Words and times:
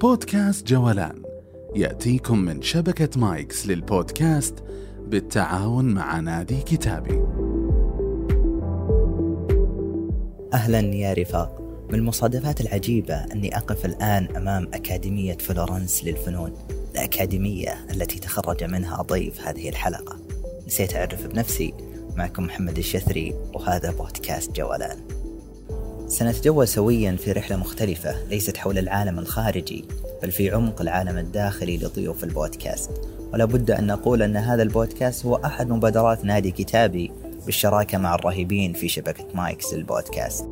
بودكاست 0.00 0.66
جولان 0.66 1.22
يأتيكم 1.76 2.38
من 2.38 2.62
شبكة 2.62 3.20
مايكس 3.20 3.66
للبودكاست 3.66 4.54
بالتعاون 5.06 5.84
مع 5.84 6.20
نادي 6.20 6.60
كتابي. 6.60 7.22
أهلا 10.54 10.80
يا 10.80 11.12
رفاق. 11.12 11.60
من 11.90 11.94
المصادفات 11.94 12.60
العجيبة 12.60 13.14
أني 13.14 13.56
أقف 13.56 13.86
الآن 13.86 14.28
أمام 14.36 14.68
أكاديمية 14.74 15.36
فلورنس 15.36 16.04
للفنون 16.04 16.52
الأكاديمية 16.94 17.86
التي 17.90 18.18
تخرج 18.18 18.64
منها 18.64 19.02
ضيف 19.02 19.40
هذه 19.40 19.68
الحلقة. 19.68 20.16
نسيت 20.66 20.96
أعرف 20.96 21.26
بنفسي 21.26 21.74
معكم 22.16 22.44
محمد 22.44 22.78
الشثري 22.78 23.34
وهذا 23.54 23.90
بودكاست 23.90 24.56
جولان 24.56 25.05
سنتجول 26.08 26.68
سويا 26.68 27.16
في 27.16 27.32
رحلة 27.32 27.56
مختلفة 27.56 28.24
ليست 28.30 28.56
حول 28.56 28.78
العالم 28.78 29.18
الخارجي 29.18 29.84
بل 30.22 30.32
في 30.32 30.50
عمق 30.50 30.80
العالم 30.80 31.18
الداخلي 31.18 31.76
لضيوف 31.76 32.24
البودكاست. 32.24 32.90
ولا 33.32 33.44
بد 33.44 33.70
أن 33.70 33.86
نقول 33.86 34.22
أن 34.22 34.36
هذا 34.36 34.62
البودكاست 34.62 35.26
هو 35.26 35.36
أحد 35.36 35.68
مبادرات 35.68 36.24
نادي 36.24 36.50
كتابي 36.50 37.12
بالشراكة 37.46 37.98
مع 37.98 38.14
الرهيبين 38.14 38.72
في 38.72 38.88
شبكة 38.88 39.24
مايكس 39.34 39.74
للبودكاست 39.74 40.46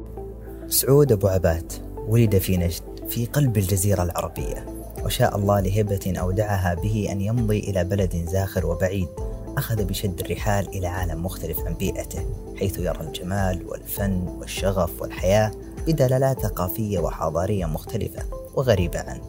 سعود 0.69 1.13
أبو 1.13 1.29
عباد 1.29 1.73
ولد 2.09 2.39
في 2.39 2.57
نجد 2.57 2.83
في 3.09 3.27
قلب 3.27 3.57
الجزيرة 3.57 4.03
العربية 4.03 4.67
وشاء 5.05 5.37
الله 5.37 5.61
لهبة 5.61 6.15
أودعها 6.19 6.75
به 6.75 7.09
أن 7.11 7.21
يمضي 7.21 7.59
إلى 7.59 7.85
بلد 7.85 8.25
زاخر 8.29 8.67
وبعيد. 8.67 9.09
أخذ 9.57 9.85
بشد 9.85 10.21
الرحال 10.21 10.69
إلى 10.69 10.87
عالم 10.87 11.25
مختلف 11.25 11.59
عن 11.59 11.75
بيئته 11.75 12.27
حيث 12.57 12.79
يرى 12.79 13.01
الجمال 13.01 13.67
والفن 13.67 14.29
والشغف 14.41 15.03
والحياة 15.03 15.51
بدلالات 15.87 16.41
ثقافية 16.41 16.99
وحضارية 16.99 17.67
مختلفة 17.67 18.23
وغريبة 18.55 18.99
عنه 18.99 19.23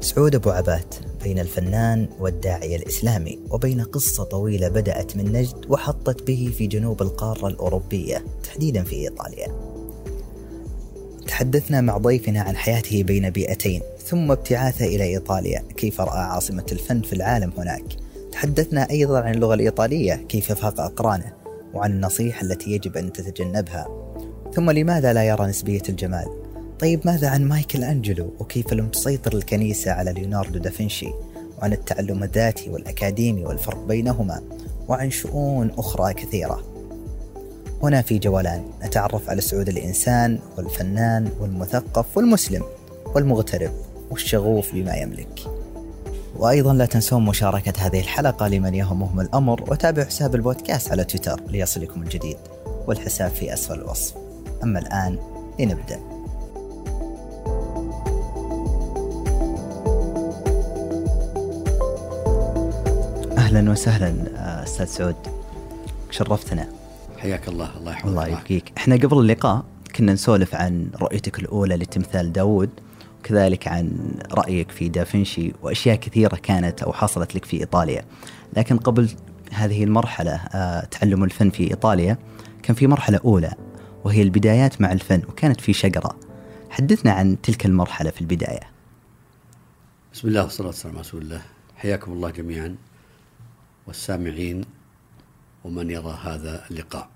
سعود 0.00 0.34
أبو 0.34 0.50
عبات 0.50 0.94
بين 1.22 1.38
الفنان 1.38 2.08
والداعية 2.20 2.76
الإسلامي 2.76 3.38
وبين 3.50 3.80
قصة 3.80 4.24
طويلة 4.24 4.68
بدأت 4.68 5.16
من 5.16 5.32
نجد 5.32 5.66
وحطت 5.68 6.22
به 6.22 6.52
في 6.58 6.66
جنوب 6.66 7.02
القارة 7.02 7.48
الأوروبية 7.48 8.24
تحديدا 8.42 8.84
في 8.84 8.96
إيطاليا. 8.96 9.48
تحدثنا 11.26 11.80
مع 11.80 11.96
ضيفنا 11.98 12.40
عن 12.40 12.56
حياته 12.56 13.02
بين 13.02 13.30
بيئتين 13.30 13.82
ثم 14.04 14.32
ابتعاثه 14.32 14.86
إلى 14.86 15.04
إيطاليا 15.04 15.64
كيف 15.76 16.00
رأى 16.00 16.18
عاصمة 16.18 16.66
الفن 16.72 17.02
في 17.02 17.12
العالم 17.12 17.52
هناك. 17.58 17.84
تحدثنا 18.38 18.90
أيضا 18.90 19.20
عن 19.20 19.34
اللغة 19.34 19.54
الإيطالية 19.54 20.14
كيف 20.14 20.52
فاق 20.52 20.80
أقرانه 20.80 21.32
وعن 21.74 21.90
النصيحة 21.90 22.42
التي 22.42 22.70
يجب 22.70 22.96
أن 22.96 23.12
تتجنبها. 23.12 23.88
ثم 24.54 24.70
لماذا 24.70 25.12
لا 25.12 25.22
يرى 25.22 25.46
نسبية 25.46 25.82
الجمال؟ 25.88 26.26
طيب 26.78 27.00
ماذا 27.04 27.28
عن 27.28 27.44
مايكل 27.44 27.84
أنجلو؟ 27.84 28.34
وكيف 28.38 28.72
لم 28.72 28.88
تسيطر 28.88 29.32
الكنيسة 29.32 29.92
على 29.92 30.12
ليوناردو 30.12 30.58
دافنشي؟ 30.58 31.08
وعن 31.58 31.72
التعلم 31.72 32.22
الذاتي 32.22 32.70
والأكاديمي 32.70 33.44
والفرق 33.44 33.84
بينهما؟ 33.84 34.42
وعن 34.88 35.10
شؤون 35.10 35.70
أخرى 35.78 36.14
كثيرة. 36.14 36.64
هنا 37.82 38.02
في 38.02 38.18
جولان 38.18 38.64
نتعرف 38.84 39.30
على 39.30 39.40
سعود 39.40 39.68
الإنسان 39.68 40.38
والفنان 40.56 41.28
والمثقف 41.40 42.16
والمسلم 42.16 42.62
والمغترب 43.14 43.70
والشغوف 44.10 44.74
بما 44.74 44.94
يملك. 44.96 45.57
وأيضا 46.38 46.72
لا 46.72 46.86
تنسون 46.86 47.24
مشاركة 47.24 47.72
هذه 47.78 48.00
الحلقة 48.00 48.48
لمن 48.48 48.74
يهمهم 48.74 49.20
الأمر 49.20 49.64
وتابعوا 49.70 50.06
حساب 50.06 50.34
البودكاست 50.34 50.90
على 50.90 51.04
تويتر 51.04 51.40
ليصلكم 51.48 52.02
الجديد. 52.02 52.36
والحساب 52.86 53.30
في 53.30 53.52
أسفل 53.52 53.74
الوصف. 53.74 54.14
أما 54.62 54.78
الآن 54.78 55.18
لنبدأ. 55.58 56.00
أهلا 63.38 63.70
وسهلا 63.70 64.14
أستاذ 64.62 64.86
سعود. 64.86 65.16
شرفتنا. 66.10 66.68
حياك 67.18 67.48
الله. 67.48 67.76
الله 67.76 67.92
يحفظك. 67.92 68.08
الله 68.08 68.26
يبقيك. 68.26 68.72
إحنا 68.76 68.96
قبل 68.96 69.18
اللقاء 69.18 69.62
كنا 69.96 70.12
نسولف 70.12 70.54
عن 70.54 70.90
رؤيتك 71.00 71.38
الأولى 71.38 71.76
لتمثال 71.76 72.32
داوود. 72.32 72.70
وكذلك 73.28 73.68
عن 73.68 74.14
رأيك 74.32 74.70
في 74.70 74.88
دافنشي 74.88 75.52
وأشياء 75.62 75.96
كثيرة 75.96 76.36
كانت 76.36 76.82
أو 76.82 76.92
حصلت 76.92 77.34
لك 77.34 77.44
في 77.44 77.60
إيطاليا. 77.60 78.04
لكن 78.56 78.76
قبل 78.76 79.10
هذه 79.52 79.84
المرحلة 79.84 80.34
آه، 80.34 80.84
تعلم 80.84 81.24
الفن 81.24 81.50
في 81.50 81.70
إيطاليا 81.70 82.18
كان 82.62 82.76
في 82.76 82.86
مرحلة 82.86 83.20
أولى 83.24 83.54
وهي 84.04 84.22
البدايات 84.22 84.80
مع 84.80 84.92
الفن 84.92 85.22
وكانت 85.28 85.60
في 85.60 85.72
شقرة 85.72 86.16
حدثنا 86.70 87.12
عن 87.12 87.40
تلك 87.40 87.66
المرحلة 87.66 88.10
في 88.10 88.20
البداية. 88.20 88.70
بسم 90.12 90.28
الله 90.28 90.42
والصلاة 90.42 90.66
والسلام 90.66 90.94
على 90.94 91.00
رسول 91.00 91.22
الله. 91.22 91.42
حياكم 91.76 92.12
الله 92.12 92.30
جميعا 92.30 92.76
والسامعين 93.86 94.64
ومن 95.64 95.90
يرى 95.90 96.18
هذا 96.24 96.64
اللقاء. 96.70 97.08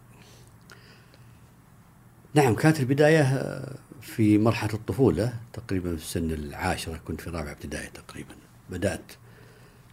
نعم 2.34 2.54
كانت 2.54 2.80
البداية 2.80 3.22
آه، 3.22 3.76
في 4.02 4.38
مرحلة 4.38 4.74
الطفولة 4.74 5.32
تقريبا 5.52 5.96
في 5.96 6.02
السن 6.02 6.30
العاشرة 6.30 6.96
كنت 6.96 7.20
في 7.20 7.30
رابعة 7.30 7.52
ابتدائي 7.52 7.88
تقريبا. 7.90 8.34
بدأت 8.70 9.12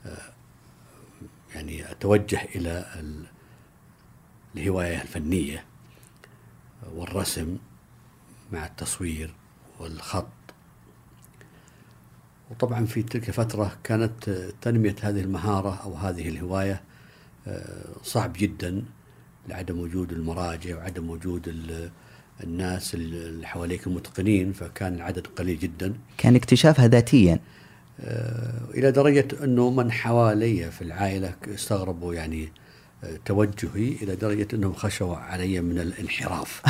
آه، 0.06 0.34
يعني 1.56 1.92
أتوجه 1.92 2.42
إلى 2.56 2.86
ال- 3.00 3.26
الهواية 4.56 5.02
الفنية 5.02 5.66
والرسم 6.94 7.58
مع 8.52 8.66
التصوير 8.66 9.34
والخط. 9.80 10.28
وطبعا 12.52 12.86
في 12.86 13.04
تلك 13.04 13.30
الفترة 13.30 13.78
كانت 13.84 14.30
آه، 14.30 14.52
تنمية 14.62 14.96
هذه 15.02 15.22
المهارة 15.22 15.76
أو 15.84 15.94
هذه 15.96 16.30
الهواية 16.30 16.82
آه، 17.48 17.86
صعب 18.04 18.34
جدا 18.38 18.86
لعدم 19.48 19.80
وجود 19.80 20.12
المراجع 20.12 20.78
وعدم 20.78 21.10
وجود 21.10 21.48
الناس 22.44 22.94
اللي 22.96 23.48
حواليك 23.48 23.88
المتقنين 23.88 24.54
فكان 24.54 24.96
العدد 24.96 25.28
قليل 25.28 25.60
جدا. 25.60 25.94
كان 26.18 26.36
اكتشافها 26.36 26.88
ذاتيا. 26.88 27.40
آه، 28.02 28.62
إلى 28.74 28.92
درجة 28.92 29.28
أنه 29.44 29.70
من 29.70 29.92
حوالي 29.92 30.72
في 30.72 30.82
العائلة 30.82 31.34
استغربوا 31.48 32.14
يعني 32.14 32.52
آه، 33.04 33.20
توجهي 33.26 33.96
إلى 34.02 34.16
درجة 34.16 34.48
أنهم 34.54 34.74
خشوا 34.74 35.16
علي 35.16 35.62
من 35.62 35.80
الانحراف. 35.80 36.62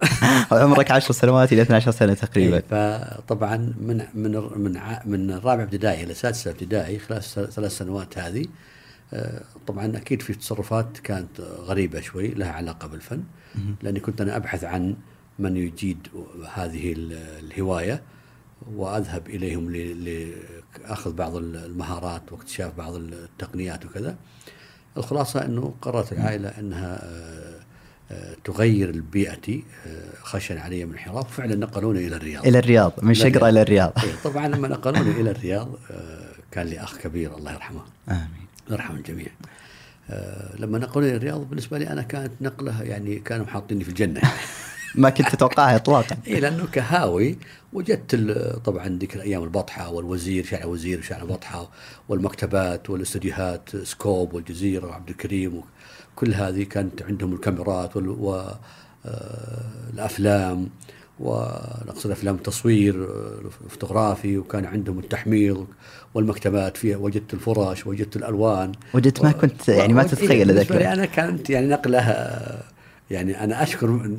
وعمرك 0.52 0.90
عشر 0.90 1.12
سنوات 1.12 1.52
إلى 1.52 1.62
12 1.62 1.90
سنة 1.90 2.14
تقريبا. 2.14 2.56
إيه، 2.56 2.62
فطبعا 2.70 3.56
من 3.56 4.04
من 4.14 4.32
من 4.56 4.78
من 5.04 5.30
الرابع 5.30 5.62
ابتدائي 5.62 6.04
إلى 6.04 6.14
سادسة 6.14 6.50
ابتدائي 6.50 6.98
خلال 6.98 7.22
ثلاث 7.22 7.78
سنوات 7.78 8.18
هذه 8.18 8.46
آه، 9.14 9.42
طبعا 9.66 9.96
أكيد 9.96 10.22
في 10.22 10.34
تصرفات 10.34 10.98
كانت 10.98 11.40
غريبة 11.40 12.00
شوي 12.00 12.28
لها 12.28 12.52
علاقة 12.52 12.88
بالفن. 12.88 13.22
لأني 13.82 14.00
كنت 14.00 14.20
أنا 14.20 14.36
أبحث 14.36 14.64
عن 14.64 14.96
من 15.38 15.56
يجيد 15.56 16.08
هذه 16.54 16.92
ال- 16.92 17.12
الهواية 17.44 18.02
وأذهب 18.74 19.26
إليهم 19.28 19.70
ل- 19.72 20.34
لأخذ 20.84 21.12
بعض 21.12 21.36
المهارات 21.36 22.32
واكتشاف 22.32 22.74
بعض 22.78 22.94
التقنيات 22.94 23.84
وكذا. 23.84 24.16
الخلاصة 24.96 25.44
إنه 25.44 25.74
قررت 25.82 26.12
العائلة 26.12 26.48
إنها 26.48 27.00
آه، 27.04 27.60
آه، 28.10 28.36
تغير 28.44 29.00
بيئتي 29.12 29.64
آه، 29.86 30.10
خشيا 30.22 30.60
علي 30.60 30.84
من 30.84 30.90
الانحراف 30.90 31.26
وفعلا 31.26 31.54
نقلوني 31.54 32.06
إلى 32.06 32.16
الرياض. 32.16 32.46
إلى 32.46 32.58
الرياض 32.58 32.92
من 33.02 33.14
شقرة 33.14 33.48
إلى 33.48 33.62
الرياض. 33.62 33.92
إيه، 34.04 34.12
طبعا 34.24 34.48
لما 34.48 34.68
نقلوني 34.68 35.10
إلى 35.20 35.30
الرياض 35.30 35.68
كان 36.50 36.66
لي 36.66 36.80
أخ 36.80 36.96
كبير 36.98 37.36
الله 37.36 37.52
يرحمه. 37.52 37.80
آمين. 38.08 38.46
يرحم 38.70 38.94
الجميع. 38.96 39.26
لما 40.58 40.78
نقلوني 40.78 41.08
إلى 41.08 41.16
الرياض 41.16 41.48
بالنسبة 41.48 41.78
لي 41.78 41.88
أنا 41.90 42.02
كانت 42.02 42.32
نقلة 42.40 42.82
يعني 42.82 43.18
كانوا 43.18 43.46
حاطيني 43.46 43.84
في 43.84 43.90
الجنة. 43.90 44.20
ما 44.94 45.10
كنت 45.10 45.28
تتوقعها 45.28 45.76
إطلاقا 45.76 46.16
اي 46.26 46.40
لأنه 46.40 46.66
كهاوي 46.66 47.38
وجدت 47.72 48.14
طبعا 48.64 48.88
ذيك 48.88 49.16
الأيام 49.16 49.42
البطحة 49.42 49.90
والوزير 49.90 50.44
شارع 50.44 50.64
وزير 50.66 50.98
وشارع 50.98 51.22
البطحه 51.22 51.70
والمكتبات 52.08 52.90
والاستديوهات 52.90 53.76
سكوب 53.82 54.34
والجزيرة 54.34 54.86
وعبد 54.86 55.08
الكريم 55.08 55.62
وكل 56.16 56.34
هذه 56.34 56.62
كانت 56.62 57.02
عندهم 57.02 57.32
الكاميرات 57.32 57.96
وال- 57.96 58.08
و 58.08 58.42
آه، 59.06 60.58
ونقصد 61.20 62.10
أفلام 62.10 62.36
تصوير 62.36 63.04
آه، 63.04 63.68
فوتوغرافي 63.68 64.38
وكان 64.38 64.64
عندهم 64.64 64.98
التحميض 64.98 65.66
والمكتبات 66.14 66.76
فيها 66.76 66.96
وجدت 66.96 67.34
الفرش 67.34 67.86
وجدت 67.86 68.16
الألوان 68.16 68.72
وجدت 68.94 69.22
ما 69.22 69.32
كنت 69.32 69.68
يعني 69.68 69.92
ما 69.92 70.02
تتخيل 70.02 70.50
إيه، 70.50 70.56
ذاك. 70.56 70.72
أنا 70.72 71.04
كانت 71.06 71.50
يعني 71.50 71.66
نقله 71.66 72.00
يعني 73.12 73.44
أنا 73.44 73.62
أشكر 73.62 73.88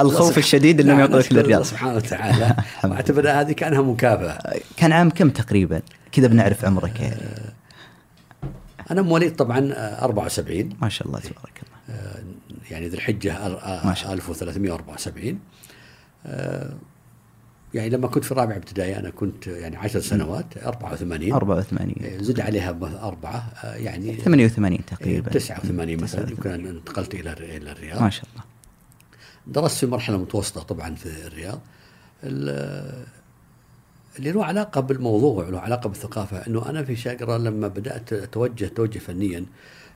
الخوف 0.00 0.38
الشديد 0.38 0.80
انهم 0.80 1.00
الله 1.00 1.24
للرياض 1.30 1.62
سبحانه 1.62 1.96
وتعالى. 1.96 2.56
واعتبر 2.84 3.30
هذه 3.30 3.52
كأنها 3.52 3.82
مكافأة. 3.82 4.60
كان 4.76 4.92
عام 4.92 5.10
كم 5.10 5.30
تقريبا؟ 5.30 5.82
كذا 6.12 6.26
بنعرف 6.26 6.64
عمرك 6.64 7.00
يعني. 7.00 7.16
أنا 8.90 9.02
مواليد 9.02 9.36
طبعا 9.36 9.72
آه، 9.72 10.04
74 10.04 10.68
ما 10.82 10.88
شاء 10.88 11.08
الله 11.08 11.20
تبارك 11.20 11.62
الله. 11.62 11.98
آه، 11.98 12.22
يعني 12.70 12.88
ذي 12.88 12.96
الحجة 12.96 13.32
آه، 13.32 13.86
ما 13.86 13.94
شاء 13.94 14.04
الله. 14.04 14.14
1374 14.14 15.38
آه، 16.26 16.74
يعني 17.74 17.90
لما 17.90 18.08
كنت 18.08 18.24
في 18.24 18.32
الرابعه 18.32 18.56
ابتدائي 18.56 18.98
أنا 18.98 19.10
كنت 19.10 19.46
يعني 19.46 19.76
10 19.76 20.00
سنوات 20.00 20.44
84 20.58 21.32
84 21.32 21.94
إيه، 22.00 22.18
زد 22.22 22.40
عليها 22.40 22.70
أربعة 23.02 23.52
آه، 23.64 23.74
يعني 23.74 24.16
88 24.16 24.72
إيه، 24.78 24.86
تقريبا. 24.86 25.30
89 25.30 26.02
مثلا 26.02 26.30
يمكن 26.30 26.66
انتقلت 26.66 27.14
إلى 27.14 27.32
إلى 27.32 27.72
الرياض. 27.72 28.02
ما 28.02 28.10
شاء 28.10 28.24
الله. 28.32 28.44
درست 29.46 29.78
في 29.78 29.86
مرحلة 29.86 30.16
متوسطة 30.18 30.62
طبعا 30.62 30.94
في 30.94 31.26
الرياض. 31.26 31.60
ال- 32.24 33.04
اللي 34.18 34.32
له 34.32 34.44
علاقة 34.44 34.80
بالموضوع 34.80 35.48
له 35.48 35.60
علاقة 35.60 35.88
بالثقافة 35.88 36.46
إنه 36.46 36.70
أنا 36.70 36.82
في 36.84 36.96
شاقره 36.96 37.36
لما 37.36 37.68
بدأت 37.68 38.12
اتوجه 38.12 38.66
توجه 38.66 38.98
فنيا 38.98 39.44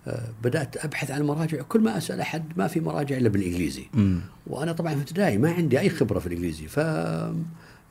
آه، 0.06 0.28
بدأت 0.42 0.84
أبحث 0.84 1.10
عن 1.10 1.22
مراجع. 1.22 1.62
كل 1.62 1.80
ما 1.80 1.98
أسأل 1.98 2.20
أحد 2.20 2.44
ما 2.56 2.66
في 2.66 2.80
مراجع 2.80 3.16
إلا 3.16 3.28
بالإنجليزي. 3.28 3.84
مم. 3.94 4.20
وأنا 4.46 4.72
طبعا 4.72 4.94
في 4.94 5.00
ابتدائي 5.00 5.38
ما 5.38 5.50
عندي 5.52 5.80
أي 5.80 5.90
خبرة 5.90 6.18
في 6.18 6.26
الإنجليزي. 6.26 6.66
ف 6.66 6.80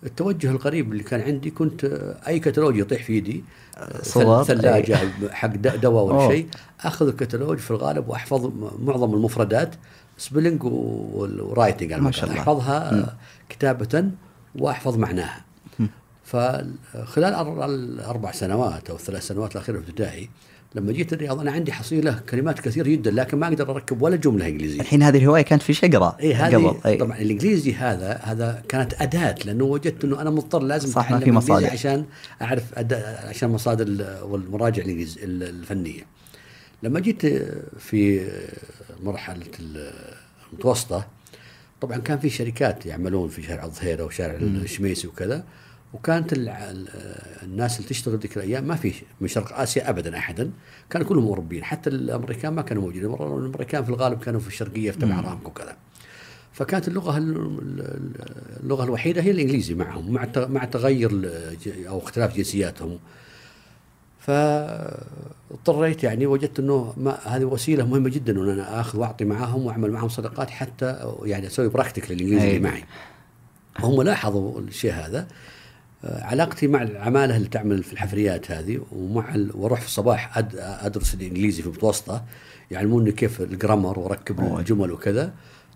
التوجه 0.04 0.52
الغريب 0.52 0.92
اللي 0.92 1.04
كان 1.04 1.22
عندي 1.22 1.50
كنت 1.52 1.86
آه، 1.86 2.16
أي 2.28 2.40
كتالوج 2.40 2.78
يطيح 2.78 3.04
في 3.04 3.18
يدي 3.18 3.44
آه، 3.78 4.02
صور. 4.04 4.44
ثلاجة 4.44 4.98
حق 5.32 5.48
دواء 5.56 6.04
ولا. 6.04 6.28
شيء 6.36 6.48
أخذ 6.82 7.08
الكتالوج 7.08 7.58
في 7.58 7.72
الغالب 7.72 8.10
وأحفظ 8.10 8.46
م- 8.46 8.72
معظم 8.86 9.14
المفردات 9.14 9.76
spelling 10.18 10.64
و 10.64 10.80
writing 10.80 11.94
ما 11.94 12.12
شاء 12.12 12.30
الله. 12.30 12.40
أحفظها 12.40 12.94
آه، 12.94 13.14
كتابة 13.50 14.10
وأحفظ 14.56 14.98
معناها 14.98 15.46
فخلال 16.26 17.34
الاربع 17.64 18.32
سنوات 18.32 18.90
أو 18.90 18.96
الثلاث 18.96 19.28
سنوات 19.28 19.52
الأخيرة 19.56 19.80
في 19.80 19.90
ابتدائي 19.90 20.30
لما 20.76 20.92
جيت 20.92 21.14
الرياض 21.14 21.40
أنا 21.40 21.52
عندي 21.52 21.72
حصيلة 21.72 22.20
كلمات 22.30 22.60
كثيرة 22.60 22.88
جدا 22.88 23.12
لكن 23.12 23.38
ما 23.38 23.48
أقدر 23.48 23.72
أركب 23.72 24.02
ولا 24.02 24.16
جملة 24.16 24.48
إنجليزية 24.48 24.82
الحين 24.82 25.04
هذه 25.04 25.18
الهواية 25.18 25.42
كانت 25.42 25.62
في 25.62 25.74
شقره 25.74 26.18
اي 26.20 26.34
هذه 26.34 26.56
قبل 26.56 26.78
أي. 26.86 26.98
طبعا 26.98 27.18
الإنجليزي 27.18 27.74
هذا 27.74 28.20
هذا 28.24 28.64
كانت 28.70 28.94
أداة 29.02 29.36
لأنه 29.46 29.64
وجدت 29.64 30.04
إنه 30.04 30.22
أنا 30.22 30.30
مضطر 30.30 30.60
لازم 30.64 30.88
صح، 30.90 31.12
ما 31.12 31.20
في 31.20 31.32
مصادر. 31.32 31.70
عشان 31.70 32.06
أعرف. 32.42 32.64
عشان 33.28 33.50
مصادر 33.50 33.88
ال- 33.88 34.24
والمراجع 34.24 34.84
الفنية 34.86 36.02
لما 36.84 37.00
جيت 37.00 37.26
في 37.80 38.28
مرحلة 39.04 39.46
المتوسطة 40.54 41.08
طبعا 41.82 41.98
كان 41.98 42.20
في 42.20 42.30
شركات 42.30 42.86
يعملون 42.86 43.30
في 43.30 43.44
شارع 43.44 43.64
الظهيرة 43.66 44.04
وشارع 44.04 44.36
الشميسي 44.36 45.08
وكذا 45.08 45.44
وكانت 45.94 46.34
الناس 47.44 47.78
اللي 47.78 47.90
تشتغل 47.90 48.18
ذيك 48.20 48.38
الأيام 48.38 48.64
ما 48.64 48.76
في 48.76 48.94
من 49.22 49.28
شرق 49.28 49.60
آسيا 49.60 49.90
ابدا 49.90 50.18
احدا. 50.18 50.52
كانوا 50.90 51.08
كلهم 51.08 51.26
أوروبيين. 51.26 51.64
حتى 51.64 51.90
الأمريكان 51.90 52.54
ما 52.54 52.62
كانوا 52.62 52.84
موجودين. 52.84 53.14
الأمريكان 53.14 53.84
في 53.84 53.90
الغالب 53.90 54.20
كانوا 54.20 54.40
في 54.40 54.48
الشرقية 54.48 54.92
في 54.92 54.98
تبع 55.00 55.20
أرامكو 55.20 55.50
وكذا. 55.50 55.76
فكانت 56.54 56.88
اللغة 56.88 57.18
ال- 57.18 57.38
ال- 57.62 58.16
اللغة 58.64 58.84
الوحيدة 58.84 59.22
هي 59.22 59.32
الإنجليزي 59.32 59.74
معهم 59.74 60.12
مع 60.12 60.28
مع 60.36 60.66
تغير 60.66 61.32
أو 61.88 61.98
اختلاف 62.00 62.36
جنسياتهم. 62.38 63.00
فاضطريت 64.20 66.04
يعني 66.04 66.26
وجدت 66.26 66.60
إنه 66.60 66.94
ما 66.98 67.18
هذه 67.26 67.44
وسيلة 67.44 67.86
مهمة 67.86 68.10
جدا 68.10 68.34
إن 68.34 68.50
أنا 68.50 68.80
آخذ 68.82 69.00
وأعطي 69.00 69.26
معاهم 69.26 69.66
وأعمل 69.66 69.92
معاهم 69.92 70.10
صداقات 70.10 70.50
حتى 70.50 71.16
يعني 71.24 71.48
أسوي 71.48 71.70
براكتيك 71.70 72.12
للانجليزي. 72.12 72.48
اللي 72.50 72.60
معي. 72.60 72.84
هم 73.80 74.02
لاحظوا 74.02 74.60
الشيء 74.62 74.92
هذا. 74.94 75.28
علاقتي 76.04 76.68
مع 76.68 76.82
العمالة 76.84 77.38
اللي 77.38 77.48
تعمل 77.48 77.84
في 77.84 77.94
الحفريات 77.94 78.52
هذه 78.52 78.80
ومع 78.92 79.36
ال... 79.36 79.52
وأروح 79.56 79.82
في 79.82 79.88
الصباح 79.88 80.38
أد... 80.38 80.56
أدرس 80.60 81.14
الإنجليزي 81.14 81.62
في 81.62 81.68
المتوسطه 81.68 82.24
يعلموني 82.72 83.12
كيف 83.12 83.42
ال 83.42 83.49
grammar 83.49 84.00
وأركب 84.00 84.40
أوه. 84.40 84.60
الجمل 84.60 84.92
وكذا 84.92 85.34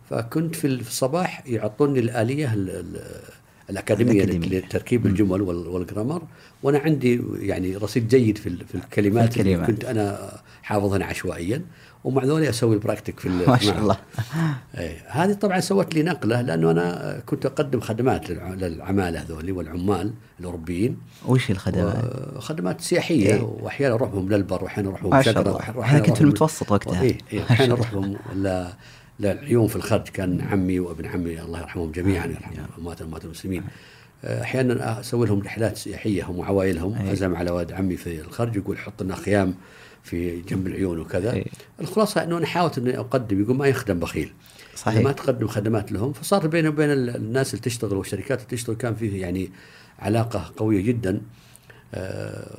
فكنت 0.09 0.55
في 0.55 0.67
ال- 0.67 0.83
في 0.83 0.89
الصباح 0.89 1.43
يعطوني 1.47 1.99
الآلية 1.99 2.53
ال... 2.53 2.69
ال... 2.69 3.01
الأكاديمية 3.69 4.23
الأكاديمية. 4.23 4.59
لتركيب 4.59 5.05
الجمل 5.05 5.41
وال... 5.41 5.67
وال 5.67 5.79
grammar 5.79 6.21
وأنا 6.63 6.79
عندي 6.79 7.21
يعني 7.39 7.75
رصيد 7.77 8.07
جيد 8.07 8.37
في. 8.37 8.49
في 8.65 8.75
الكلمات 8.75 9.37
اللي 9.37 9.51
الكلمات. 9.53 9.71
كنت 9.71 9.85
أنا 9.85 10.31
حافظها 10.63 11.03
عشوائيا 11.05 11.61
ومع 12.03 12.23
ذولي 12.23 12.49
أسوي 12.49 12.75
ال 12.75 12.80
practice 12.80 13.19
في 13.19 13.29
ما 13.47 13.57
شاء. 13.57 13.77
الله 13.77 13.97
إيه 14.77 14.97
هذه 15.07 15.33
طبعا 15.33 15.59
سوت 15.59 15.95
لي 15.95 16.03
نقلة 16.03 16.41
لأنه 16.41 16.71
أنا 16.71 17.19
كنت 17.25 17.45
أقدم 17.45 17.79
خدمات 17.79 18.25
للع- 18.27 18.53
للعمالة 18.53 19.21
هذول 19.21 19.51
والعمال 19.51 20.13
الأوروبيين 20.39 20.97
وش 21.27 21.51
الخدمات؟ 21.51 21.95
خدمات 22.39 22.81
سياحية 22.81 23.33
إيه. 23.33 23.41
واحيانا 23.41 23.95
أروح 23.95 24.09
بهم 24.09 24.29
للبر 24.29 24.63
واحيانا 24.63 24.89
أروح 24.89 25.01
بهم. 25.03 25.09
وأحيانا 25.13 25.81
أنا 25.91 25.99
كنت 25.99 26.15
في 26.17 26.21
المتوسط 26.21 26.71
وقتها. 26.71 27.01
إيه 27.01 27.17
إيه 27.33 27.41
أحيانا 27.51 27.73
أروح 27.73 27.93
بهم 27.93 28.17
للعيون 29.19 29.67
في 29.67 29.75
الخرج 29.75 30.07
كان 30.07 30.41
عمي 30.41 30.79
وابن 30.79 31.05
عمي 31.05 31.41
الله 31.41 31.59
يرحمهم 31.59 31.91
جميعا 31.91 32.25
يرحمهم 32.27 32.65
اموات 32.79 33.01
اموات 33.01 33.25
المسلمين 33.25 33.63
أحيانا 34.23 34.99
أسوي 34.99 35.27
لهم 35.27 35.41
رحلات 35.41 35.77
سياحية 35.77 36.23
هم 36.25 36.39
وعوائلهم. 36.39 36.93
ازم 37.07 37.35
على 37.35 37.51
واد 37.51 37.71
عمي 37.71 37.97
في 37.97 38.21
الخرج 38.21 38.55
يقول 38.55 38.77
حط 38.77 39.03
لنا 39.03 39.15
خيام 39.15 39.53
في 40.03 40.41
جنب 40.41 40.67
العيون 40.67 40.99
وكذا 40.99 41.33
أي. 41.33 41.45
الخلاصة 41.81 42.23
إنه 42.23 42.37
أنا 42.37 42.45
حاولت 42.45 42.77
إني 42.77 42.99
أقدم 42.99 43.41
يقول 43.41 43.55
ما 43.55 43.67
يخدم 43.67 43.99
بخيل 43.99 44.33
صحيح. 44.75 45.03
ما 45.03 45.11
تقدم 45.11 45.47
خدمات 45.47 45.91
لهم 45.91 46.13
فصار 46.13 46.47
بيني 46.47 46.67
وبين 46.67 46.91
ال- 46.91 47.15
الناس 47.15 47.53
اللي 47.53 47.61
تشتغل 47.63 47.93
والشركات 47.97 48.39
اللي 48.39 48.49
تشتغل 48.49 48.75
كان 48.75 48.95
فيه 48.95 49.21
يعني 49.21 49.49
علاقة 49.99 50.51
قوية 50.57 50.81
جدا 50.81 51.21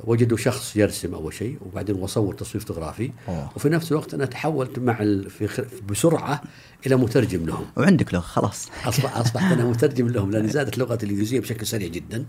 وجدوا 0.03 0.37
شخص 0.37 0.75
يرسم 0.75 1.13
أول 1.13 1.33
شيء 1.33 1.57
وبعدين 1.65 1.95
وصور 1.95 2.33
تصوير 2.33 2.65
فوتوغرافي. 2.65 3.11
وفي 3.55 3.69
نفس 3.69 3.91
الوقت 3.91 4.13
أنا 4.13 4.25
تحولت 4.25 4.79
مع 4.79 5.01
ال... 5.01 5.29
في 5.29 5.47
خ... 5.47 5.59
بسرعة 5.89 6.41
إلى 6.87 6.95
مترجم 6.95 7.45
لهم. 7.45 7.65
وعندك 7.77 8.13
لغة 8.13 8.21
خلاص. 8.21 8.69
اصبح 8.85 9.17
أصبحت 9.21 9.53
أنا 9.53 9.65
مترجم 9.65 10.07
لهم 10.07 10.31
لأن 10.31 10.47
زادت 10.47 10.77
لغتي 10.77 11.05
الانجليزيه 11.05 11.39
بشكل 11.39 11.67
سريع 11.67 11.87
جدا. 11.87 12.25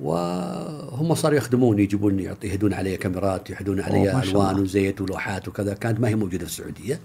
وهم 0.00 1.14
صاروا 1.14 1.36
يخدموني 1.36 1.82
يجيبون 1.82 2.20
يهدون 2.42 2.74
علي 2.74 2.96
كاميرات 2.96 3.50
يهدون 3.50 3.80
علي 3.80 4.22
ألوان. 4.22 4.60
وزيت 4.60 5.00
ولوحات 5.00 5.48
وكذا. 5.48 5.74
كانت 5.74 6.00
ما 6.00 6.08
هي 6.08 6.14
موجودة 6.14 6.44
في 6.46 6.50
السعودية. 6.50 7.00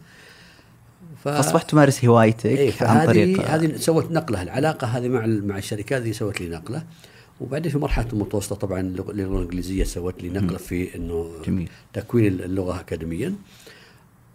ف... 1.24 1.28
فأصبحت 1.28 1.70
تمارس 1.70 2.06
هوايتك 2.06 2.46
إيه 2.46 2.74
عن 2.82 3.06
طريق 3.06 3.50
هذه 3.50 3.76
سوت 3.76 4.12
نقلة 4.12 4.42
العلاقة 4.42 4.88
هذه 4.88 5.08
مع 5.08 5.26
مع 5.26 5.58
الشركات 5.58 6.02
هذه 6.02 6.12
سوت 6.12 6.42
لي 6.42 6.50
نقلة. 6.50 6.84
وبعدين 7.42 7.72
في 7.72 7.78
مرحلة 7.78 8.08
المتوسطة 8.14 8.56
طبعا 8.56 8.80
اللغة 8.80 9.12
اللغة 9.12 9.38
الإنجليزية 9.38 9.84
سوت 9.84 10.24
لي 10.24 10.30
نقله 10.30 10.58
في 10.58 10.96
إنه 10.96 11.32
جميل. 11.46 11.70
تكوين 11.94 12.28
اللغة 12.28 12.80
اكاديميا. 12.80 13.36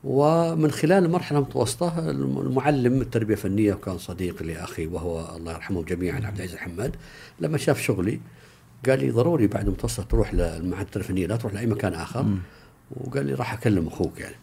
ومن 0.04 0.70
خلال 0.70 1.04
المرحلة 1.04 1.38
المتوسطة 1.38 2.10
المعلم 2.10 3.00
التربية 3.00 3.34
الفنية 3.34 3.74
وكان 3.74 3.98
صديق 3.98 4.42
لأخي 4.42 4.86
وهو 4.86 5.36
الله 5.36 5.52
يرحمهم 5.52 5.84
جميعا 5.84 6.16
عبد 6.16 6.36
العزيز 6.36 6.52
الحماد 6.54 6.96
لما 7.40 7.58
شاف 7.58 7.80
شغلي 7.80 8.20
قال 8.88 8.98
لي 9.00 9.10
ضروري 9.10 9.46
بعد 9.46 9.66
المتوسط 9.66 10.10
تروح 10.10 10.34
للمعهد 10.34 10.84
التربية 10.84 11.04
الفنية 11.08 11.26
لا 11.26 11.36
تروح 11.36 11.54
لأي 11.54 11.66
مكان 11.66 11.92
آخر. 11.94 12.26
وقال 12.90 13.26
لي 13.26 13.34
راح 13.34 13.52
أكلم 13.52 13.86
أخوك 13.86 14.20
يعني. 14.20 14.36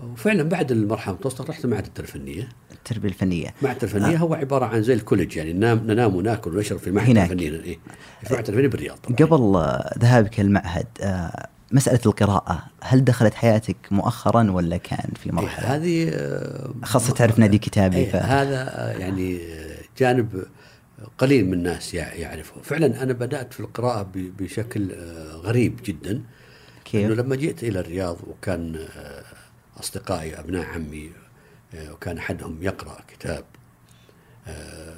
وفعلا 0.00 0.42
بعد 0.42 0.72
المرحلة 0.72 1.14
المتوسطة 1.14 1.44
رحت 1.44 1.66
معهد 1.66 1.84
التربية 1.86 2.08
الفنية. 2.14 2.48
التربيه 2.90 3.08
الفنية. 3.08 3.54
معهد 3.62 3.82
الفنية 3.82 4.16
هو 4.16 4.34
عبارة 4.34 4.64
عن 4.66 4.82
زي 4.82 4.92
الكوليج 4.94 5.36
يعني 5.36 5.52
ننام 5.52 5.78
ننام 5.86 6.16
وناكل 6.16 6.56
ونشرب 6.56 6.78
في 6.78 6.90
معهد 6.90 7.08
هناك. 7.10 7.24
الفنية. 7.32 7.50
إيه. 7.50 7.78
في 8.24 8.34
معهد 8.34 8.48
الفنية 8.48 8.68
بالرياض 8.68 8.96
طبعا. 8.96 9.16
قبل 9.16 9.56
آه، 9.56 9.94
ذهابك 9.98 10.40
المعهد 10.40 10.86
آه، 11.00 11.48
مسألة 11.72 12.00
القراءة 12.06 12.62
هل 12.82 13.04
دخلت 13.04 13.34
حياتك 13.34 13.76
مؤخرا 13.90 14.50
ولا 14.50 14.76
كان 14.76 15.10
في 15.20 15.26
إيه 15.26 15.32
مرحلة؟ 15.32 15.74
هذه 15.76 16.08
آه، 16.12 16.70
خاصة 16.84 17.12
تعرف 17.14 17.38
نادي 17.38 17.58
كتابي 17.58 17.96
إيه 17.96 18.10
ف- 18.12 18.16
هذا 18.16 18.56
آه، 18.68 18.98
يعني 18.98 19.36
آه، 19.42 19.78
جانب 19.98 20.44
قليل 21.18 21.46
من 21.46 21.52
الناس 21.54 21.94
يع- 21.94 22.14
يعرفه. 22.14 22.54
فعلا 22.62 23.02
أنا 23.02 23.12
بدأت 23.12 23.52
في 23.52 23.60
القراءة 23.60 24.02
ب- 24.02 24.36
بشكل 24.38 24.92
آه، 24.92 25.34
غريب 25.36 25.80
جدا. 25.84 26.22
كيف؟ 26.84 27.06
إنه 27.06 27.14
لما 27.14 27.36
جئت 27.36 27.62
إلى 27.64 27.80
الرياض 27.80 28.16
وكان 28.26 28.76
آه، 28.76 29.22
أصدقائي 29.80 30.40
أبناء 30.40 30.64
عمي 30.66 31.06
آه، 31.06 31.27
وكان 31.74 32.18
أحدهم 32.18 32.62
يقرأ 32.62 32.98
كتاب. 33.08 33.44
آه، 34.46 34.94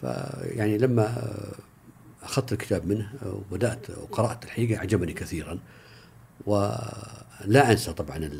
فيعني 0.00 0.78
لما 0.78 1.06
آه، 1.06 1.54
أخذت 2.22 2.52
الكتاب 2.52 2.86
منه 2.86 3.12
آه، 3.22 3.40
وبدأت 3.50 3.90
وقرأت 3.90 4.44
الحقيقة 4.44 4.78
أعجبني 4.78 5.12
كثيرا. 5.12 5.58
ولا 6.46 7.70
أنسى 7.72 7.92
طبعا 7.92 8.30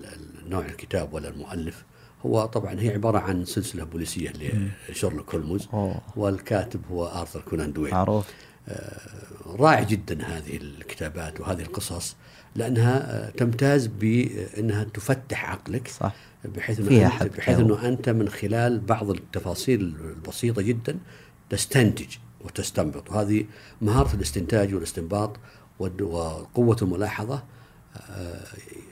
نوع 0.46 0.64
الكتاب 0.66 1.12
ولا 1.12 1.28
المؤلف. 1.28 1.84
هو 2.26 2.46
طبعا 2.46 2.80
هي 2.80 2.88
عبارة 2.90 3.18
عن 3.18 3.44
سلسلة 3.44 3.84
بوليسية 3.84 4.32
لشيرلوك 4.88 5.34
هولمز. 5.34 5.68
والكاتب 6.16 6.80
هو 6.90 7.06
آرثر 7.06 7.40
كونان 7.40 7.72
دويل 7.72 7.92
معروف. 7.92 8.26
رائع 9.46 9.82
جدا 9.82 10.22
هذه 10.24 10.56
الكتابات 10.56 11.40
وهذه 11.40 11.60
القصص 11.62 12.16
لأنها 12.54 13.26
آه، 13.26 13.30
تمتاز 13.30 13.86
بأنها 13.86 14.84
تفتح 14.84 15.50
عقلك 15.50 15.88
صح. 15.88 16.14
بحيث 16.44 16.80
إنه 16.80 17.22
أنت 17.22 17.36
بحيث 17.36 17.58
إنه 17.58 17.88
أنت 17.88 18.08
من 18.08 18.28
خلال 18.28 18.80
بعض 18.80 19.10
التفاصيل 19.10 19.80
البسيطة 20.00 20.62
جدا 20.62 20.98
تستنتج 21.50 22.16
وتستنبط. 22.40 23.10
وهذه 23.10 23.44
مهارة 23.82 24.14
الاستنتاج 24.14 24.74
والاستنباط 24.74 25.36
وقوة 25.78 26.76
الملاحظة 26.82 27.42
آه، 28.10 28.40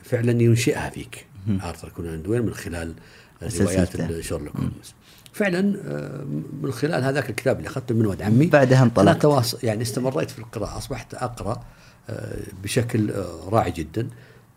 فعلا 0.04 0.42
ينشئها 0.42 0.90
فيك. 0.90 1.26
ارثر 1.48 1.88
كونان 1.88 2.22
دويل 2.22 2.42
من 2.42 2.54
خلال 2.54 2.94
روايات. 3.42 4.20
شيرلوك 4.20 4.56
هولمز. 4.56 4.94
فعلا 5.32 5.78
آه، 5.86 6.24
من 6.62 6.72
خلال 6.72 7.04
هذاك 7.04 7.30
الكتاب 7.30 7.58
اللي 7.58 7.68
أخذته 7.68 7.94
من 7.94 8.06
ولد 8.06 8.22
عمي 8.22 8.46
بعدها 8.46 8.82
انطلقت. 8.82 9.22
تواصل 9.22 9.58
يعني 9.62 9.82
استمريت 9.82 10.30
في 10.30 10.38
القراءة 10.38 10.78
أصبحت 10.78 11.14
أقرأ 11.14 11.64
آه، 12.10 12.38
بشكل 12.62 13.10
آه، 13.10 13.48
راعي 13.48 13.70
جدا. 13.70 14.08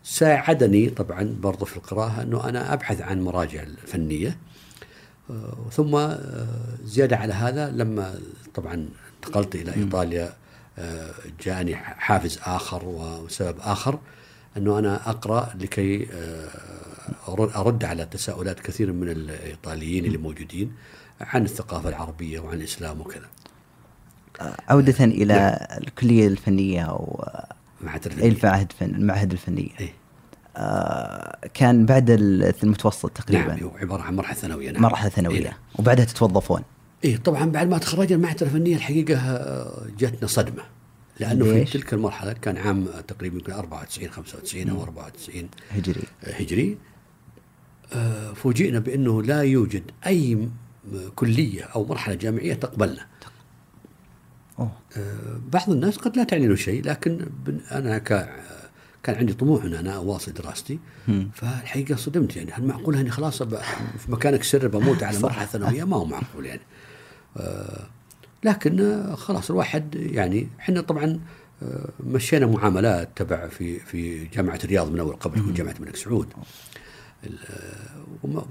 ساعدني 0.03 0.89
طبعا 0.89 1.36
برضو 1.41 1.65
في 1.65 1.77
القراءة 1.77 2.22
أنه 2.22 2.50
أنا 2.50 2.74
أبحث 2.74 3.01
عن 3.01 3.22
مراجع 3.22 3.63
فنيه 3.88 4.38
ثم 5.72 6.08
زيادة 6.84 7.17
على 7.17 7.34
هذا 7.34 7.69
لما 7.69 8.19
طبعا 8.53 8.89
انتقلت 9.15 9.55
إلى 9.55 9.75
إيطاليا 9.75 10.34
جاءني 11.46 11.75
حافز 11.75 12.39
آخر 12.43 12.86
وسبب 12.86 13.55
آخر. 13.60 14.00
أنه 14.58 14.79
أنا 14.79 15.10
أقرأ 15.10 15.50
لكي 15.60 16.08
آه، 16.13 16.48
أرد 17.56 17.84
على 17.86 18.06
تساؤلات 18.06 18.60
كثير 18.60 18.91
من 18.91 19.10
الإيطاليين 19.10 20.06
اللي 20.06 20.18
موجودين 20.18 20.72
عن 21.22 21.44
الثقافة 21.46 21.89
العربية 21.89 22.39
وعن 22.39 22.58
الإسلام 22.58 23.01
وكذا. 23.01 23.25
عودة 24.70 25.03
إلى 25.06 25.68
الكلية 25.82 26.27
الفنية 26.27 26.82
أو 26.82 27.25
مع 27.82 27.94
أي 27.94 28.00
ترفيه 28.00 28.27
المعهد 28.29 28.72
فن 28.79 28.96
المعهد 28.96 29.32
الفنية. 29.32 29.70
إيه. 29.79 29.94
آه، 30.58 31.38
كان 31.53 31.86
بعد 31.86 32.10
ال- 32.10 32.53
المتوسط 32.63 33.10
تقريبا. 33.12 33.48
نعم 33.48 33.60
هو 33.63 33.72
عبارة 33.77 34.01
عن 34.01 34.15
مرحلة 34.15 34.36
ثانوية 34.36 34.72
نعم. 34.72 34.82
مرحلة 34.82 35.08
إيه. 35.10 35.15
ثانوية 35.15 35.58
وبعدها 35.79 36.06
تتوظفون. 36.06 36.62
إيه 37.03 37.18
طبعا 37.18 37.46
بعد 37.46 37.68
ما 37.70 37.77
تخرجنا 37.77 38.15
المعهد 38.15 38.44
الفنية 38.44 38.75
الحقيقة 38.75 39.15
آه، 39.20 39.86
جاتنا 40.00 40.27
صدمة. 40.27 40.63
لأنه 41.19 41.45
في؟ 41.45 41.63
تلك 41.65 41.93
المرحلة 41.93 42.33
كان 42.33 42.57
عام 42.57 42.85
تقريبا 43.07 43.35
يمكن 43.38 43.51
94 43.53 44.09
95 44.09 44.69
أو 44.69 44.83
94 44.83 45.49
هجري. 45.71 46.03
هجري. 46.23 46.77
آه، 47.93 48.33
فوجئنا 48.33 48.79
بأنه 48.79 49.23
لا 49.23 49.41
يوجد 49.41 49.83
أي 50.07 50.49
كلية 51.15 51.63
أو 51.63 51.85
مرحلة 51.85 52.15
جامعية 52.15 52.53
تقبلنا. 52.53 53.05
أوه. 54.59 54.71
آه، 54.97 55.39
بعض 55.53 55.69
الناس 55.69 55.97
قد 55.97 56.17
لا 56.17 56.23
تعني 56.23 56.47
له 56.47 56.55
شيء 56.55 56.83
لكن 56.83 57.25
أنا 57.71 57.97
ك 57.97 58.29
كان 59.03 59.15
عندي 59.15 59.33
طموح 59.33 59.63
ان 59.63 59.73
أنا 59.73 59.95
أواصل 59.95 60.33
دراستي. 60.33 60.79
مم. 61.07 61.29
فالحقيقة 61.33 61.95
صدمت 61.95 62.35
يعني. 62.35 62.51
هل 62.51 62.63
معقول 62.63 62.95
أني 62.95 63.09
خلاص 63.09 63.43
في 63.43 64.11
مكانك 64.11 64.43
سر 64.43 64.67
بموت 64.67 65.03
على 65.03 65.19
مرحلة 65.19 65.45
ثانوية؟ 65.45 65.83
ما 65.83 65.97
هو 65.97 66.05
معقول 66.05 66.45
يعني. 66.45 66.61
آه، 67.38 67.88
لكن 68.43 69.03
خلاص 69.15 69.50
الواحد 69.50 69.96
يعني 69.96 70.48
إحنا 70.60 70.81
طبعا 70.81 71.19
آه، 71.63 71.89
مشينا 72.00 72.46
معاملات 72.46 73.10
تبع 73.15 73.48
في 73.48 73.79
في 73.79 74.25
جامعة 74.25 74.60
الرياض 74.63 74.91
من 74.91 75.00
أول 75.00 75.15
قبل 75.15 75.53
جامعة 75.53 75.75
الملك 75.79 75.96
سعود 75.96 76.27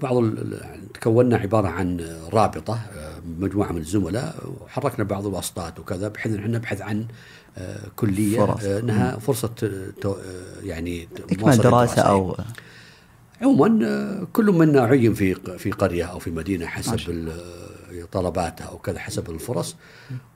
بعض 0.03 0.25
يعني 0.25 0.81
تكوننا 0.95 1.37
عبارة 1.37 1.69
عن 1.69 2.01
رابطة 2.33 2.75
آه، 2.75 3.21
مجموعة 3.39 3.73
من 3.73 3.81
الزملاء 3.81 4.35
وحركنا 4.61 5.05
بعض 5.05 5.27
الواسطات 5.27 5.81
وكذا 5.81 6.09
بحيث 6.09 6.33
إن 6.33 6.39
إحنا 6.39 6.59
نبحث 6.59 6.81
عن 6.81 7.07
آه، 7.59 7.81
كلية 7.97 8.39
فرص. 8.39 8.65
إنها 8.65 9.19
فرصة 9.19 9.51
يعني 10.63 11.09
دراسة 11.31 11.53
الدراسة. 11.53 12.03
أو 12.03 12.37
عموما 13.43 14.27
كل 14.33 14.45
منا 14.51 14.81
عين 14.81 15.15
في 15.15 15.35
في 15.35 15.71
قرية 15.71 16.05
أو 16.05 16.19
في 16.19 16.31
مدينة 16.31 16.67
حسب 16.67 17.31
آه، 18.03 18.05
طلباتها 18.05 18.65
أو 18.65 18.79
كذا 18.79 18.99
حسب 18.99 19.31
الفرص. 19.31 19.77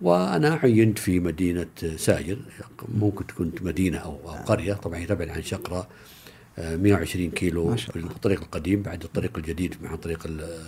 وأنا 0.01 0.55
عينت 0.55 0.99
في 0.99 1.21
مدينة 1.21 1.67
ساجر 1.97 2.39
ممكن 2.89 3.27
تكون 3.27 3.53
مدينة 3.61 3.99
أو 3.99 4.11
أو 4.25 4.31
قرية. 4.31 4.75
طبعا 4.75 4.99
هي 4.99 5.07
تبعد 5.07 5.29
عن 5.29 5.43
شقرة. 5.43 5.89
آه، 6.59 6.77
120 6.77 7.31
كيلو 7.31 7.69
ما 7.69 7.77
شاء 7.77 7.97
الله. 7.97 8.09
بالطريق 8.09 8.41
القديم 8.43 8.83
بعد 8.83 9.03
الطريق 9.05 9.37
الجديد 9.39 9.75
مع 9.83 9.97
طريق 9.97 10.27
ال- 10.27 10.59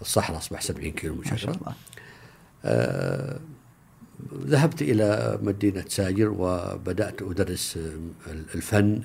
الصحراء 0.00 0.38
أصبح 0.38 0.60
70 0.60 0.92
كيلو 0.92 1.14
من 1.14 1.24
شقرة. 1.24 1.74
آه، 2.64 3.40
ذهبت 4.46 4.82
إلى 4.82 5.38
مدينة 5.42 5.84
ساجر 5.88 6.28
وبدأت 6.38 7.22
أدرس 7.22 7.76
آه، 7.76 8.32
الفن 8.54 9.02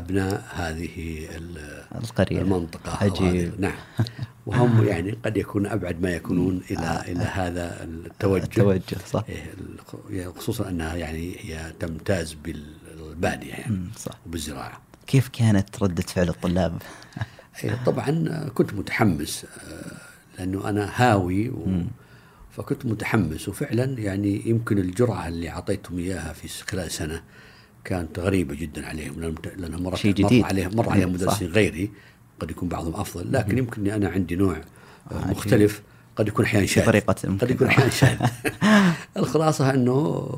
لأبناء 0.00 0.44
هذه 0.54 1.26
ال- 1.36 1.84
القرية. 1.94 2.40
المنطقة 2.40 2.92
أو 2.92 3.06
عجيب. 3.26 3.60
نعم. 3.60 3.74
وهم 4.46 4.84
يعني 4.88 5.18
قد 5.24 5.36
يكون 5.36 5.66
أبعد 5.66 6.02
ما 6.02 6.10
يكونون 6.10 6.60
إلى 6.70 7.02
إلى 7.08 7.24
هذا 7.24 7.84
التوجه. 7.84 8.42
التوجه 8.44 8.98
صح. 9.10 9.24
إيه، 9.28 9.54
ال- 10.10 10.34
خصوصا 10.36 10.68
أنها 10.68 10.94
يعني 10.94 11.36
هي 11.40 11.72
تمتاز 11.80 12.32
بالبادية 12.44 13.50
يعني 13.50 13.80
صح. 13.98 14.12
وبالزراعة. 14.26 14.80
كيف 15.06 15.28
كانت 15.28 15.82
ردة 15.82 16.02
فعل 16.02 16.28
الطلاب؟ 16.28 16.82
إيه، 17.64 17.78
طبعا 17.86 18.48
كنت 18.54 18.74
متحمس 18.74 19.44
آه، 19.44 19.92
لأنه 20.38 20.68
أنا 20.68 20.90
هاوي 20.94 21.48
و 21.48 21.66
فكنت 22.56 22.86
متحمس 22.86 23.48
وفعلا 23.48 23.84
يعني 23.84 24.42
يمكن 24.48 24.78
الجرعة 24.78 25.28
اللي 25.28 25.48
أعطيتهم 25.50 25.98
إياها 25.98 26.32
في 26.32 26.48
خلال 26.48 26.90
سنة 26.90 27.22
كانت 27.86 28.18
غريبة 28.18 28.54
جدا 28.54 28.86
عليهم 28.86 29.34
شيء 29.94 30.14
جديد. 30.14 30.40
مر 30.42 30.46
عليهم 30.46 30.76
مر 30.76 30.90
عليهم. 30.90 31.12
مدرسين 31.12 31.48
غيري 31.48 31.90
قد 32.40 32.50
يكون 32.50 32.68
بعضهم 32.68 32.94
أفضل 32.94 33.32
لكن 33.32 33.58
يمكن 33.58 33.80
أني 33.80 33.94
أنا 33.94 34.08
عندي 34.08 34.36
نوع 34.36 34.56
آه،. 35.12 35.30
مختلف 35.30 35.82
قد 36.16 36.28
يكون 36.28 36.44
أحيانا 36.44 36.66
شاذ 36.66 36.86
طريقة 36.86 37.12
قد. 37.12 37.50
يكون 37.50 37.66
أحيانا 37.66 37.90
شاذ 37.90 38.16
الخلاصة 39.16 39.74
أنه 39.74 40.28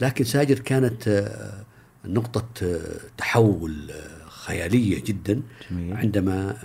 لكن 0.00 0.24
ساجر 0.24 0.58
كانت 0.58 1.08
آه، 1.08 1.64
نقطة 2.04 2.46
آه، 2.62 2.80
تحول 3.18 3.90
خيالية 4.28 5.02
جدا 5.04 5.42
جميل. 5.70 5.96
عندما 5.96 6.56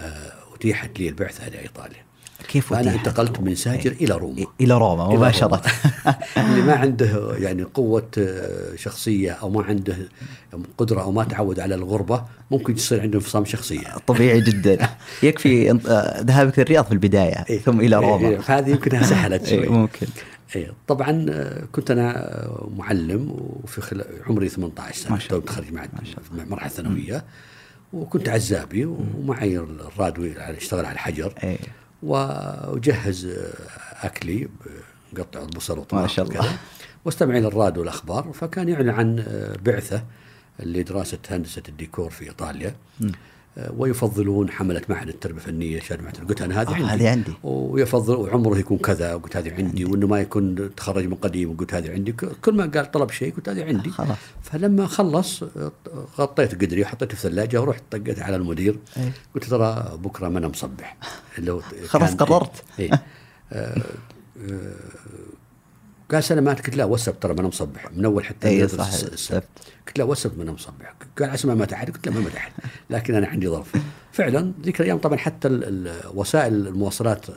أتيحت 0.56 1.00
لي 1.00 1.10
البعثة 1.10 1.48
إلى 1.48 1.60
إيطاليا 1.60 2.09
كيف 2.50 2.74
أتيحت؟ 2.74 2.98
انتقلت 2.98 3.40
من 3.40 3.56
ساجر 3.56 3.92
إلى 3.92 4.14
روما. 4.14 4.46
إلى 4.62 4.78
روما 4.78 5.08
إلى 5.08 5.18
مباشرة. 5.18 5.62
اللي 6.38 6.62
ما 6.62 6.74
عنده 6.74 7.36
يعني 7.38 7.64
قوة 7.64 8.12
آه، 8.18 8.76
شخصية 8.76 9.32
أو 9.32 9.50
ما 9.50 9.64
عنده 9.64 9.96
قدرة 10.78 11.02
أو 11.02 11.12
ما 11.12 11.24
تعود 11.24 11.60
على 11.60 11.76
الغربة 11.76 12.24
ممكن 12.52 12.74
يصير 12.74 13.02
عنده 13.02 13.16
انفصام 13.16 13.46
شخصية. 13.46 13.98
طبيعي 14.08 14.42
جدا. 14.42 14.90
يكفي 15.24 15.72
آه، 15.72 16.22
ذهابك 16.22 16.60
للرياض 16.60 16.86
في 16.86 16.92
البداية 16.92 17.46
إيه. 17.50 17.60
ثم 17.60 17.80
إلى 17.80 18.00
إيه، 18.00 18.06
روما 18.06 18.42
فهذه 18.42 18.70
يمكنها 18.70 19.04
سهلت 19.04 19.48
إيه، 19.48 19.66
شوي. 19.66 19.70
ممكن. 19.70 20.08
إيه، 20.56 20.72
طبعا 20.88 21.26
آه، 21.30 21.66
كنت 21.72 21.92
أنا 21.92 22.18
آه، 22.18 22.70
معلم 22.78 23.36
وفي 23.64 23.82
خل... 23.82 24.04
عمري 24.28 24.50
18 24.50 24.96
سنة. 24.96 25.12
ما 25.12 25.20
شاء 25.20 25.30
تو 25.30 25.36
الله. 25.36 25.46
متخرج 25.46 25.74
مع 25.74 25.88
في 26.06 26.46
مرحلة 26.50 26.70
ثانوية. 26.70 27.24
وكنت 27.94 28.30
عزابي 28.30 28.86
ومعي 28.86 29.58
الرادوي 29.58 30.40
على 30.42 30.58
اشتغل 30.58 30.86
على 30.86 30.94
الحجر. 30.94 31.34
إيه. 31.44 31.58
وأجهز 32.04 33.38
أكلي 34.02 34.48
بقطع 35.14 35.42
البصل 35.42 35.80
وطماطم 35.80 36.02
ما 36.02 36.08
شاء 36.08 36.26
الله. 36.26 36.58
واستمع 37.06 37.38
إلى 37.38 37.48
الراديو 37.48 37.82
والأخبار. 37.82 38.32
فكان 38.34 38.70
يعلن 38.70 38.90
عن 38.90 39.24
بعثة 39.66 40.04
لدراسة 40.60 41.20
هندسة 41.30 41.64
الديكور 41.70 42.10
في 42.10 42.26
إيطاليا. 42.26 42.76
آه، 43.04 43.08
ويفضلون 43.78 44.50
حملة 44.50 44.82
معهد 44.90 45.08
التربية 45.08 45.38
الفنية 45.38 45.80
جامعه 45.90 46.26
قلت 46.26 46.42
أنا 46.42 46.62
هذه 46.62 46.70
آه، 46.70 46.74
عندي 46.74 46.86
هذه 46.88 47.10
عندي. 47.10 47.32
ويفضل 47.44 48.16
وعمره 48.16 48.58
يكون 48.58 48.78
كذا 48.78 49.16
قلت 49.16 49.38
هذه 49.38 49.54
عندي 49.54 49.86
وإنه 49.86 50.08
ما 50.08 50.20
يكون 50.22 50.76
تخرج 50.76 51.06
من 51.06 51.14
قديم 51.16 51.58
قلت 51.58 51.74
هذه 51.74 51.92
عندي 51.92 52.12
كل 52.12 52.54
ما 52.54 52.66
قال 52.66 52.92
طلب 52.92 53.12
شيء 53.12 53.34
قلت 53.36 53.50
هذه 53.50 53.64
عندي 53.66 53.90
خلاص. 53.90 54.18
فلما 54.44 54.88
خلص 54.88 55.44
آه، 55.44 55.72
غطيت 56.18 56.62
قدري 56.62 56.82
وحطيته 56.82 57.16
في 57.18 57.26
الثلاجة 57.26 57.62
ورحت 57.62 57.84
طقيت 57.92 58.20
على 58.20 58.36
المدير 58.36 58.80
إيه. 58.98 59.12
قلت 59.36 59.44
ترى 59.44 59.98
بكرة 60.04 60.28
ما 60.28 60.40
أنا 60.40 60.48
مصبح 60.48 60.98
هو 61.50 61.60
خلاص 61.88 62.16
كان- 62.16 62.28
قررت. 62.28 62.64
إيه. 62.80 62.92
آه، 63.54 63.82
آه، 64.50 64.74
قال 66.12 66.24
سلامات 66.24 66.66
قلت 66.66 66.76
لا 66.76 66.86
والسبت 66.86 67.24
ترى 67.24 67.34
ما 67.34 67.40
أنا 67.40 67.48
مصبح. 67.48 67.92
من 67.92 68.06
أول 68.06 68.26
حتى 68.26 68.48
اي 68.48 68.68
صح 68.68 68.88
السبت 68.88 69.44
قلت 69.88 69.98
لا 69.98 70.04
والسبت 70.04 70.38
ما 70.38 70.44
أنا 70.44 70.52
مصبح. 70.52 70.94
قال 71.20 71.30
عسى 71.30 71.48
ما 71.48 71.56
مات 71.56 71.74
أحد 71.74 71.90
قلت 71.90 72.08
لا 72.08 72.14
ما 72.14 72.20
مات 72.20 72.36
أحد. 72.36 72.52
لكن 72.90 73.16
أنا 73.16 73.28
عندي 73.28 73.48
ظرف. 73.48 73.72
فعلا 74.12 74.54
ذيك 74.62 74.82
الأيام 74.82 74.98
طبعا 74.98 75.18
حتى 75.18 75.48
وسائل 76.14 76.68
المواصلات 76.68 77.30
آه، 77.30 77.34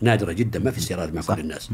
نادرة 0.00 0.32
جدا 0.32 0.58
ما 0.58 0.70
في 0.70 0.80
سيارات 0.80 1.14
مع. 1.14 1.22
كل 1.22 1.40
الناس. 1.40 1.70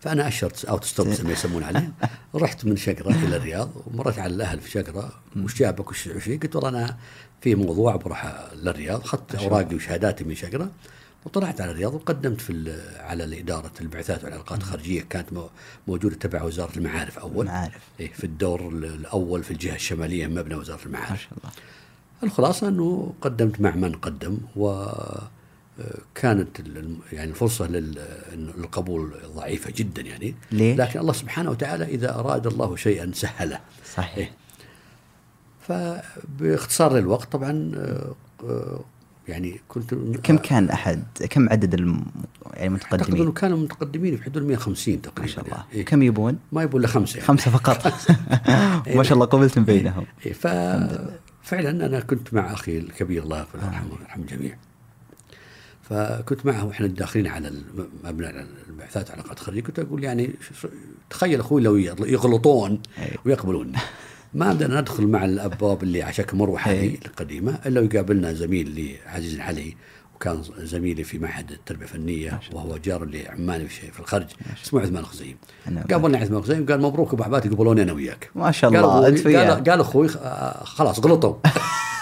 فأنا 0.00 0.28
أشرت 0.28 0.64
auto-stop 0.64 1.08
زي 1.08 1.24
ما 1.24 1.32
يسمون 1.32 1.62
عليه. 1.62 1.92
رحت 2.34 2.64
من 2.64 2.76
شقراء 2.76 3.10
إلى 3.10 3.36
الرياض 3.36 3.70
ومريت 3.86 4.18
على 4.18 4.34
الأهل 4.34 4.60
في 4.60 4.70
شقراء 4.70 5.12
وش 5.36 5.58
جابك 5.58 5.90
وش 5.90 6.06
وش 6.06 6.28
قلت 6.28 6.56
والله 6.56 6.68
أنا 6.68 6.96
في 7.40 7.54
موضوع 7.54 7.96
بروح 7.96 8.36
للرياض 8.54 9.00
اخذت 9.00 9.34
أوراقي 9.34 9.74
وشهاداتي 9.74 10.24
من 10.24 10.34
شقراء. 10.34 10.70
وطلعت 11.24 11.60
على 11.60 11.70
الرياض 11.70 11.94
وقدمت 11.94 12.40
في 12.40 12.80
على 13.00 13.40
اداره 13.40 13.72
البعثات 13.80 14.24
والعلاقات 14.24 14.58
الخارجية 14.58 15.00
كانت 15.02 15.32
مو- 15.32 15.50
موجودة 15.88 16.14
تبع 16.16 16.42
وزارة 16.42 16.76
المعارف 16.78 17.18
أول. 17.18 17.46
المعارف. 17.46 17.78
إيه 18.00 18.12
في 18.12 18.24
الدور 18.24 18.68
ال- 18.68 18.84
الأول 18.84 19.42
في 19.44 19.50
الجهة 19.50 19.74
الشمالية 19.74 20.26
من 20.26 20.34
مبنى 20.34 20.54
وزارة 20.54 20.78
ما 20.78 20.86
المعارف 20.86 21.20
شاء 21.22 21.32
الله. 21.38 21.50
الخلاصة 22.22 22.68
أنه 22.68 23.14
قدمت 23.20 23.60
مع 23.60 23.70
من 23.70 23.92
قدم 23.92 24.38
و 24.56 24.86
كانت 26.14 26.60
ال- 26.60 26.96
يعني 27.12 27.32
إنه 28.34 28.52
للقبول 28.56 29.12
ضعيفة 29.34 29.72
جدا 29.76 30.02
يعني. 30.02 30.34
ليش؟ 30.52 30.78
لكن 30.78 31.00
الله 31.00 31.12
سبحانه 31.12 31.50
وتعالى 31.50 31.84
إذا 31.84 32.14
أراد 32.14 32.46
الله 32.46 32.76
شيئا 32.76 33.10
سهله. 33.14 33.60
صحيح. 33.94 34.16
إيه. 34.18 34.32
فباختصار 35.60 36.96
للوقت 36.96 37.32
طبعا 37.32 37.72
آه، 37.76 38.14
آه، 38.44 38.80
يعني 39.28 39.60
كنت 39.68 39.94
كم 40.22 40.36
كان 40.38 40.68
احد 40.70 41.04
كم 41.30 41.48
عدد 41.48 41.74
الم... 41.74 42.04
يعني 42.54 42.74
أعتقد 42.92 43.14
إنه 43.14 43.32
كانوا 43.32 43.58
متقدمين 43.58 44.16
في 44.16 44.22
حدود 44.24 44.42
150 44.42 45.02
تقريبا. 45.02 45.20
ما 45.22 45.26
شاء 45.26 45.44
الله. 45.44 45.64
إيه. 45.72 45.84
كم 45.84 46.02
يبون؟ 46.02 46.38
ما 46.52 46.62
يبون 46.62 46.80
إلا 46.80 46.88
خمسة 46.88 47.14
يعني. 47.16 47.26
خمسة 47.28 47.50
فقط. 47.50 47.86
ما 48.96 49.02
شاء 49.02 49.12
الله 49.14 49.26
قبلتم 49.26 49.64
بينهم. 49.64 50.06
إيه 50.26 50.32
ففعلا 50.32 51.70
أنا 51.86 52.00
كنت 52.00 52.34
مع 52.34 52.52
أخي 52.52 52.78
الكبير 52.78 53.22
الله 53.22 53.38
يغفر 53.38 53.58
له 53.58 53.64
ويرحمه 53.64 53.92
ويرحم 54.00 54.20
الجميع. 54.20 54.56
فكنت 55.82 56.46
معه 56.46 56.66
وإحنا 56.66 56.86
داخلين 56.86 57.26
على 57.26 57.52
مبنى 58.04 58.26
على 58.26 58.46
البعثات 58.68 59.10
علاقات 59.10 59.38
خارجيه 59.38 59.60
كنت 59.60 59.78
أقول 59.78 60.04
يعني 60.04 60.30
تخيل 61.10 61.40
أخوي 61.40 61.62
لو 61.62 61.76
يغل- 61.76 62.08
يغلطون 62.12 62.80
أي. 62.98 63.10
ويقبلون. 63.24 63.72
ما 64.34 64.52
بدنا 64.52 64.80
ندخل 64.80 65.06
مع 65.06 65.24
الأبواب 65.24 65.82
اللي 65.82 66.02
عشاك 66.02 66.34
مروحة 66.34 66.70
أي. 66.70 66.88
هذه 66.88 66.98
القديمة 67.06 67.58
إلا 67.66 67.80
ويقابلنا 67.80 68.32
زميل 68.32 68.68
لي 68.70 68.96
عزيز 69.06 69.40
علي 69.40 69.76
وكان 70.14 70.42
زميلي 70.58 71.04
في 71.04 71.18
معهد 71.18 71.50
التربية 71.50 71.84
الفنية 71.84 72.40
وهو 72.52 72.76
جار 72.76 73.04
لعماني 73.04 73.68
في 73.68 73.90
في 73.90 74.00
الخارج 74.00 74.26
اسمه 74.64 74.80
عثمان 74.80 75.02
الخزيم. 75.02 75.36
قابلنا 75.90 76.18
عثمان 76.18 76.38
الخزيم 76.38 76.66
قال 76.66 76.80
مبروك 76.80 77.12
أبو 77.14 77.22
عباد 77.22 77.46
يقبلوني 77.46 77.82
أنا 77.82 77.92
وياك. 77.92 78.30
ما 78.34 78.50
شاء 78.50 78.70
قال 78.70 78.84
الله 78.84 79.26
وياه. 79.26 79.50
قال 79.54 79.64
قال 79.64 79.80
أخوي 79.80 80.08
آه، 80.22 80.64
خلاص 80.64 81.00
غلطوا. 81.00 81.34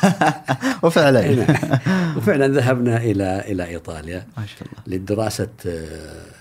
وفعلا. 0.83 1.35
نعم. 1.35 1.57
وفعلا 2.17 2.49
ذهبنا 2.49 2.97
إلى 2.97 3.45
إلى 3.49 3.69
إيطاليا 3.69 4.27
ما 4.37 4.47
شاء 4.47 4.69
الله. 4.69 4.97
لدراسة 4.99 5.49
آه، 5.67 6.36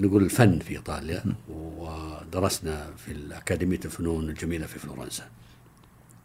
نقول 0.00 0.22
الفن 0.24 0.58
في 0.58 0.70
إيطاليا 0.76 1.22
ودرسنا 1.48 2.86
في 3.06 3.14
اكاديميه 3.32 3.80
الفنون 3.84 4.28
الجميلة 4.28 4.66
في 4.66 4.78
فلورنسا. 4.78 5.24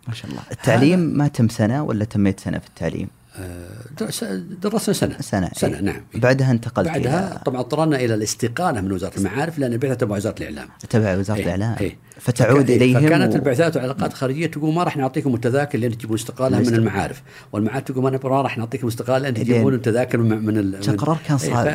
ما 0.07 0.13
شاء 0.13 0.31
الله. 0.31 0.41
التعليم 0.51 0.99
ما 0.99 1.27
تم 1.27 1.49
سنة 1.49 1.83
ولا 1.83 2.05
تميت 2.05 2.39
سنة 2.39 2.59
في 2.59 2.67
التعليم؟ 2.67 3.07
آه، 3.35 3.67
درس- 3.99 4.23
درسنا 4.61 4.93
سنة. 4.93 5.17
سنة 5.21 5.49
سنة 5.55 5.75
إيه. 5.75 5.81
نعم. 5.81 6.01
بعدها 6.15 6.51
انتقلت 6.51 6.87
بعدها 6.87 7.31
إلى 7.31 7.39
طبعا 7.45 7.59
اضطررنا 7.59 7.95
إلى 7.95 8.13
الاستقالة 8.13 8.81
من 8.81 8.91
وزارة 8.91 9.17
المعارف 9.17 9.59
لأن 9.59 9.77
بعثة 9.77 9.93
تبع 9.93 10.15
وزارة 10.15 10.35
الإعلام. 10.39 10.67
تبع 10.89 11.17
وزارة 11.17 11.37
إيه، 11.37 11.43
الإعلام. 11.43 11.75
إيه. 11.81 11.97
فتعود 12.19 12.63
فك- 12.63 12.69
إيه، 12.69 12.77
إليهم 12.77 13.01
فكانت 13.05 13.33
و- 13.33 13.35
البعثات 13.35 13.75
والعلاقات 13.75 14.11
الخارجيه 14.11 14.47
تقول 14.47 14.73
ما 14.73 14.83
راح 14.83 14.97
نعطيكم 14.97 15.35
التذاكر 15.35 15.77
لأن 15.79 15.97
تجيبون 15.97 16.17
استقالة 16.17 16.59
من 16.59 16.73
المعارف. 16.75 17.21
والمعارف 17.51 17.83
تقول 17.83 18.03
ما 18.03 18.09
راح 18.41 18.57
نعطيكم 18.57 18.87
استقالة 18.87 19.17
لأن 19.23 19.33
تجيبون 19.33 19.73
التذاكر 19.73 20.17
من 20.17 20.45
من 20.45 20.57
ال- 20.57 20.79
كان 20.79 20.97
قرار 20.97 21.17
كان 21.27 21.37
إيه، 21.43 21.49
صعب. 21.53 21.65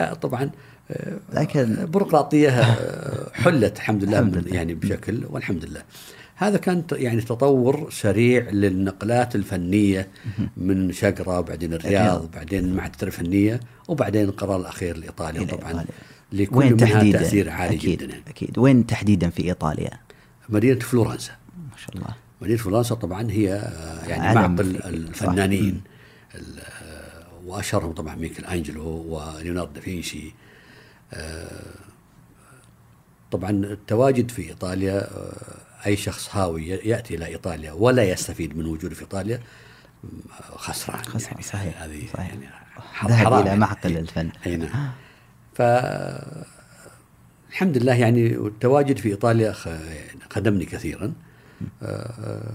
لكن- 1.33 1.75
بيروقراطيه 1.87 2.51
حلت 3.35 3.77
الحمد 3.77 4.05
لله 4.05 4.19
الحمد 4.19 4.37
لله. 4.37 4.55
يعني 4.57 4.75
بشكل 4.75 5.21
والحمد 5.31 5.65
لله. 5.65 5.83
هذا 6.37 6.57
كان 6.59 6.83
يعني 6.93 7.21
تطور 7.21 7.91
سريع 7.91 8.51
للنقلات 8.51 9.35
الفنية 9.35 10.09
من 10.57 10.93
شقره 10.93 11.39
وبعدين 11.39 11.73
الرياض 11.73 11.95
الرياض. 12.05 12.25
وبعدين 12.25 12.75
معهد 12.75 12.91
التربيه 12.91 13.13
الفنيه 13.19 13.61
وبعدين 13.89 14.25
القرار 14.25 14.61
الأخير 14.61 14.97
لإيطاليا 14.97 15.41
إلى 15.43 15.47
طبعا. 15.57 15.85
لكل 16.33 16.57
وين 16.57 16.73
منها 16.73 16.87
تحديدا؟ 16.87 17.19
تأثير 17.19 17.51
عالي 17.51 17.77
أكيد 17.77 18.03
جدا. 18.03 18.15
أكيد. 18.29 18.59
وين 18.59 18.87
تحديدا 18.87 19.31
في 19.31 19.45
إيطاليا؟ 19.45 19.91
مدينة 20.49 20.79
فلورنسا. 20.79 21.33
ما 21.57 21.77
شاء 21.87 21.97
الله. 21.97 22.15
مدينة 22.43 22.59
فلورنسا 22.59 22.95
طبعا 22.95 23.31
هي 23.31 23.53
آه، 23.55 24.07
يعني 24.07 24.35
معقل 24.35 24.77
الفنانين. 24.77 25.81
ال- 26.35 26.59
آه، 26.59 27.47
وأشهرهم 27.47 27.93
طبعا 27.93 28.15
ميكل 28.15 28.45
أنجلو 28.45 28.85
وليوناردو 28.89 29.73
دافنشي 29.73 30.35
طبعا 33.31 33.51
التواجد 33.51 34.31
في 34.31 34.49
إيطاليا 34.49 34.99
آه، 34.99 35.33
أي 35.87 35.97
شخص 35.97 36.37
هاوي 36.37 36.69
يأتي 36.69 37.15
إلى 37.15 37.27
إيطاليا 37.27 37.73
ولا 37.73 38.05
يستفيد 38.05 38.57
من 38.57 38.67
وجوده 38.67 38.95
في 38.95 39.01
إيطاليا 39.01 39.41
خسران 40.57 41.03
خسران، 41.03 41.33
يعني 41.33 41.43
صحيح، 41.43 41.83
هذه 41.83 42.07
صحيح. 42.15 42.29
يعني 42.29 42.49
ذهب 43.07 43.47
يعني. 43.47 43.61
معقل 43.61 43.97
الفن. 43.97 44.31
إي 44.47 44.57
نعم 44.57 44.91
ف 45.55 45.63
الحمد 47.51 47.79
لله 47.79 47.95
يعني 47.95 48.27
التواجد 48.27 48.99
في 48.99 49.09
إيطاليا 49.09 49.55
خدمني 50.31 50.65
كثيرا 50.65 51.13
آه، 51.83 52.53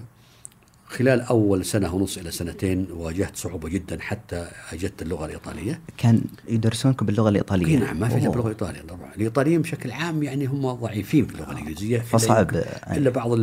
خلال 0.92 1.22
أول 1.22 1.66
سنة 1.66 1.96
ونص 1.96 2.18
إلى 2.18 2.32
سنتين 2.32 2.88
واجهت 2.92 3.36
صعوبة 3.36 3.70
جدا 3.70 3.98
حتى 4.02 4.48
أجدت 4.74 5.02
اللغة 5.02 5.26
الإيطالية. 5.26 5.82
كان 5.98 6.22
يدرسونكم 6.50 7.06
باللغة 7.06 7.30
الإيطالية؟ 7.30 7.78
نعم 7.80 8.00
ما 8.00 8.08
في 8.10 8.16
إلا 8.16 8.26
أوه. 8.26 8.32
باللغة 8.32 8.46
الإيطالية 8.48 8.82
طبعا. 8.82 9.14
الايطاليين 9.16 9.62
بشكل 9.62 9.92
عام 9.92 10.24
يعني 10.24 10.46
هم 10.46 10.72
ضعيفين 10.72 11.26
في 11.26 11.34
اللغة 11.36 11.52
الإنجليزية 11.52 11.96
إلا 11.98 12.04
فصعب. 12.06 12.52
يمكن- 12.56 12.68
إلا 12.92 13.10
بعض 13.10 13.38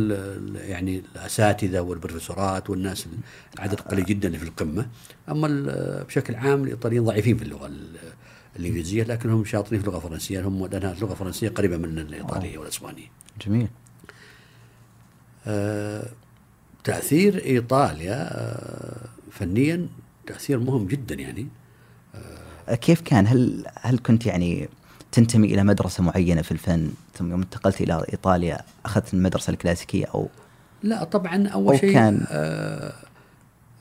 يعني 0.55 1.03
الأساتذة 1.15 1.79
والبروفيسورات 1.79 2.69
والناس 2.69 3.05
العدد 3.55 3.79
قليل 3.79 4.05
جدا 4.05 4.27
اللي 4.27 4.39
في 4.39 4.45
القمة. 4.45 4.85
أما 5.29 5.47
ال- 5.47 6.03
بشكل 6.03 6.35
عام 6.35 6.63
الإيطاليين 6.63 7.03
ضعيفين 7.03 7.37
في 7.37 7.43
اللغة 7.43 7.65
ال- 7.67 7.97
الإنجليزية 8.59 9.03
لكنهم 9.03 9.45
شاطرين 9.45 9.81
في 9.81 9.87
اللغة 9.87 9.97
الفرنسية. 9.97 10.47
هم 10.47 10.65
لأنها 10.65 10.91
اللغة 10.93 11.11
الفرنسية 11.11 11.49
قريبة 11.49 11.77
من 11.77 11.99
الإيطالية 11.99 12.57
والإسبانية. 12.57 13.07
جميل. 13.45 13.67
آه، 15.47 16.09
تأثير 16.83 17.43
إيطاليا 17.45 18.15
آه، 18.31 19.07
فنيا 19.31 19.87
تأثير 20.27 20.59
مهم 20.59 20.87
جدا 20.87 21.15
يعني. 21.15 21.47
كيف 22.81 23.01
كان؟ 23.01 23.27
هل 23.27 23.65
هل 23.81 23.99
كنت 23.99 24.25
يعني 24.25 24.69
تنتمي 25.11 25.53
إلى 25.53 25.63
مدرسة 25.63 26.03
معينة 26.03 26.41
في 26.41 26.51
الفن؟ 26.51 26.91
ثم 27.15 27.31
يوم 27.31 27.41
انتقلت 27.41 27.81
إلى 27.81 28.03
إيطاليا 28.13 28.59
أخذت 28.85 29.13
المدرسة 29.13 29.51
الكلاسيكية 29.51 30.05
أو 30.05 30.29
لا 30.83 31.03
طبعا 31.03 31.47
أو 31.47 31.69
اول 31.69 31.79
شيء 31.79 31.93
كان- 31.93 32.25
آه 32.29 32.93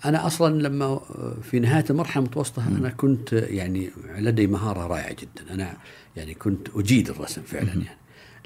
أنا 0.04 0.26
أصلا 0.26 0.62
لما 0.62 0.84
آه، 0.84 1.34
في 1.42 1.60
نهاية 1.60 1.84
المرحلة 1.90 2.22
المتوسطه 2.24 2.68
أنا 2.68 2.88
كنت 2.88 3.34
آه، 3.34 3.46
يعني 3.46 3.90
لدي 4.18 4.46
مهارة 4.46 4.86
رائعة 4.86 5.12
جدا. 5.12 5.54
أنا 5.54 5.76
يعني 6.16 6.34
كنت 6.34 6.68
أجيد 6.74 7.08
الرسم 7.10 7.42
فعلا 7.42 7.68
يعني. 7.68 7.84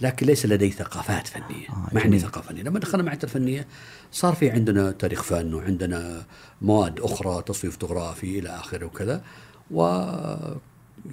لكن 0.00 0.26
ليس 0.26 0.46
لدي 0.46 0.70
ثقافات 0.70 1.26
فنية 1.26 1.68
آه، 1.70 1.88
ما 1.92 2.00
عندي. 2.00 2.18
ثقافة 2.18 2.48
فنية. 2.48 2.62
لما 2.62 2.78
دخلنا 2.78 3.04
معهد 3.04 3.22
الفنية 3.22 3.66
صار 4.12 4.34
في 4.34 4.50
عندنا 4.50 4.90
تاريخ 4.90 5.22
فن 5.22 5.54
وعندنا 5.54 6.24
مواد 6.62 7.00
أخرى 7.00 7.42
تصوير 7.42 7.72
فوتوغرافي 7.72 8.38
إلى 8.38 8.48
آخره 8.48 8.86
وكذا. 8.86 9.22
و 9.70 9.82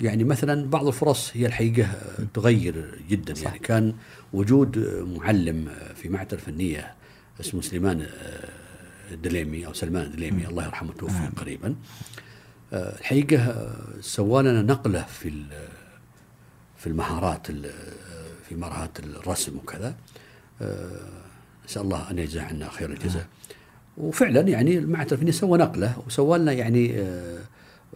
يعني 0.02 0.24
مثلا 0.24 0.70
بعض 0.70 0.88
الفرص 0.88 1.32
هي 1.34 1.46
الحقيقة 1.46 1.84
آه، 1.90 2.26
تغير 2.34 3.00
جدا. 3.10 3.34
صح. 3.34 3.44
يعني 3.44 3.60
كان 3.60 3.94
وجود 4.34 4.78
آه، 4.78 5.02
معلم 5.20 5.68
آه، 5.70 5.94
في 5.94 6.10
معهد 6.10 6.34
الفنيه 6.34 6.94
اسمه 7.40 7.62
سليمان 7.62 8.02
آه، 8.02 8.50
الدليمي 9.12 9.66
أو 9.66 9.74
سلمان 9.74 10.06
الدليمي 10.06 10.48
الله 10.48 10.66
يرحمه 10.66 10.94
توفي 10.94 11.30
قريبا. 11.38 11.76
آه، 12.74 13.00
الحقيقة 13.00 13.38
آه، 13.44 14.02
سوى 14.02 14.44
لنا 14.44 14.62
نقلة 14.62 15.04
في 15.04 15.44
في 16.78 16.88
المهارات 16.88 17.50
ال- 17.50 17.72
في 18.50 18.56
مهارات 18.56 19.00
الرسم 19.00 19.58
وكذا. 19.58 19.96
آه، 20.62 21.10
نسأل 21.70 21.82
الله 21.82 22.12
أن 22.12 22.20
يجزاه 22.20 22.44
عنا 22.44 22.70
خير 22.70 22.90
الجزاء. 22.92 23.26
وفعلا 23.98 24.42
يعني 24.42 24.78
المعهد 24.78 25.14
الفني 25.14 25.32
سوى 25.32 25.58
نقلة 25.58 25.94
وسوى 26.08 26.38
لنا 26.38 26.52
يعني 26.52 27.00
آه، 27.00 27.38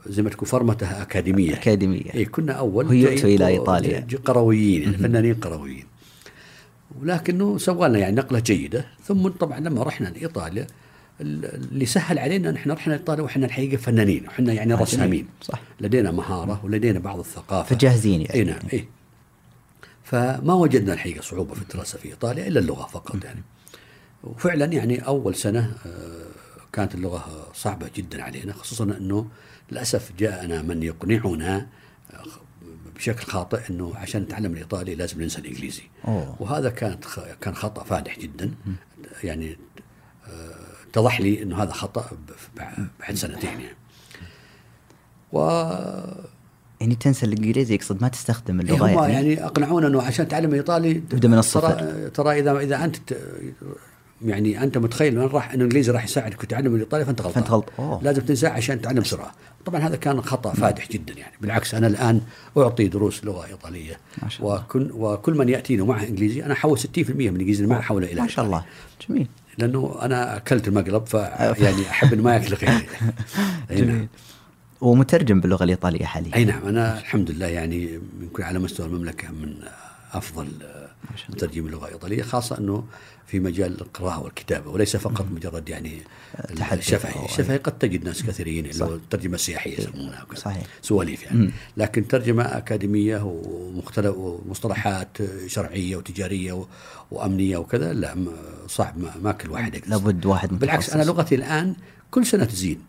زي 0.08 0.22
ما 0.22 0.30
تكون 0.30 0.48
فرمته 0.48 1.02
أكاديمية. 1.02 1.54
أكاديمية. 1.54 2.14
اي 2.14 2.26
كنا 2.26 2.54
أول 2.54 2.92
إلى 2.92 3.48
إيطاليا. 3.48 4.00
ج- 4.00 4.16
قرويين 4.16 4.82
يعني 4.84 4.98
فنانين 4.98 5.34
قرويين. 5.36 5.86
ولكنه 7.02 7.58
سوى 7.58 7.90
لنا 7.90 8.00
يعني 8.00 8.16
نقلة 8.16 8.40
جيدة. 8.40 8.86
ثم 9.04 9.28
طبعا 9.28 9.60
لما 9.60 9.84
رحنا 9.84 10.08
لإيطاليا 10.08 10.68
ال- 11.22 11.46
اللي 11.46 11.86
سهل 11.86 12.20
علينا 12.20 12.50
إن 12.50 12.56
إحنا 12.56 12.74
رحنا 12.74 12.94
إيطاليا 12.94 13.24
وإحنا 13.24 13.46
الحقيقة 13.46 13.78
فنانين 13.78 14.28
وحنا 14.28 14.54
يعني. 14.54 14.74
رسامين. 14.74 15.28
صح. 15.42 15.62
لدينا 15.82 16.12
مهارة 16.12 16.62
ولدينا 16.66 17.00
بعض 17.00 17.20
الثقافة. 17.20 17.76
فجاهزين 17.76 18.22
يعني. 18.22 18.34
اي 18.34 18.44
نعم 18.44 18.60
اي 18.74 18.88
فما 20.04 20.54
وجدنا 20.54 20.94
الحقيقة 20.94 21.22
صعوبة 21.22 21.54
في 21.54 21.62
الدراسة 21.62 21.98
في 21.98 22.08
إيطاليا 22.10 22.48
إلا 22.48 22.60
اللغة 22.60 22.88
فقط 22.88 23.24
يعني. 23.26 23.42
وفعلا 24.24 24.66
يعني 24.66 25.08
أول 25.08 25.36
سنة 25.36 25.74
آه، 25.86 26.24
كانت 26.74 26.96
اللغة 26.96 27.48
صعبة 27.54 27.90
جدا 27.96 28.24
علينا 28.24 28.54
خصوصا 28.54 28.84
إنه 28.84 29.28
للأسف 29.72 30.12
جاءنا 30.20 30.62
من 30.62 30.84
يقنعنا 30.84 31.68
آه، 32.14 32.24
بشكل 32.96 33.26
خاطئ 33.32 33.70
إنه 33.70 33.96
عشان 33.96 34.22
نتعلم 34.22 34.54
الإيطالي 34.54 34.96
لازم 34.96 35.22
ننسى 35.22 35.40
الإنجليزي. 35.40 35.84
أوه. 36.08 36.36
وهذا 36.40 36.70
كانت 36.70 37.06
كان 37.42 37.56
خطأ 37.56 37.84
فادح 37.84 38.20
جدا. 38.20 38.52
يعني 39.24 39.58
آه، 40.28 40.56
اتضح 40.90 41.22
لي 41.22 41.44
إنه 41.44 41.64
هذا 41.64 41.72
خطأ 41.72 42.06
بعد 43.00 43.16
سنتين 43.16 43.50
يعني. 43.50 43.76
و 45.34 45.40
يعني 46.82 46.96
تنسى 46.96 47.26
الإنجليزي 47.26 47.76
يقصد 47.76 48.02
ما 48.02 48.08
تستخدم 48.08 48.60
إيه 48.60 48.66
اللغة 48.66 48.86
هم 48.86 48.98
يعني, 48.98 49.14
يعني 49.14 49.46
أقنعونا 49.46 49.88
إنه 49.88 50.02
عشان 50.02 50.28
تعلم 50.28 50.50
الايطالي 50.50 50.94
تبدأ 50.94 51.28
من 51.28 51.38
الصفر. 51.38 51.72
ترى 51.72 52.10
ترى 52.10 52.40
إذا 52.40 52.60
إذا 52.60 52.84
أنت 52.84 53.14
يعني 54.26 54.64
أنت 54.64 54.78
متخيل 54.78 55.18
ان 55.20 55.28
راح؟ 55.28 55.46
انه 55.46 55.56
الإنجليزي 55.56 55.92
راح 55.92 56.04
يساعدك 56.04 56.42
في 56.42 56.48
تعلم 56.48 56.76
الايطالي 56.76 57.06
فأنت 57.06 57.22
غلطان. 57.22 57.44
فأنت 57.44 57.52
غلط. 57.52 57.66
أوه. 57.80 58.04
لازم 58.04 58.22
تنساه 58.22 58.50
عشان 58.50 58.82
تتعلم 58.82 59.00
بسرعة 59.00 59.32
طبعا 59.66 59.82
هذا 59.82 59.96
كان 59.96 60.22
خطأ 60.22 60.54
فادح 60.54 60.88
جدا 60.90 61.14
يعني. 61.14 61.34
بالعكس 61.42 61.76
أنا 61.76 61.88
الآن 61.88 62.22
أعطي 62.58 62.88
دروس 62.88 63.26
لغة 63.26 63.46
إيطالية. 63.46 63.98
ما. 64.24 64.30
وكل 64.40 64.92
وكل 64.94 65.34
من 65.34 65.50
يأتيني 65.50 65.82
ومعه 65.82 66.04
إنجليزي 66.04 66.46
أنا 66.46 66.54
أحول 66.54 66.80
60% 66.80 66.86
من 66.98 67.20
الانجليزي 67.20 67.66
معه 67.66 67.80
أحوله 67.80 68.12
إلى 68.12 68.22
ما 68.22 68.28
شاء. 68.28 68.46
الله. 68.46 68.66
جميل. 69.10 69.28
لأنه 69.58 69.96
أنا 70.02 70.38
أكلت 70.38 70.68
المقلب 70.68 71.06
ف 71.06 71.14
يعني 71.14 71.90
أحب 71.90 72.14
إنه 72.14 72.24
ما 72.24 72.34
يأكل 72.36 72.54
غيري. 72.56 72.74
نعم. 73.70 73.80
جميل. 73.80 74.08
ومترجم 74.82 75.42
باللغة 75.42 75.64
الإيطالية 75.64 76.06
حاليا. 76.06 76.36
أي 76.36 76.46
نعم. 76.46 76.68
أنا 76.68 77.00
الحمد 77.00 77.32
لله 77.32 77.48
يعني 77.48 78.00
يمكن 78.22 78.44
على 78.44 78.60
مستوى 78.60 78.86
المملكة 78.86 79.32
من 79.32 79.54
أفضل 80.14 80.48
مترجمين 81.30 81.68
اللغة 81.68 81.88
الايطاليه 81.88 82.24
خاصة 82.24 82.58
إنه 82.58 82.84
في 83.34 83.40
مجال 83.40 83.82
القراءة 83.82 84.24
والكتابة 84.24 84.70
وليس 84.70 84.96
فقط 84.96 85.26
مجرد 85.32 85.70
يعني 85.70 86.02
الشفهي. 86.72 87.26
الشفهي 87.26 87.58
قد 87.58 87.78
تجد 87.80 88.06
ناس 88.06 88.24
كثيرين 88.24 88.66
اللي 88.66 88.86
هو 88.86 88.94
الترجمه 88.94 89.36
السياحيه 89.36 89.80
يسمونها. 89.80 90.26
صحيح. 90.36 90.64
سواليف 90.82 91.24
يعني. 91.24 91.52
لكن 91.78 92.08
ترجمة 92.08 92.44
أكاديمية 92.44 93.22
ومختلف 93.24 94.16
ومصطلحات 94.18 95.18
شرعية 95.48 95.96
وتجارية 95.96 96.54
و- 96.54 96.66
وأمنية 97.12 97.58
وكذا 97.58 97.94
لا 97.94 98.16
صعب. 98.68 98.98
ما, 98.98 99.12
ما 99.24 99.32
كل 99.32 99.50
واحد 99.52 99.76
يقدر 99.76 99.90
لابد 99.90 100.26
واحد 100.26 100.60
بالعكس 100.60 100.84
متخصص. 100.84 100.94
أنا 100.96 101.04
لغتي 101.04 101.36
الآن 101.36 101.76
كل 102.12 102.26
سنة 102.26 102.46
تزيد. 102.46 102.80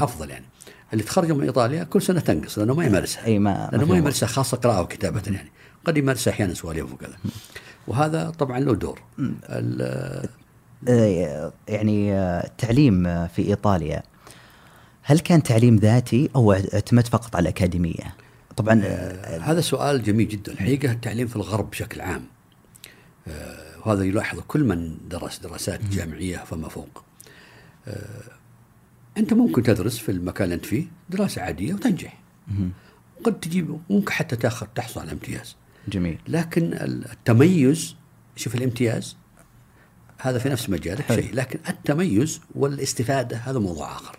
أفضل 0.00 0.30
يعني. 0.30 0.44
اللي 0.92 1.04
تخرجوا 1.04 1.36
من 1.36 1.44
إيطاليا 1.44 1.84
كل 1.84 2.02
سنة 2.02 2.20
تنقص 2.20 2.58
لأنه 2.58 2.74
ما 2.74 2.84
يمارسها. 2.86 3.24
أي 3.26 3.38
ما- 3.38 3.68
لأنه 3.72 3.84
ما 3.86 3.96
يمارسها 3.98 4.26
خاصة 4.26 4.56
قراءة 4.56 4.80
وكتابة 4.82 5.22
يعني. 5.26 5.50
قد 5.84 5.96
يمارسها 5.96 6.32
أحيانا 6.32 6.54
سواليف 6.54 6.92
وكذا. 6.92 7.16
وهذا 7.90 8.30
طبعا 8.30 8.60
له 8.60 8.74
دور. 8.74 9.02
آه، 10.88 11.52
يعني 11.68 12.12
آه، 12.14 12.46
التعليم 12.46 13.06
آه، 13.06 13.26
في 13.26 13.42
إيطاليا. 13.42 14.02
هل 15.02 15.18
كان 15.18 15.42
تعليم 15.42 15.76
ذاتي 15.76 16.30
أو 16.36 16.52
اعتمد 16.52 17.06
فقط 17.06 17.36
على 17.36 17.42
الأكاديمية؟ 17.42 18.14
طبعا 18.56 18.80
آه، 18.84 19.38
هذا 19.38 19.60
سؤال 19.60 20.02
جميل 20.02 20.28
جدا. 20.28 20.52
الحقيقة 20.52 20.92
التعليم 20.92 21.26
في 21.26 21.36
الغرب 21.36 21.70
بشكل 21.70 22.00
عام 22.00 22.22
آه، 23.28 23.78
وهذا 23.86 24.04
يلاحظه 24.04 24.42
كل 24.48 24.64
من 24.64 24.96
درس 25.08 25.38
دراسات 25.38 25.84
جامعية 25.84 26.36
فما 26.36 26.68
فوق. 26.68 27.04
آه، 27.88 28.22
أنت 29.18 29.32
ممكن 29.32 29.62
تدرس 29.62 29.98
في 29.98 30.12
المكان 30.12 30.44
اللي 30.44 30.54
أنت 30.54 30.66
فيه 30.66 30.84
دراسة 31.10 31.42
عادية 31.42 31.74
وتنجح. 31.74 32.20
قد 33.24 33.40
تجيب 33.40 33.78
ممكن 33.90 34.12
حتى 34.12 34.36
تاخذ 34.36 34.66
تحصل 34.74 35.00
على 35.00 35.12
امتياز. 35.12 35.56
جميل. 35.90 36.18
لكن 36.28 36.72
التميز 37.12 37.96
شوف 38.36 38.54
الامتياز 38.54 39.16
هذا 40.18 40.38
في 40.38 40.48
نفس 40.48 40.70
مجالك. 40.70 41.12
شيء. 41.12 41.34
لكن 41.34 41.58
التميز 41.68 42.40
والاستفادة 42.54 43.36
هذا 43.36 43.58
موضوع 43.58 43.92
آخر. 43.92 44.18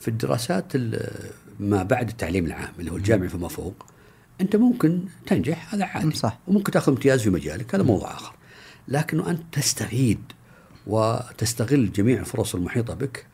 في 0.00 0.08
الدراسات 0.08 0.74
ال- 0.74 1.30
ما 1.60 1.82
بعد 1.82 2.08
التعليم 2.08 2.46
العام 2.46 2.72
اللي 2.78 2.90
هو 2.92 2.96
الجامعي 2.96 3.28
فما 3.28 3.48
فوق 3.48 3.86
أنت 4.40 4.56
ممكن 4.56 5.00
تنجح 5.26 5.74
هذا 5.74 5.84
عادي. 5.84 6.14
صح. 6.14 6.38
وممكن 6.46 6.72
تأخذ 6.72 6.92
امتياز 6.92 7.22
في 7.22 7.30
مجالك 7.30 7.74
هذا 7.74 7.82
موضوع 7.84 8.12
آخر. 8.14 8.34
لكنه 8.88 9.30
انت 9.30 9.42
تستفيد 9.52 10.20
وتستغل 10.86 11.92
جميع 11.92 12.20
الفرص 12.20 12.54
المحيطة 12.54 12.94
بك 12.94 13.26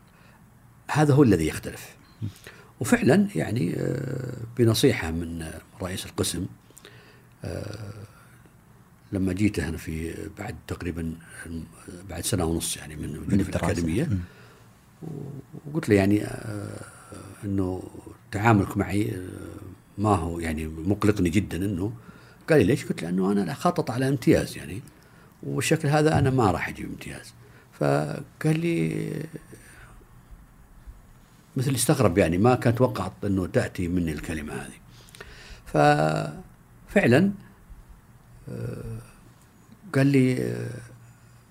هذا 0.91 1.15
هو 1.15 1.23
الذي 1.23 1.47
يختلف. 1.47 1.97
وفعلا 2.81 3.29
يعني 3.35 3.75
آه، 3.77 4.37
بنصيحة 4.59 5.11
من 5.11 5.51
رئيس 5.83 6.07
القسم 6.07 6.47
لما 9.12 9.33
جيت 9.33 9.61
هنا 9.61 9.77
في 9.77 10.14
بعد 10.38 10.55
تقريبا 10.66 11.14
بعد 12.11 12.24
سنة 12.24 12.44
ونص 12.44 12.77
يعني 12.77 12.96
من 12.96 13.18
وجودي 13.18 13.44
في. 13.44 13.51
الأكاديمية 13.51 14.09
وقلت 15.66 15.88
له 15.88 15.94
يعني 15.94 16.24
آه، 16.24 16.81
إنه 17.44 17.83
تعاملك 18.33 18.77
معي 18.77 19.11
آه، 19.11 19.18
ما 19.98 20.14
هو 20.14 20.40
يعني 20.40 20.66
مقلقني 20.66 21.31
جدا 21.31 21.57
إنه 21.57 21.92
قال 22.48 22.59
لي 22.59 22.64
ليش؟ 22.64 22.85
قلت 22.85 23.03
له 23.03 23.09
إنه 23.09 23.33
أنا 23.33 23.55
خطط 23.55 23.90
على 23.90 24.09
امتياز 24.09 24.57
يعني 24.57 24.83
والشكل 25.42 25.88
هذا 25.88 26.18
أنا 26.18 26.31
ما 26.31 26.51
راح 26.51 26.68
أجيب 26.68 26.87
امتياز 26.87 27.33
فقال 27.72 28.61
لي 28.61 29.11
مثل 31.57 31.74
استغرب 31.74 32.18
يعني 32.18 32.38
ما 32.38 32.55
كان 32.55 32.74
توقعت 32.74 33.12
إنه 33.24 33.46
تأتي 33.46 33.88
مني 33.88 34.12
الكلمة 34.12 34.53
هذه 34.53 34.79
ففعلا 35.66 36.48
آه، 38.49 38.99
قال 39.95 40.07
لي 40.07 40.43
آه، 40.43 40.71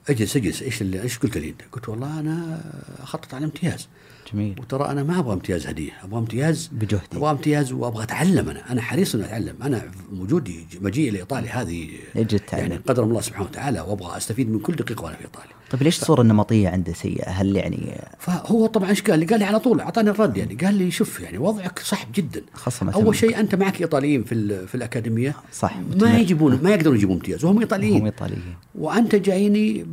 اجلس 0.10 0.38
اجلس 0.38 0.62
إيش 0.62 0.82
اللي 0.82 1.02
إيش 1.02 1.18
قلت 1.18 1.38
لي؟ 1.38 1.56
قلت 1.72 1.90
والله 1.90 2.20
أنا 2.20 2.62
أخطط 3.00 3.34
على 3.34 3.46
امتياز 3.46 3.88
جميل 4.34 4.60
وترى 4.60 4.86
أنا 4.92 5.04
ما 5.04 5.20
أبغى 5.20 5.34
امتياز 5.34 5.68
هدية 5.68 5.92
أبغى 6.04 6.20
امتياز 6.20 6.70
بجهدي. 6.72 7.04
أبغى 7.18 7.32
امتياز 7.32 7.72
وأبغى 7.72 8.04
أتعلم 8.04 8.50
أنا 8.50 8.72
أنا 8.72 8.82
حريص 8.82 9.16
إني 9.16 9.26
أتعلم 9.26 9.56
أنا 9.64 9.92
وجودي 10.14 10.68
مجيئي 10.82 11.10
لإيطاليا 11.10 11.52
هذه 11.62 11.90
يجب. 12.16 12.40
يعني 12.54 12.76
قدر 12.76 13.04
الله 13.04 13.22
سبحانه 13.22 13.46
وتعالى 13.46 13.82
وأبغى 13.82 14.18
أستفيد 14.18 14.50
من 14.50 14.60
كل 14.60 14.76
دقيقة 14.76 15.04
وأنا 15.04 15.16
في 15.16 15.24
إيطاليا 15.24 15.57
طيب 15.72 15.84
ليش 15.84 16.02
الصورة 16.02 16.22
النمطيه 16.22 16.70
عنده 16.70 16.94
سيئة؟ 16.94 17.30
هل 17.30 17.56
يعني 17.56 18.02
فهو 18.20 18.66
طبعا 18.66 18.90
إيش 18.90 19.02
قال؟ 19.02 19.20
لي؟ 19.20 19.26
قال 19.26 19.40
لي 19.40 19.46
على 19.46 19.60
طول 19.60 19.80
أعطاني 19.80 20.10
الرد 20.10 20.38
يعني. 20.38 20.56
قال 20.56 20.74
لي 20.76 20.92
شوف 20.92 21.20
يعني 21.20 21.38
وضعك 21.38 21.80
صعب 21.80 22.08
جدا. 22.16 22.42
مثلاً- 22.70 22.94
أول 22.96 23.16
شيء 23.16 23.40
أنت 23.40 23.56
معك 23.56 23.82
إيطاليين 23.82 24.24
في 24.24 24.68
في 24.68 24.76
الأكاديمية. 24.76 25.36
صح، 25.54 25.78
ما 26.02 26.18
يجيبون 26.20 26.60
ما 26.64 26.70
يقدرون 26.70 26.96
يجيبون 26.96 27.16
امتياز 27.16 27.46
وهم 27.46 27.60
إيطاليين. 27.60 27.98
هم 28.02 28.06
إيطاليين. 28.06 28.56
وأنت 28.76 29.16
جايني 29.16 29.86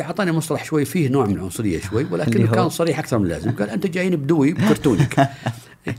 أعطاني 0.00 0.32
مصطلح 0.32 0.64
شوي 0.64 0.84
فيه 0.84 1.08
نوع 1.08 1.26
من 1.26 1.34
العنصرية 1.34 1.80
شوي 1.80 2.06
ولكنه 2.10 2.50
هو؟ 2.50 2.54
كان 2.54 2.68
صريح 2.68 2.98
أكثر 2.98 3.18
من 3.18 3.24
اللازم. 3.24 3.50
قال 3.50 3.70
أنت 3.70 3.86
جايني 3.86 4.16
بدوي 4.16 4.52
بكرتونك 4.52 5.18
إيه. 5.86 5.94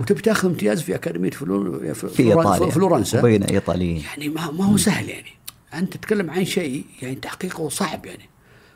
وتبي 0.00 0.22
تاخذ 0.22 0.48
امتياز 0.48 0.82
في 0.82 0.94
أكاديمية 0.94 1.30
فلور 1.30 1.94
في 1.94 2.22
إيطاليا. 2.22 2.70
فلورنسا. 2.70 3.18
وبين 3.20 3.42
إيطاليين. 3.42 4.02
يعني 4.02 4.28
ما, 4.28 4.50
ما 4.50 4.64
هو 4.64 4.76
سهل 4.76 5.08
يعني. 5.08 5.30
أنت 5.74 5.92
تتكلم 5.96 6.30
عن 6.30 6.44
شيء 6.44 6.84
يعني 7.02 7.14
تحقيقه 7.14 7.68
صعب 7.68 8.06
يعني. 8.06 8.28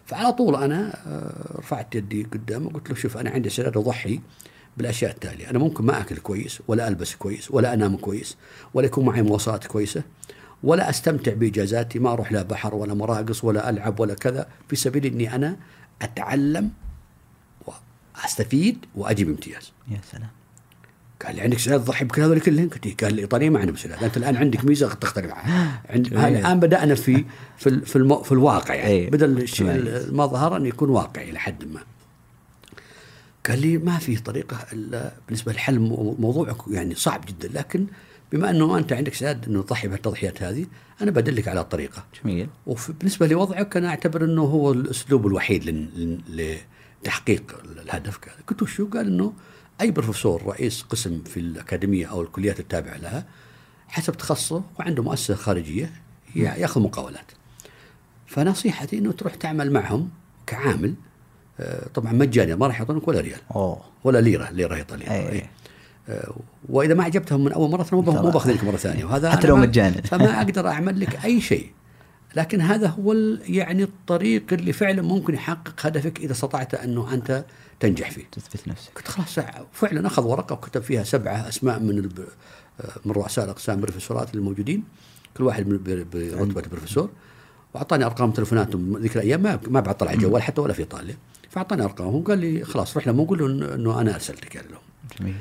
فعلى 0.08 0.32
طول 0.32 0.54
أنا 0.62 0.94
آه، 1.06 1.58
رفعت 1.58 1.94
يدي 1.94 2.22
قدامه 2.22 2.66
وقلت 2.66 2.90
له 2.90 2.96
شوف 2.96 3.16
أنا 3.16 3.30
عندي 3.30 3.48
استعداد 3.48 3.76
أضحي 3.76 4.20
بالأشياء 4.76 5.10
التالية. 5.10 5.50
أنا 5.50 5.58
ممكن 5.58 5.84
ما 5.84 6.00
أكل 6.00 6.16
كويس 6.16 6.62
ولا 6.68 6.88
ألبس 6.88 7.14
كويس 7.14 7.50
ولا 7.50 7.74
أنام 7.74 7.96
كويس 7.96 8.36
ولا 8.74 8.86
يكون 8.86 9.04
معي 9.04 9.22
مواصلات 9.22 9.66
كويسة 9.66 10.02
ولا 10.62 10.90
أستمتع 10.90 11.34
بإجازاتي 11.34 11.98
ما 11.98 12.12
أروح 12.12 12.32
لا 12.32 12.42
بحر 12.42 12.74
ولا 12.74 12.94
مراقص 12.94 13.44
ولا 13.44 13.70
ألعب 13.70 14.00
ولا 14.00 14.14
كذا. 14.14 14.48
في 14.68 14.76
سبيل 14.76 15.06
إني 15.06 15.34
أنا 15.34 15.56
أتعلم 16.02 16.70
وأستفيد 17.66 18.84
وأجيب 18.94 19.28
امتياز. 19.28 19.72
يا 19.90 20.00
سلام. 20.12 20.37
قال 21.26 21.36
لي 21.36 21.42
عندك 21.42 21.56
استعداد 21.56 21.84
تضحي 21.84 22.04
بكل 22.04 22.22
هذول 22.22 22.40
كلهم؟ 22.40 22.68
قلت 22.68 22.86
له 22.86 22.94
قال 23.02 23.14
لي 23.14 23.22
إيطاليا 23.22 23.50
ما 23.50 23.58
عندهم 23.60 23.74
استعداد، 23.74 24.04
انت 24.04 24.16
الآن 24.16 24.36
عندك 24.36 24.64
ميزة 24.64 24.94
تختلف 24.94 25.32
عنها. 25.32 25.82
عند 25.90 26.06
الآن 26.06 26.60
بدأنا 26.60 26.94
في 26.94 27.24
في 27.58 27.80
في, 27.80 27.96
الم... 27.96 28.22
في 28.22 28.32
الواقع 28.32 28.74
يعني 28.74 28.90
إيه. 28.90 29.10
بدل 29.10 29.38
الشيء 29.42 29.66
تميز. 29.66 29.86
المظهر 30.08 30.56
أن 30.56 30.66
يكون 30.66 30.88
واقعي 30.90 31.30
إلى 31.30 31.38
حد 31.38 31.64
ما. 31.64 31.80
قال 33.48 33.60
لي 33.60 33.78
ما 33.78 33.98
في 33.98 34.16
طريقة 34.16 34.56
إلا 34.72 35.12
بالنسبة 35.26 35.52
لحل 35.52 35.78
مو- 35.78 36.16
موضوعك 36.18 36.56
يعني 36.70 36.94
صعب 36.94 37.24
جدا 37.28 37.48
لكن 37.58 37.86
بما 38.32 38.50
أنه 38.50 38.78
أنت 38.78 38.92
عندك 38.92 39.12
استعداد 39.12 39.48
إنه 39.48 39.62
تضحي 39.62 39.88
بهالتضحيات 39.88 40.42
هذه 40.42 40.66
أنا 41.02 41.10
بدلك 41.10 41.48
على 41.48 41.60
الطريقة. 41.60 42.04
جميل 42.24 42.48
وبالنسبه 42.66 43.26
لوضعك 43.26 43.76
أنا 43.76 43.88
أعتبر 43.88 44.24
إنه 44.24 44.42
هو 44.42 44.72
الأسلوب 44.72 45.26
الوحيد 45.26 45.88
لتحقيق 47.02 47.60
الهدف 47.82 48.16
كذا 48.16 48.34
قلت 48.48 48.62
له 48.62 48.68
شو 48.68 48.86
قال 48.86 49.06
إنه 49.06 49.32
أي 49.80 49.90
بروفيسور 49.90 50.42
رئيس 50.46 50.82
قسم 50.82 51.22
في 51.24 51.40
الأكاديمية 51.40 52.06
أو 52.06 52.22
الكليات 52.22 52.60
التابعة 52.60 52.96
لها 52.96 53.24
حسب 53.88 54.12
تخصصه 54.16 54.62
وعنده 54.78 55.02
مؤسسة 55.02 55.34
خارجية 55.34 55.90
يا- 56.36 56.54
يأخذ 56.54 56.80
مقاولات. 56.80 57.32
فنصيحتي 58.26 58.98
إنه 58.98 59.12
تروح 59.12 59.34
تعمل 59.34 59.72
معهم 59.72 60.08
كعامل 60.46 60.94
آه، 61.60 61.88
طبعا 61.94 62.12
مجاني 62.12 62.56
ما 62.56 62.66
راح 62.66 62.78
يعطونك 62.80 63.08
ولا 63.08 63.20
ريال. 63.20 63.40
أوه. 63.54 63.80
ولا 64.04 64.18
ليرة 64.20 64.50
ليرة 64.50 64.74
ايطاليه 64.74 65.10
أي. 65.10 65.28
إيه. 65.28 65.50
آه، 66.08 66.36
وإذا 66.68 66.94
ما 66.94 67.04
عجبتهم 67.04 67.44
من 67.44 67.52
أول 67.52 67.70
مرة 67.70 67.86
مو 67.92 68.00
مو 68.02 68.30
باخذ 68.30 68.52
لك 68.52 68.64
مرة 68.64 68.76
ثانية. 68.76 69.04
وهذا 69.04 69.30
حتى 69.30 69.46
لو 69.46 69.56
مجانا. 69.56 70.00
فما 70.10 70.38
أقدر 70.42 70.68
أعمل 70.68 71.00
لك 71.00 71.24
أي 71.24 71.40
شيء. 71.40 71.70
لكن 72.36 72.60
هذا 72.60 72.86
هو 72.88 73.12
يعني 73.42 73.82
الطريق 73.82 74.52
اللي 74.52 74.72
فعلا 74.72 75.02
ممكن 75.02 75.34
يحقق 75.34 75.86
هدفك 75.86 76.18
إذا 76.20 76.32
استطعت 76.32 76.74
أنه 76.74 77.14
أنت 77.14 77.44
تنجح 77.80 78.10
فيه. 78.10 78.24
تثبت 78.32 78.68
نفسك. 78.68 78.90
قلت 78.96 79.08
خلاص 79.08 79.38
فعلا 79.72 80.06
أخذ 80.06 80.24
ورقة 80.24 80.52
وكتب 80.52 80.82
فيها 80.82 81.04
سبعة 81.04 81.48
أسماء 81.48 81.80
من 81.80 81.98
الب... 81.98 82.24
من 83.04 83.12
رؤساء 83.12 83.44
الأقسام 83.44 83.76
البروفيسورات 83.76 84.34
الموجودين. 84.34 84.84
كل 85.36 85.44
واحد 85.44 85.68
برتبه 85.68 86.62
بروفيسور 86.70 87.10
وأعطاني 87.74 88.04
أرقام 88.04 88.30
تلفوناتهم 88.30 88.98
ذيك 88.98 89.16
الأيام 89.16 89.42
ما 89.42 89.60
ما 89.68 89.80
بعد 89.80 89.96
طلع 89.96 90.14
جوال 90.14 90.42
حتى 90.42 90.60
ولا 90.60 90.72
في 90.72 90.78
إيطاليا. 90.78 91.16
فأعطاني 91.50 91.84
أرقامهم. 91.84 92.24
قال 92.24 92.38
لي 92.38 92.64
خلاص 92.64 92.94
روح 92.94 93.06
لهم 93.06 93.20
وقول 93.20 93.38
لهم 93.38 93.72
إنه 93.72 94.00
أنا 94.00 94.14
ارسلتك 94.14 94.54
يعني 94.54 94.68
لهم. 94.68 94.80
جميل. 95.20 95.36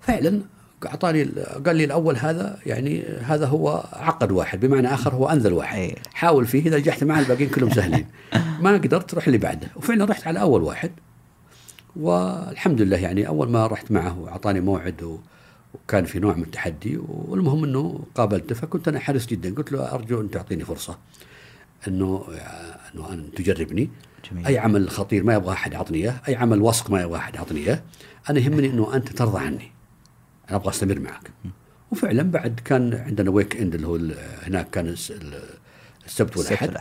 فعلا 0.00 0.40
أعطاني 0.86 1.24
قال 1.66 1.76
لي 1.76 1.84
الأول 1.84 2.16
هذا 2.16 2.58
يعني 2.66 3.02
هذا 3.02 3.46
هو 3.46 3.88
عقد 3.92 4.32
واحد 4.32 4.60
بمعنى 4.60 4.94
آخر 4.94 5.14
هو 5.14 5.28
أنذل 5.28 5.52
واحد. 5.52 5.78
أي. 5.78 5.96
حاول 6.14 6.46
فيه 6.46 6.66
إذا 6.66 6.78
نجحت 6.78 7.04
معه 7.04 7.20
الباقيين 7.20 7.50
كلهم 7.50 7.70
سهلين. 7.70 8.06
ما 8.60 8.72
قدرت 8.72 9.14
روح 9.14 9.26
اللي 9.26 9.38
بعده. 9.38 9.68
وفعلا 9.76 10.04
رحت 10.04 10.26
على 10.26 10.40
أول 10.40 10.62
واحد. 10.62 10.90
والحمد 11.96 12.80
لله 12.82 12.96
يعني 12.96 13.28
أول 13.28 13.50
ما 13.50 13.66
رحت 13.66 13.92
معه 13.92 14.18
وأعطاني 14.18 14.60
موعد 14.60 15.18
وكان 15.74 16.04
في 16.04 16.18
نوع 16.18 16.34
من 16.34 16.42
التحدي 16.42 16.96
والمهم 17.08 17.64
إنه 17.64 18.04
قابلته 18.14 18.54
فكنت 18.54 18.88
أنا 18.88 19.00
حريص 19.00 19.26
جدا. 19.26 19.54
قلت 19.54 19.72
له 19.72 19.94
أرجو 19.94 20.20
أن 20.20 20.30
تعطيني 20.30 20.64
فرصة 20.64 20.98
إنه 21.88 22.24
إنه 22.94 23.12
أن 23.12 23.30
تجربني. 23.36 23.90
جميل. 24.30 24.46
أي 24.46 24.58
عمل 24.58 24.90
خطير 24.90 25.24
ما 25.24 25.34
يبغى 25.34 25.52
أحد 25.52 25.72
يعطني 25.72 25.98
إياه. 25.98 26.20
أي 26.28 26.36
عمل 26.36 26.62
وسخ 26.62 26.90
ما 26.90 27.00
يبغى 27.02 27.16
أحد 27.18 27.34
يعطني 27.34 27.60
إياه. 27.60 27.82
أنا 28.30 28.38
يهمني 28.40 28.66
إنه 28.66 28.94
أنت 28.94 29.08
ترضى 29.08 29.38
عني. 29.38 29.70
أنا 30.48 30.56
أبغى 30.56 30.68
أستمر 30.70 30.98
معك. 31.00 31.30
وفعلا 31.90 32.22
بعد 32.22 32.60
كان 32.64 32.94
عندنا 32.94 33.30
weekend 33.30 33.74
اللي 33.74 33.86
هو 33.86 33.98
هناك 34.42 34.70
كان 34.70 34.86
الس- 34.86 35.10
ال- 35.10 35.34
السبت 36.06 36.36
السبت 36.36 36.36
والأحد. 36.62 36.76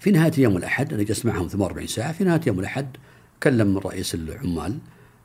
في 0.00 0.10
نهاية 0.10 0.32
يوم 0.38 0.56
الأحد 0.56 0.92
أنا 0.92 1.02
جلست 1.02 1.26
معهم 1.26 1.48
48 1.48 1.86
ساعة. 1.86 2.12
في 2.12 2.24
نهاية 2.24 2.40
يوم 2.46 2.60
الأحد 2.60 2.96
كلم 3.42 3.78
رئيس 3.78 4.14
العمال 4.14 4.78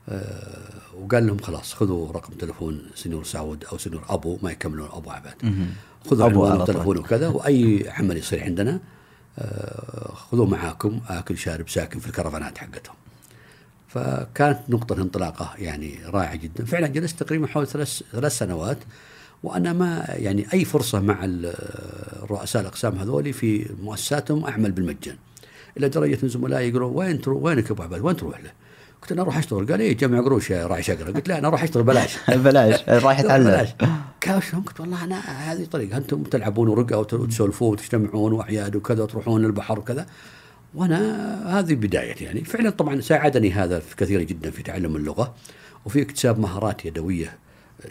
آه 0.10 0.70
وقال 1.02 1.28
لهم 1.28 1.38
خلاص 1.38 1.74
خذوا 1.74 2.12
رقم 2.12 2.34
تلفون 2.34 2.82
signor 2.96 3.24
سعود 3.24 3.66
أو 3.72 3.78
signor 3.78 4.04
أبو 4.10 4.40
ما 4.44 4.52
يكملون 4.52 4.90
أبو 4.94 5.10
عباد 5.12 5.34
خذوا 6.10 6.26
عنوان 6.26 6.52
طول. 6.52 6.62
وتلفون 6.62 6.98
وكذا 6.98 7.28
وأي 7.28 7.86
عمل 7.90 8.18
يصير 8.18 8.44
عندنا 8.44 8.80
آه 9.40 10.14
خذوه 10.14 10.46
معاكم 10.46 11.00
آكل 11.10 11.38
شارب 11.38 11.70
ساكن 11.70 12.00
في 12.00 12.08
الكرفانات 12.08 12.58
حقتهم. 12.58 12.96
فكانت 13.88 14.60
نقطة 14.70 15.02
انطلاقة 15.02 15.54
يعني 15.58 16.00
رائعة 16.06 16.36
جدا. 16.36 16.66
فعلا 16.66 16.88
جلست 16.88 17.24
تقريبا 17.24 17.48
حوالي 17.48 17.68
ثلاث 17.70 18.02
ثلاث 18.12 18.38
سنوات 18.38 18.78
وأنا 19.44 19.74
ما 19.74 20.06
يعني 20.10 20.46
أي 20.54 20.66
فرصة 20.66 21.00
مع 21.00 21.26
ال- 21.26 21.54
الرؤساء 22.24 22.62
الأقسام 22.62 22.98
هذولي 22.98 23.34
في 23.34 23.70
مؤسساتهم 23.84 24.46
أعمل 24.46 24.72
بالمجان. 24.72 25.16
إلى 25.78 25.90
درجة 25.90 26.18
إن 26.24 26.30
زملائي 26.30 26.70
يقولون 26.70 26.92
وين 26.96 27.22
تروح 27.22 27.44
وينك 27.44 27.66
يا 27.66 27.72
أبو 27.72 27.84
عباد؟ 27.84 28.02
وين 28.02 28.16
تروح 28.16 28.40
له؟ 28.44 28.52
قلت 29.02 29.12
أنا 29.12 29.22
أروح 29.22 29.38
أشتغل. 29.38 29.72
قال 29.72 29.80
إيه 29.82 29.98
جمع 29.98 30.22
قروش 30.22 30.50
يا 30.50 30.68
راعي 30.68 30.84
شقرة. 30.84 31.12
قلت 31.12 31.28
لا 31.28 31.40
أنا 31.40 31.48
أروح 31.48 31.64
أشتغل 31.64 31.84
بلاش. 31.84 32.18
بلاش 32.46 32.90
رايح 32.90 33.22
بلاش. 33.22 33.70
قال 34.28 34.44
شلون؟ 34.44 34.64
قلت 34.64 34.80
والله 34.80 35.04
أنا 35.04 35.20
هذه 35.20 35.66
طريقة 35.66 35.98
أنتم 35.98 36.24
تلعبون 36.24 36.68
ورقة 36.68 36.98
وت- 36.98 37.14
وتسولفون 37.14 37.72
وتجتمعون 37.72 38.34
وأعياد 38.34 38.76
وكذا 38.76 39.04
وتروحون 39.04 39.42
للبحر 39.46 39.80
وكذا. 39.80 40.06
وأنا 40.76 41.60
هذه 41.60 41.74
بدايتي 41.76 42.24
يعني. 42.24 42.44
فعلا 42.44 42.70
طبعا 42.70 43.02
ساعدني 43.02 43.52
هذا 43.52 43.80
في 43.80 43.96
كثير 43.96 44.24
جدا 44.24 44.52
في 44.52 44.64
تعلم 44.64 44.96
اللغة 44.96 45.34
وفي 45.86 46.02
اكتساب 46.02 46.40
مهارات 46.40 46.86
يدوية 46.86 47.38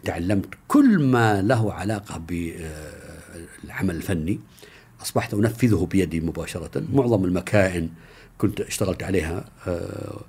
تعلمت 0.05 0.47
كل 0.69 0.99
ما 1.03 1.43
له 1.43 1.73
علاقة 1.73 2.19
بالعمل 2.19 3.95
الفني. 3.97 4.41
أصبحت 5.03 5.35
أنفذه 5.35 5.89
بيدي 5.91 6.21
مباشرة. 6.21 6.83
معظم 6.93 7.25
المكائن 7.25 7.89
كنت 8.39 8.61
اشتغلت 8.61 9.03
عليها 9.03 9.45
آه، 9.67 10.21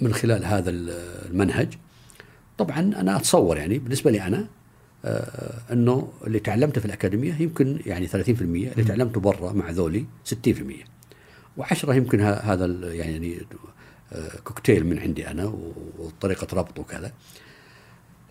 من 0.00 0.14
خلال 0.14 0.44
هذا 0.44 0.70
المنهج. 0.70 1.74
طبعا 2.58 2.78
أنا 2.80 3.16
أتصور 3.16 3.56
يعني 3.56 3.78
بالنسبة 3.78 4.10
لي 4.10 4.22
أنا 4.22 4.46
آه 5.04 5.54
أنه 5.72 6.12
اللي 6.26 6.40
تعلمته 6.40 6.80
في 6.80 6.86
الأكاديمية 6.86 7.34
يمكن 7.42 7.78
يعني 7.86 8.08
30% 8.08 8.14
اللي 8.40 8.84
تعلمته 8.84 9.20
برا 9.20 9.52
مع 9.52 9.70
ذولي 9.70 10.04
60% 10.24 10.34
و10 11.60 11.88
يمكن 11.88 12.20
هذا 12.20 12.66
يعني 12.94 13.40
آه 14.12 14.30
كوكتيل 14.44 14.86
من 14.86 14.98
عندي 14.98 15.28
أنا 15.28 15.44
و- 15.44 15.72
وطريقة 15.98 16.46
ربط 16.56 16.78
وكذا. 16.78 17.12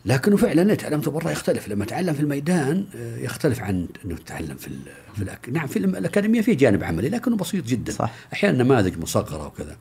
لكنه 0.07 0.37
فعلا 0.37 0.75
تعلمته 0.75 1.11
برا 1.11 1.31
يختلف. 1.31 1.67
لما 1.67 1.85
تعلم 1.85 2.13
في 2.13 2.19
الميدان 2.19 2.85
آه، 2.95 3.17
يختلف 3.17 3.59
عن 3.59 3.87
إنه 4.05 4.15
تتعلم 4.15 4.57
في 4.57 4.67
ال 4.67 4.79
في 5.15 5.23
الأك... 5.23 5.49
نعم 5.49 5.67
في 5.67 5.79
الأكاديمية 5.79 6.41
في 6.41 6.55
جانب 6.55 6.83
عملي 6.83 7.09
لكنه 7.09 7.35
بسيط 7.35 7.65
جدا. 7.65 7.91
صح. 7.91 8.13
أحيانا 8.33 8.63
نماذج 8.63 8.97
مصغره 8.97 9.47
وكذا. 9.47 9.77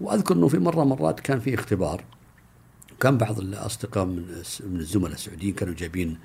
وأذكر 0.00 0.34
إنه 0.34 0.48
في 0.48 0.58
مرة 0.58 0.84
مرات 0.84 1.20
كان 1.20 1.40
في 1.40 1.54
اختبار. 1.54 2.04
كان 3.00 3.18
بعض 3.18 3.38
الأصدقاء 3.38 4.04
من 4.04 4.42
من 4.60 4.80
الزملاء 4.80 5.12
السعوديين 5.12 5.54
كانوا 5.54 5.74
جايبين 5.74 6.18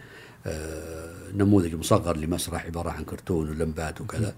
آه، 0.46 1.14
نموذج 1.34 1.76
مصغر 1.76 2.18
لمسرح 2.18 2.66
عبارة 2.66 2.90
عن 2.90 3.04
كرتون 3.04 3.50
ولمبات 3.50 4.02
وكذا. 4.02 4.36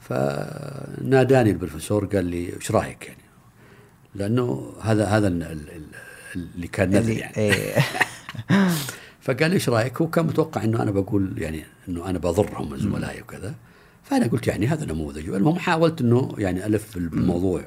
فناداني 0.00 1.50
البروفيسور 1.50 2.04
قال 2.04 2.24
لي 2.24 2.54
إيش 2.56 2.70
رأيك 2.70 3.06
يعني؟ 3.06 3.22
لأنه 4.14 4.72
هذا 4.82 5.04
هذا 5.04 5.28
اللي 6.34 6.68
كان 6.68 6.90
نذر 6.90 7.12
يعني. 7.12 7.36
إيه. 7.36 7.74
فقال 9.24 9.52
إيش 9.52 9.68
رأيك؟ 9.68 10.00
هو 10.00 10.10
كان 10.10 10.26
متوقع 10.26 10.64
إنه 10.64 10.82
أنا 10.82 10.90
بقول 10.90 11.34
يعني 11.38 11.64
إنه 11.88 12.10
أنا 12.10 12.18
بضرهم 12.18 12.76
زملائي 12.76 13.22
وكذا. 13.22 13.54
فأنا 14.02 14.26
قلت 14.26 14.46
يعني 14.46 14.66
هذا 14.66 14.84
نموذج. 14.84 15.28
المهم 15.28 15.58
حاولت 15.58 16.00
إنه 16.00 16.34
يعني 16.38 16.66
ألف 16.66 16.98
بالموضوع 16.98 17.62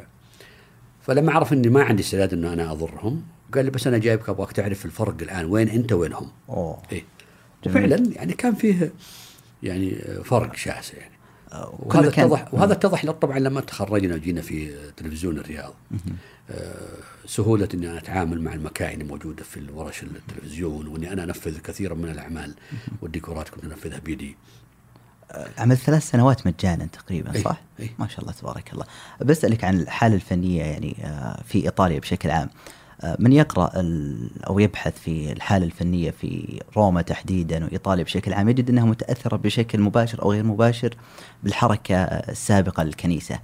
فلما 1.01 1.31
عرف 1.31 1.53
إني 1.53 1.69
ما 1.69 1.83
عندي 1.83 2.03
استعداد 2.03 2.33
إنه 2.33 2.53
أنا 2.53 2.71
أضرهم 2.71 3.23
قال 3.53 3.65
لي 3.65 3.71
بس 3.71 3.87
أنا 3.87 3.97
جايبك 3.97 4.29
أبغاك 4.29 4.51
تعرف 4.51 4.85
الفرق 4.85 5.15
الآن 5.21 5.45
وين 5.45 5.69
أنت 5.69 5.93
وين 5.93 6.13
هم 6.13 6.31
أوه. 6.49 6.81
إيه. 6.91 7.03
جميل. 7.63 7.77
وفعلا 7.77 8.13
يعني 8.15 8.33
كان 8.33 8.55
فيه 8.55 8.93
يعني 9.63 9.95
فرق 10.23 10.55
شاسع 10.55 10.97
يعني. 10.97 11.13
وهذا 11.79 12.07
اتضح 12.07 12.53
وهذا 12.53 12.73
اتضح 12.73 13.11
طبعا 13.11 13.39
لما 13.39 13.61
تخرجنا 13.61 14.15
وجينا 14.15 14.41
في 14.41 14.71
تلفزيون 14.97 15.37
الرياض. 15.37 15.73
سهولة 17.25 17.69
إني 17.73 17.89
أنا 17.89 17.97
أتعامل 17.97 18.41
مع 18.41 18.53
المكائن 18.53 19.01
الموجودة 19.01 19.43
في 19.43 19.67
ورش 19.73 20.03
التلفزيون 20.03 20.87
وإني 20.87 21.13
أنا 21.13 21.23
أنفذ 21.23 21.59
كثيرا 21.59 21.95
من 21.95 22.09
الأعمال 22.09 22.53
والديكورات 23.01 23.49
كنت 23.49 23.63
أنفذها 23.63 23.99
بيدي 23.99 24.35
عملت 25.57 25.79
ثلاث 25.79 26.09
سنوات 26.09 26.47
مجانا 26.47 26.85
تقريبا 26.85 27.35
إيه، 27.35 27.43
صح؟ 27.43 27.61
إيه. 27.79 27.89
ما 27.99 28.07
شاء 28.07 28.21
الله 28.21 28.31
تبارك 28.31 28.73
الله. 28.73 28.85
بسألك 29.21 29.63
عن 29.63 29.79
الحالة 29.79 30.15
الفنية 30.15 30.63
يعني 30.63 30.95
آه، 31.03 31.41
في 31.47 31.65
إيطاليا 31.65 31.99
بشكل 31.99 32.31
عام. 32.31 32.49
آه، 33.01 33.17
من 33.19 33.33
يقرأ 33.33 33.71
أو 34.47 34.59
يبحث 34.59 34.99
في 34.99 35.31
الحالة 35.31 35.65
الفنية 35.65 36.11
في 36.11 36.61
روما 36.77 37.01
تحديدا 37.01 37.65
وإيطاليا 37.65 38.03
بشكل 38.03 38.33
عام 38.33 38.49
يجد 38.49 38.69
أنها 38.69 38.85
متأثرة 38.85 39.37
بشكل 39.37 39.81
مباشر 39.81 40.21
أو 40.21 40.31
غير 40.31 40.43
مباشر 40.43 40.95
بالحركة 41.43 41.95
السابقة 42.03 42.83
للكنيسة. 42.83 43.39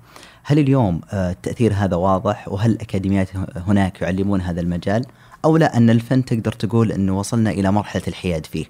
هل 0.49 0.59
اليوم 0.59 1.01
آه، 1.09 1.31
التأثير 1.31 1.73
هذا 1.73 1.95
واضح 1.95 2.47
وهل 2.47 2.71
الأكاديميات 2.71 3.29
هناك 3.55 4.01
يعلمون 4.01 4.41
هذا 4.41 4.61
المجال 4.61 5.05
أو 5.45 5.57
لا 5.57 5.77
أن 5.77 5.89
الفن 5.89 6.25
تقدر 6.25 6.51
تقول 6.51 6.91
أنه 6.91 7.19
وصلنا 7.19 7.51
إلى 7.51 7.71
مرحلة 7.71 8.01
الحياد 8.07 8.45
فيه؟ 8.45 8.65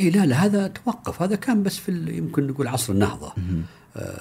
اي 0.00 0.10
لا 0.10 0.26
لا 0.26 0.36
هذا 0.36 0.66
توقف. 0.66 1.22
هذا 1.22 1.36
كان 1.36 1.62
بس 1.62 1.76
في 1.76 1.92
يمكن 2.16 2.46
نقول 2.46 2.68
عصر 2.68 2.92
النهضة. 2.92 3.32
آه 3.96 4.20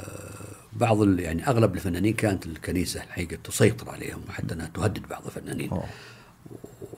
بعض 0.73 1.19
يعني 1.19 1.47
أغلب 1.47 1.75
الفنانين 1.75 2.13
كانت 2.13 2.45
الكنيسة 2.45 3.03
الحقيقة 3.03 3.37
تسيطر 3.43 3.89
عليهم 3.89 4.19
وحتى 4.29 4.53
أنها 4.53 4.69
تهدد 4.73 5.07
بعض 5.09 5.25
الفنانين. 5.25 5.69
أوه. 5.69 5.83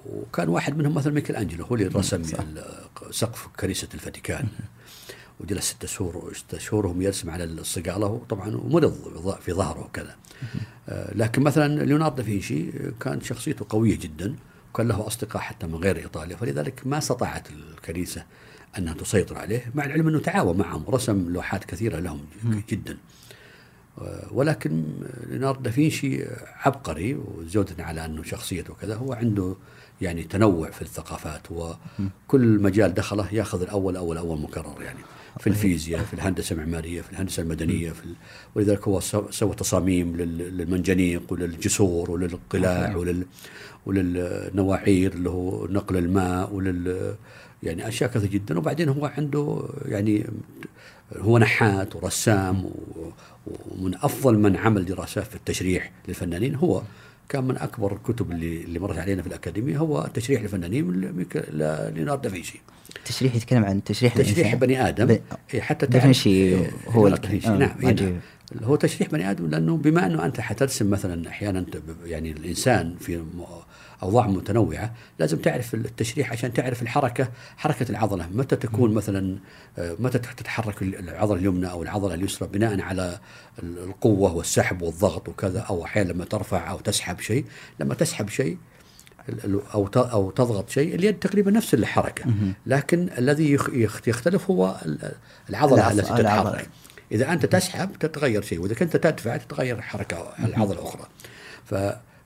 وكان 0.09 0.49
واحد 0.49 0.77
منهم 0.77 0.93
مثلا 0.93 1.13
ميكل 1.13 1.35
انجلو 1.35 1.65
هو 1.65 1.75
اللي 1.75 1.87
رسم 1.87 2.23
سقف 3.11 3.47
كنيسة 3.59 3.87
الفاتيكان. 3.93 4.47
وجلس 5.39 5.69
ست 5.69 5.85
شهور 5.85 6.33
ست 6.33 6.57
شهور 6.57 6.85
وهم 6.85 7.01
يرسم 7.01 7.29
على 7.29 7.43
الصقالة 7.43 8.05
وطبعا 8.05 8.55
ومرض 8.55 8.93
في 9.41 9.53
ظهره 9.53 9.79
وكذا. 9.85 10.15
آه، 10.89 11.13
لكن 11.15 11.41
مثلا 11.41 11.83
ليوناردو 11.83 12.15
دافنشي 12.15 12.71
كان 12.99 13.21
شخصيته 13.21 13.65
قوية 13.69 13.99
جدا 13.99 14.35
وكان 14.73 14.87
له 14.87 15.07
أصدقاء 15.07 15.41
حتى 15.41 15.67
من 15.67 15.75
غير 15.75 15.97
إيطاليا 15.97 16.35
فلذلك 16.35 16.81
ما 16.85 16.97
استطاعت 16.97 17.47
الكنيسة 17.49 18.23
أنها 18.77 18.93
تسيطر 18.93 19.37
عليه 19.37 19.71
مع 19.75 19.85
العلم 19.85 20.07
أنه 20.07 20.19
تعاون 20.19 20.57
معهم 20.57 20.83
ورسم 20.87 21.33
لوحات 21.33 21.63
كثيرة 21.65 21.99
لهم 21.99 22.25
جدا. 22.69 22.97
آه، 24.01 24.27
ولكن 24.31 24.83
ليوناردو 25.29 25.61
دافنشي 25.61 26.23
عبقري 26.65 27.15
وزودنا 27.15 27.83
على 27.83 28.05
أنه 28.05 28.23
شخصيته 28.23 28.73
كذا 28.73 28.95
هو 28.95 29.13
عنده 29.13 29.55
يعني 30.01 30.23
تنوع 30.23 30.71
في 30.71 30.81
الثقافات 30.81 31.41
وكل 31.51 32.59
مجال 32.61 32.93
دخله 32.93 33.33
ياخذ 33.33 33.61
الأول 33.61 33.95
أول 33.95 34.17
أول 34.17 34.41
مكرر 34.41 34.81
يعني. 34.81 34.99
في 35.39 35.47
الفيزياء 35.47 36.03
في 36.03 36.13
الهندسة 36.13 36.53
المعمارية 36.53 37.01
في 37.01 37.11
الهندسة 37.11 37.43
المدنية 37.43 37.89
في 37.91 38.05
ال... 38.05 38.13
ولذلك 38.55 38.87
هو 38.87 38.99
سو- 38.99 39.31
سوى 39.31 39.55
تصاميم 39.55 40.15
لل- 40.17 40.57
للمنجنيق 40.57 41.21
وللجسور 41.29 42.11
وللقلاع 42.11 42.95
ولل 42.95 43.25
وللنواعير 43.85 45.13
اللي 45.13 45.29
هو 45.29 45.67
نقل 45.67 45.97
الماء 45.97 46.53
ولل 46.53 47.15
يعني 47.63 47.87
أشياء 47.87 48.09
كثيرة 48.11 48.29
جدا. 48.31 48.57
وبعدين 48.57 48.89
هو 48.89 49.05
عنده 49.05 49.63
يعني 49.85 50.25
هو 51.17 51.37
نحات 51.37 51.95
ورسام 51.95 52.65
و- 52.65 52.71
ومن 53.71 53.95
أفضل 53.95 54.37
من 54.39 54.55
عمل 54.55 54.85
دراسات 54.85 55.23
في 55.27 55.35
التشريح 55.35 55.91
للفنانين 56.07 56.55
هو 56.55 56.81
كان 57.29 57.43
من 57.43 57.57
أكبر 57.57 57.93
الكتب 57.93 58.31
اللي 58.31 58.63
اللي 58.63 58.79
مرت 58.79 58.97
علينا 58.97 59.21
في 59.21 59.27
الأكاديمية 59.27 59.77
هو 59.77 60.09
تشريح 60.13 60.41
الفنانين 60.41 60.91
ليوناردو 61.53 62.21
دافنشي 62.29 62.59
تشريح 63.05 63.35
يتكلم 63.35 63.65
عن 63.65 63.83
تشريح 63.83 64.13
تشريح. 64.17 64.55
بني 64.55 64.87
آدم 64.89 65.05
ب- 65.05 65.21
إيه، 65.53 65.61
حتى 65.61 65.85
دافنشي 65.85 66.55
هو 66.87 67.09
دافنشي 67.09 67.47
آه، 67.47 67.57
نعم 67.57 67.75
إيه، 67.81 67.87
عجيب. 67.87 68.09
نعم. 68.09 68.63
هو 68.63 68.75
تشريح 68.75 69.09
بني 69.11 69.31
آدم 69.31 69.47
لأنه 69.49 69.77
بما 69.77 70.05
أنه 70.05 70.25
أنت 70.25 70.39
حترسم 70.39 70.89
مثلا 70.89 71.29
أحيانا 71.29 71.59
ب- 71.61 72.05
يعني 72.05 72.31
الإنسان 72.31 72.95
في 72.99 73.23
أوضاع 74.03 74.27
متنوعة 74.27 74.93
لازم 75.19 75.37
تعرف 75.37 75.73
التشريح 75.73 76.31
عشان 76.31 76.53
تعرف 76.53 76.81
الحركة 76.81 77.27
حركة 77.57 77.89
العضلة. 77.89 78.27
متى 78.33 78.55
تكون 78.55 78.93
مثلا 78.93 79.37
آه، 79.77 79.95
متى 79.99 80.19
تتحرك 80.19 80.81
العضلة 80.81 81.39
اليمنى 81.39 81.71
أو 81.71 81.83
العضلة 81.83 82.13
اليسرى 82.13 82.47
بناء 82.47 82.81
على 82.81 83.19
ال- 83.63 83.77
القوة 83.83 84.33
والسحب 84.35 84.81
والضغط 84.81 85.29
وكذا 85.29 85.59
أو 85.59 85.85
أحيانا 85.85 86.11
لما 86.11 86.25
ترفع 86.25 86.71
أو 86.71 86.79
تسحب 86.79 87.19
شيء. 87.19 87.45
لما 87.79 87.93
تسحب 87.95 88.29
شيء 88.29 88.57
أو 89.73 89.87
أو 89.95 90.31
تضغط 90.31 90.69
شيء 90.69 90.95
اليد 90.95 91.19
تقريبا 91.19 91.51
نفس 91.51 91.73
الحركة. 91.73 92.25
لكن 92.65 93.09
الذي 93.17 93.51
يخ- 93.53 93.69
يخ- 93.73 94.07
يختلف 94.07 94.49
هو 94.51 94.75
ال- 94.85 95.11
العضلة 95.49 95.75
التي. 95.91 96.11
تتحرك. 96.23 96.69
إذا 97.11 97.33
أنت 97.33 97.45
تسحب 97.45 97.89
تتغير 97.99 98.41
شيء. 98.41 98.61
وإذا 98.61 98.75
كنت 98.75 98.97
تدفع 98.97 99.37
تتغير 99.37 99.81
حركة 99.81 100.33
العضلة 100.39 100.79
الاخرى 100.79 101.07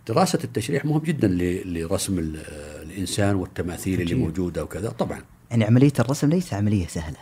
فدراسه 0.08 0.40
التشريح 0.44 0.86
مهم 0.86 1.00
جدا 1.02 1.28
لرسم 1.66 2.20
ال- 2.20 2.40
الإنسان 2.82 3.36
والتماثيل 3.36 4.02
اللي. 4.02 4.16
موجودة 4.16 4.64
وكذا 4.64 4.90
طبعا 4.90 5.20
يعني 5.52 5.64
عملية 5.66 5.94
الرسم 6.00 6.30
ليس 6.30 6.54
عملية 6.54 6.88
سهلة 6.88 7.18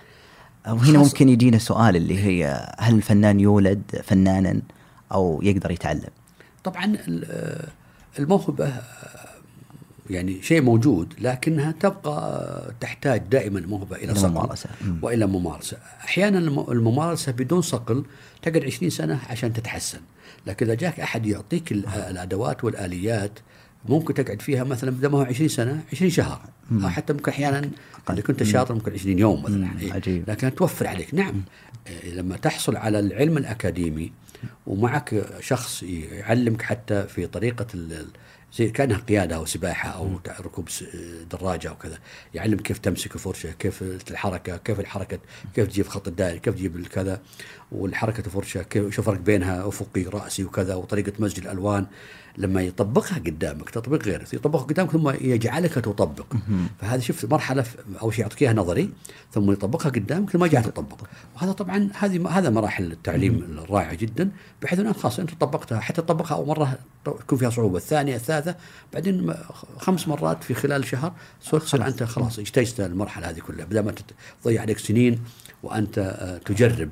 وهنا 0.68 1.00
ممكن 1.00 1.30
يجينا 1.30 1.58
سؤال 1.58 1.96
اللي 1.96 2.20
هي 2.20 2.68
هل 2.80 2.96
الفنان 2.96 3.40
يولد 3.40 3.82
فنانا 4.04 4.62
أو 5.12 5.40
يقدر 5.44 5.72
يتعلم 5.72 6.10
طبعا 6.64 6.86
ال- 6.86 7.70
الموهبة 8.20 8.74
يعني 10.10 10.42
شيء 10.42 10.62
موجود 10.62 11.14
لكنها 11.22 11.72
تبقى 11.72 12.72
تحتاج 12.80 13.22
دائما 13.32 13.60
موهبة 13.68 13.96
إلى 13.96 14.12
إلى 14.12 14.16
صقل 14.20 14.32
ممارسة. 14.32 14.70
مم. 14.82 15.00
وإلى 15.02 15.26
ممارسة 15.26 15.78
أحيانا 16.04 16.40
الم- 16.40 16.66
الممارسة 16.72 17.32
بدون 17.32 17.62
صقل 17.62 18.06
تقعد 18.42 18.64
20 18.66 18.90
سنة 18.90 19.20
عشان 19.30 19.54
تتحسن 19.54 20.00
لكن 20.48 20.66
إذا 20.66 20.76
جاك 20.76 21.00
أحد 21.00 21.26
يعطيك 21.26 21.72
ال- 21.72 21.88
الأدوات 21.88 22.64
والآليات 22.64 23.40
ممكن 23.90 24.14
تقعد 24.14 24.42
فيها 24.42 24.64
مثلا 24.64 24.92
بدل 24.92 25.08
ما 25.08 25.18
هو 25.18 25.22
20 25.22 25.48
سنة 25.50 25.84
20 25.94 26.12
شهر. 26.12 26.42
أو 26.72 26.90
حتى 26.90 27.14
ممكن 27.14 27.32
أحيانا 27.32 27.70
اذا 28.10 28.22
كنت 28.22 28.44
شاطر 28.44 28.74
ممكن 28.76 28.92
20 28.94 29.20
يوم 29.20 29.44
مثلا. 29.44 29.70
إيه. 29.82 29.94
عجيب. 29.94 30.30
لكن 30.30 30.56
توفر 30.56 30.88
عليك. 30.88 31.14
نعم. 31.14 31.42
إيه، 31.88 32.14
لما 32.14 32.38
تحصل 32.38 32.76
على 32.76 33.00
العلم 33.00 33.38
الأكاديمي 33.38 34.12
ومعك 34.68 35.26
شخص 35.40 35.84
يعلمك 35.84 36.62
حتى 36.62 37.04
في 37.08 37.28
طريقة 37.28 37.68
زي 38.58 38.70
كأنها 38.70 38.98
قيادة 38.98 39.36
أو 39.36 39.46
سباحة 39.46 39.90
أو 39.90 40.20
ركوب 40.40 40.70
س- 40.70 40.84
دراجة 41.32 41.70
أو 41.70 41.76
كذا. 41.76 41.98
يعلم 42.34 42.58
كيف 42.58 42.78
تمسك 42.78 43.16
الفرشه 43.16 43.52
كيف 43.60 43.84
الحركه 44.12 44.58
كيف 44.58 44.80
الحركة 44.80 45.20
كيف 45.56 45.68
تجيب 45.68 45.88
خط 45.88 46.08
الدائري 46.08 46.40
كيف 46.40 46.54
تجيب 46.54 46.76
الكذا 46.76 47.22
والحركة 47.72 48.26
الفرشه 48.26 48.62
كيف 48.62 48.96
شو 48.96 49.02
فرق 49.02 49.20
بينها 49.20 49.68
أفقي 49.68 50.04
رأسي 50.04 50.44
وكذا 50.44 50.76
وطريقة 50.76 51.14
مزج 51.20 51.40
الألوان 51.40 51.86
لما 52.38 52.62
يطبقها 52.62 53.18
قدامك 53.20 53.70
تطبيق 53.70 54.04
غير 54.04 54.26
يطبقها 54.34 54.64
قدامك 54.64 54.92
ثم 54.92 55.10
يجعلك 55.22 55.74
تطبق. 55.74 56.26
فهذه 56.80 57.00
شفت 57.00 57.26
مرحلة 57.26 57.62
في- 57.62 57.78
أول 58.02 58.14
شيء 58.14 58.22
يعطيك 58.22 58.42
إياها 58.42 58.54
نظري 58.54 58.90
ثم 59.34 59.52
يطبقها 59.52 59.90
قدامك 59.90 60.30
ثم 60.30 60.46
يجعلك 60.46 60.66
تطبق. 60.66 60.98
وهذا 61.36 61.52
طبعا 61.52 61.90
هذه 62.00 62.28
هذا 62.30 62.50
مراحل 62.50 62.92
التعليم 62.92 63.60
الرائعة 63.64 63.94
جدا 63.96 64.32
بحيث 64.62 64.80
أنها 64.80 64.94
خلاص 64.94 65.20
أنت 65.20 65.34
طبقتها 65.34 65.80
حتى 65.80 66.02
تطبقها 66.02 66.36
أول 66.36 66.48
مرة 66.48 66.80
يكون 67.08 67.38
فيها 67.40 67.50
صعوبة 67.50 67.78
الثانية 67.78 68.16
الثالثة 68.16 68.56
بعدين 68.94 69.34
خمس 69.78 70.08
مرات 70.08 70.44
في 70.44 70.54
خلال 70.54 70.86
شهر 70.86 71.14
صرت 71.42 71.76
أنت 71.76 72.04
خلاص 72.04 72.40
اجتزت 72.40 72.80
المرحلة 72.80 73.30
هذه 73.30 73.40
كلها 73.40 73.66
بدل 73.66 73.80
ما 73.80 73.94
تضيع 74.44 74.62
عليك 74.62 74.78
سنين 74.78 75.20
وأنت 75.66 75.98
آه، 75.98 76.38
تجرب. 76.38 76.90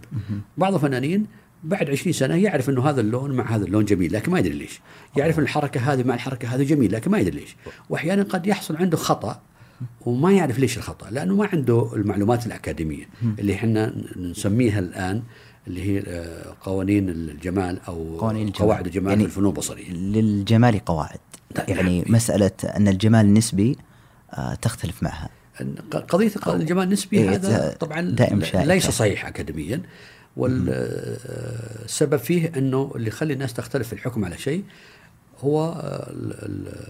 بعض 0.57 0.73
الفنانين 0.73 1.25
بعد 1.63 1.89
20 1.89 2.13
سنة 2.13 2.35
يعرف 2.35 2.69
إنه 2.69 2.89
هذا 2.89 3.01
اللون 3.01 3.31
مع 3.31 3.55
هذا 3.55 3.65
اللون 3.65 3.85
جميل 3.85 4.13
لكن 4.13 4.31
ما 4.31 4.39
يدري 4.39 4.53
ليش. 4.53 4.79
يعرف 5.17 5.39
إن 5.39 5.43
الحركة 5.43 5.93
هذه 5.93 6.03
مع 6.03 6.13
الحركة 6.13 6.47
هذه 6.47 6.63
جميل 6.63 6.91
لكن 6.93 7.11
ما 7.11 7.19
يدري 7.19 7.39
ليش. 7.39 7.55
وأحيانا 7.89 8.23
قد 8.23 8.47
يحصل 8.47 8.75
عنده 8.77 8.97
خطأ 8.97 9.41
وما 10.05 10.31
يعرف 10.31 10.59
ليش 10.59 10.77
الخطأ 10.77 11.09
لأنه 11.09 11.35
ما 11.35 11.49
عنده 11.53 11.89
المعلومات 11.95 12.45
الأكاديمية 12.45 13.05
اللي 13.39 13.53
إحنا 13.53 13.93
نسميها 14.17 14.79
الآن 14.79 15.23
اللي 15.67 15.81
هي 15.81 16.03
آه، 16.07 16.55
قوانين 16.61 17.09
الجمال 17.09 17.79
أو 17.87 18.17
قوانين 18.17 18.47
الجمال. 18.47 18.67
قواعد 18.67 18.85
الجمال 18.85 19.09
يعني 19.09 19.23
في 19.23 19.29
الفنون 19.29 19.49
البصرية. 19.49 19.91
للجمال 19.91 20.85
قواعد. 20.85 21.19
نعم. 21.57 21.65
يعني 21.67 22.03
مسألة 22.09 22.51
أن 22.63 22.87
الجمال 22.87 23.33
نسبي 23.33 23.77
آه، 24.33 24.55
تختلف 24.55 25.03
معها. 25.03 25.29
قضية 26.09 26.31
الجمال 26.47 26.83
النسبي 26.83 27.17
إيه، 27.17 27.29
هذا 27.35 27.75
طبعا. 27.79 28.01
ليس 28.53 28.89
صحيح 28.89 29.25
اكاديميا 29.27 29.81
والسبب 30.37 32.17
فيه 32.17 32.51
أنه 32.57 32.91
اللي 32.95 33.07
يخلي 33.07 33.33
الناس 33.33 33.53
تختلف 33.53 33.87
في 33.87 33.93
الحكم 33.93 34.25
على 34.25 34.37
شيء 34.37 34.63
هو 35.41 35.71
ال- 36.09 36.33
ال- 36.45 36.87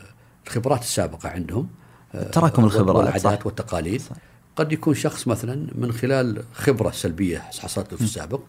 الخبرات 0.48 0.82
السابقة 0.82 1.30
عندهم 1.30 1.68
آه، 2.16 2.24
تراكم 2.32 2.66
الخبرات، 2.66 2.96
والعادات. 2.96 3.46
والتقاليد 3.46 4.02
صح. 4.02 4.16
قد 4.56 4.72
يكون 4.72 4.94
شخص 4.94 5.28
مثلا 5.28 5.68
من 5.76 5.92
خلال 5.92 6.44
خبرة 6.54 6.92
سلبية 6.92 7.38
حصلت 7.38 7.92
له 7.92 7.98
في 7.98 8.04
السابق 8.04 8.40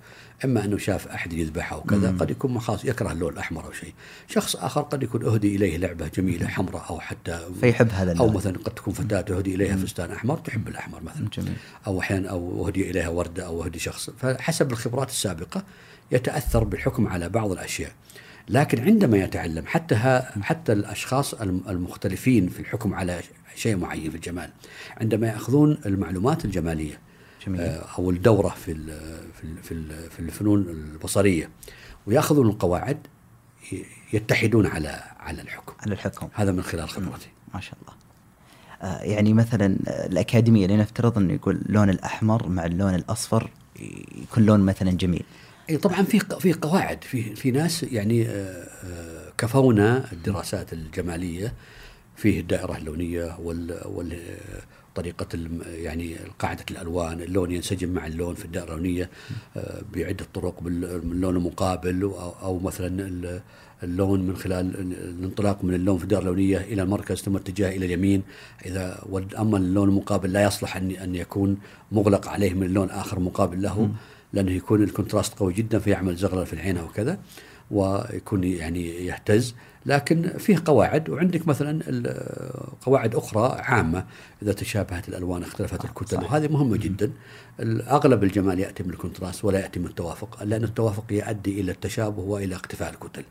أما 0.45 0.65
أنه 0.65 0.79
شاف 0.79 1.09
أحد 1.09 1.33
يذبح 1.33 1.73
أو 1.73 1.81
كذا 1.83 2.17
قد 2.21 2.31
يكون 2.31 2.61
خلاص 2.61 2.85
يكره 2.85 3.13
اللون 3.13 3.33
الأحمر 3.33 3.65
أو 3.67 3.73
شيء. 3.73 3.93
شخص 4.29 4.57
آخر 4.57 4.81
قد 4.81 5.03
يكون 5.03 5.25
أهدي 5.25 5.57
إليه 5.57 5.77
لعبة 5.77 6.09
جميلة 6.17 6.47
حمراء 6.47 6.87
أو 6.91 7.01
حتى 7.01 7.41
فيحب 7.61 7.89
هذا 7.93 8.11
أو 8.11 8.25
اللون. 8.25 8.35
مثلا 8.37 8.59
قد 8.59 8.75
تكون 8.75 8.95
فتاة 8.95 9.21
تهدي 9.21 9.55
إليها 9.55 9.77
فستان 9.77 10.11
أحمر 10.11 10.37
تحب 10.39 10.69
الأحمر 10.69 11.03
مثلا. 11.03 11.29
جميل. 11.39 11.53
أو 11.87 12.01
أحيانا 12.01 12.29
أو 12.31 12.67
أهدي 12.67 12.91
إليها 12.91 13.09
وردة 13.09 13.47
أو 13.47 13.65
أهدي 13.65 13.79
شخص. 13.79 14.11
فحسب 14.11 14.73
الخبرات 14.73 15.09
السابقة 15.09 15.63
يتأثر 16.13 16.65
بالحكم 16.65 17.07
على 17.07 17.29
بعض 17.29 17.53
الأشياء. 17.53 17.93
لكن 18.49 18.85
عندما 18.85 19.19
يتعلم 19.19 19.67
حتى 19.67 19.95
ها 19.95 20.43
حتى 20.43 20.73
الأشخاص 20.73 21.35
الم- 21.35 21.63
المختلفين 21.69 22.49
في 22.49 22.61
الحكم 22.61 22.95
على 22.95 23.21
شيء 23.57 23.77
معين 23.77 24.11
في 24.11 24.17
الجمال 24.17 24.51
عندما 25.01 25.27
يأخذون 25.27 25.79
المعلومات 25.87 26.45
الجمالية 26.45 26.99
جميل. 27.47 27.61
آه، 27.61 27.85
أو 27.99 28.11
الدورة 28.11 28.49
في 28.49 28.75
في 29.41 29.63
في 29.63 29.73
ال- 29.75 30.11
في 30.11 30.21
الفنون 30.21 30.63
البصرية 30.69 31.51
ويأخذون 32.07 32.47
القواعد 32.49 32.99
يتحدون 34.13 34.67
على 34.67 35.03
على 35.19 35.43
الحكم. 35.43 35.73
على 35.81 35.93
الحكم. 35.93 36.29
هذا 36.35 36.53
من 36.53 36.63
خلال 36.63 36.89
خبرتي 36.89 37.29
ما 37.55 37.61
شاء 37.61 37.75
الله. 37.83 37.95
آه، 38.83 39.03
يعني 39.03 39.33
مثلا 39.35 39.77
آه، 39.89 40.07
الأكاديمية 40.07 40.67
لنفترض 40.67 41.19
أنه 41.19 41.33
يقول 41.33 41.57
اللون 41.69 41.91
الأحمر 41.91 42.49
مع 42.49 42.65
اللون 42.67 42.95
الأصفر 42.95 43.51
يكون 44.23 44.47
لون 44.47 44.61
مثلا 44.61 44.91
جميل. 44.91 45.25
إي 45.71 45.77
طبعا 45.77 46.03
في 46.03 46.19
في 46.41 46.53
قواعد. 46.53 47.05
في 47.05 47.35
في 47.35 47.51
ناس 47.51 47.83
يعني 47.83 48.29
كفونا 49.39 50.13
الدراسات 50.13 50.73
الجمالية 50.73 51.55
فيه 52.17 52.41
الدائرة 52.41 52.77
اللونية 52.77 53.37
وال 53.41 53.81
وال 53.85 54.19
طريقة 54.95 55.27
يعني 55.67 56.17
قاعدة 56.39 56.65
الألوان 56.71 57.21
اللون 57.21 57.51
ينسجم 57.53 57.89
مع 57.91 58.07
اللون 58.07 58.35
في 58.35 58.45
الدائرة 58.45 58.73
اللونية 58.75 59.11
آه، 59.57 59.83
بعدة 59.95 60.27
طرق 60.35 60.61
باللون 60.63 61.37
المقابل 61.37 62.03
أو, 62.43 62.59
مثلا 62.59 62.87
ال- 63.07 63.41
اللون 63.83 64.21
من 64.27 64.37
خلال 64.37 64.81
ال- 64.81 65.19
الانطلاق 65.19 65.65
من 65.65 65.75
اللون 65.75 65.99
في 65.99 66.05
الدائرة 66.05 66.23
اللونية 66.23 66.59
إلى 66.59 66.83
المركز 66.83 67.17
ثم 67.17 67.37
اتجاه 67.37 67.77
إلى 67.77 67.87
اليمين. 67.87 68.23
إذا 68.67 69.05
أما 69.39 69.59
اللون 69.59 69.89
المقابل 69.89 70.33
لا 70.33 70.43
يصلح 70.45 70.77
أن 70.77 70.91
أن 70.91 71.15
يكون 71.15 71.57
مغلق 71.93 72.29
عليه 72.29 72.55
من 72.55 72.67
لون 72.75 72.91
آخر 72.91 73.21
مقابل 73.21 73.63
له 73.63 73.91
لأنه 74.33 74.53
يكون 74.53 74.83
ال 74.83 74.89
contrast 74.89 75.39
قوي 75.39 75.53
جدا 75.53 75.79
فيعمل 75.79 76.17
زغلل 76.17 76.47
في 76.47 76.53
العين 76.53 76.77
أو 76.77 76.89
كذا. 76.89 77.19
ويكون 77.71 78.45
يعني 78.45 78.89
يهتز. 79.07 79.55
لكن 79.87 80.33
فيه 80.39 80.63
قواعد 80.65 81.11
وعندك 81.11 81.49
مثلا 81.49 81.81
قواعد 82.83 83.15
أخرى 83.15 83.61
عامة 83.61 84.05
إذا 84.43 84.53
تشابهت 84.53 85.09
الألوان 85.09 85.43
اختلفت 85.43 85.85
الكتل 85.85 86.17
وهذه 86.17 86.49
مهمة 86.49 86.77
جدا. 86.77 87.13
أغلب 87.91 88.25
الجمال 88.25 88.61
يأتي 88.61 88.83
من 88.83 88.91
ال 88.91 88.97
contrast 88.97 89.45
ولا 89.45 89.61
يأتي 89.61 89.81
من 89.81 89.87
التوافق 89.87 90.43
لأن 90.43 90.65
التوافق 90.65 91.05
يؤدي 91.11 91.61
إلى 91.61 91.73
التشابه 91.73 92.23
وإلى 92.23 92.55
اختفاء 92.55 92.91
الكتل. 92.91 93.25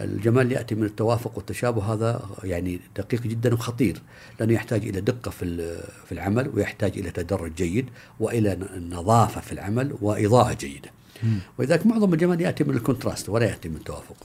الجمال 0.00 0.52
يأتي 0.52 0.74
من 0.74 0.84
التوافق 0.84 1.36
والتشابه 1.36 1.94
هذا 1.94 2.22
يعني 2.44 2.80
دقيق 2.96 3.22
جدا 3.22 3.54
وخطير 3.54 4.02
لأنه 4.40 4.52
يحتاج 4.52 4.88
إلى 4.88 5.00
دقة 5.00 5.30
في 5.30 5.76
في 6.06 6.12
العمل 6.12 6.50
ويحتاج 6.54 6.98
إلى 6.98 7.10
تدرج 7.10 7.54
جيد 7.54 7.86
وإلى 8.20 8.58
نظافة 8.90 9.40
في 9.40 9.52
العمل 9.52 9.96
وإضاءة 10.00 10.52
جيدة. 10.52 10.90
ولذلك 11.58 11.86
معظم 11.86 12.12
الجمال 12.14 12.40
يأتي 12.40 12.64
من 12.64 12.74
الكونتراست 12.76 13.28
ولا 13.28 13.46
يأتي 13.46 13.68
من 13.68 13.76
التوافق. 13.76 14.16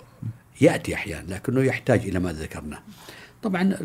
يأتي 0.62 0.94
أحيانا 0.94 1.34
لكنه 1.34 1.62
يحتاج 1.64 2.00
إلى 2.08 2.20
ما 2.20 2.34
ذكرناه. 2.34 2.80
طبعا 3.44 3.78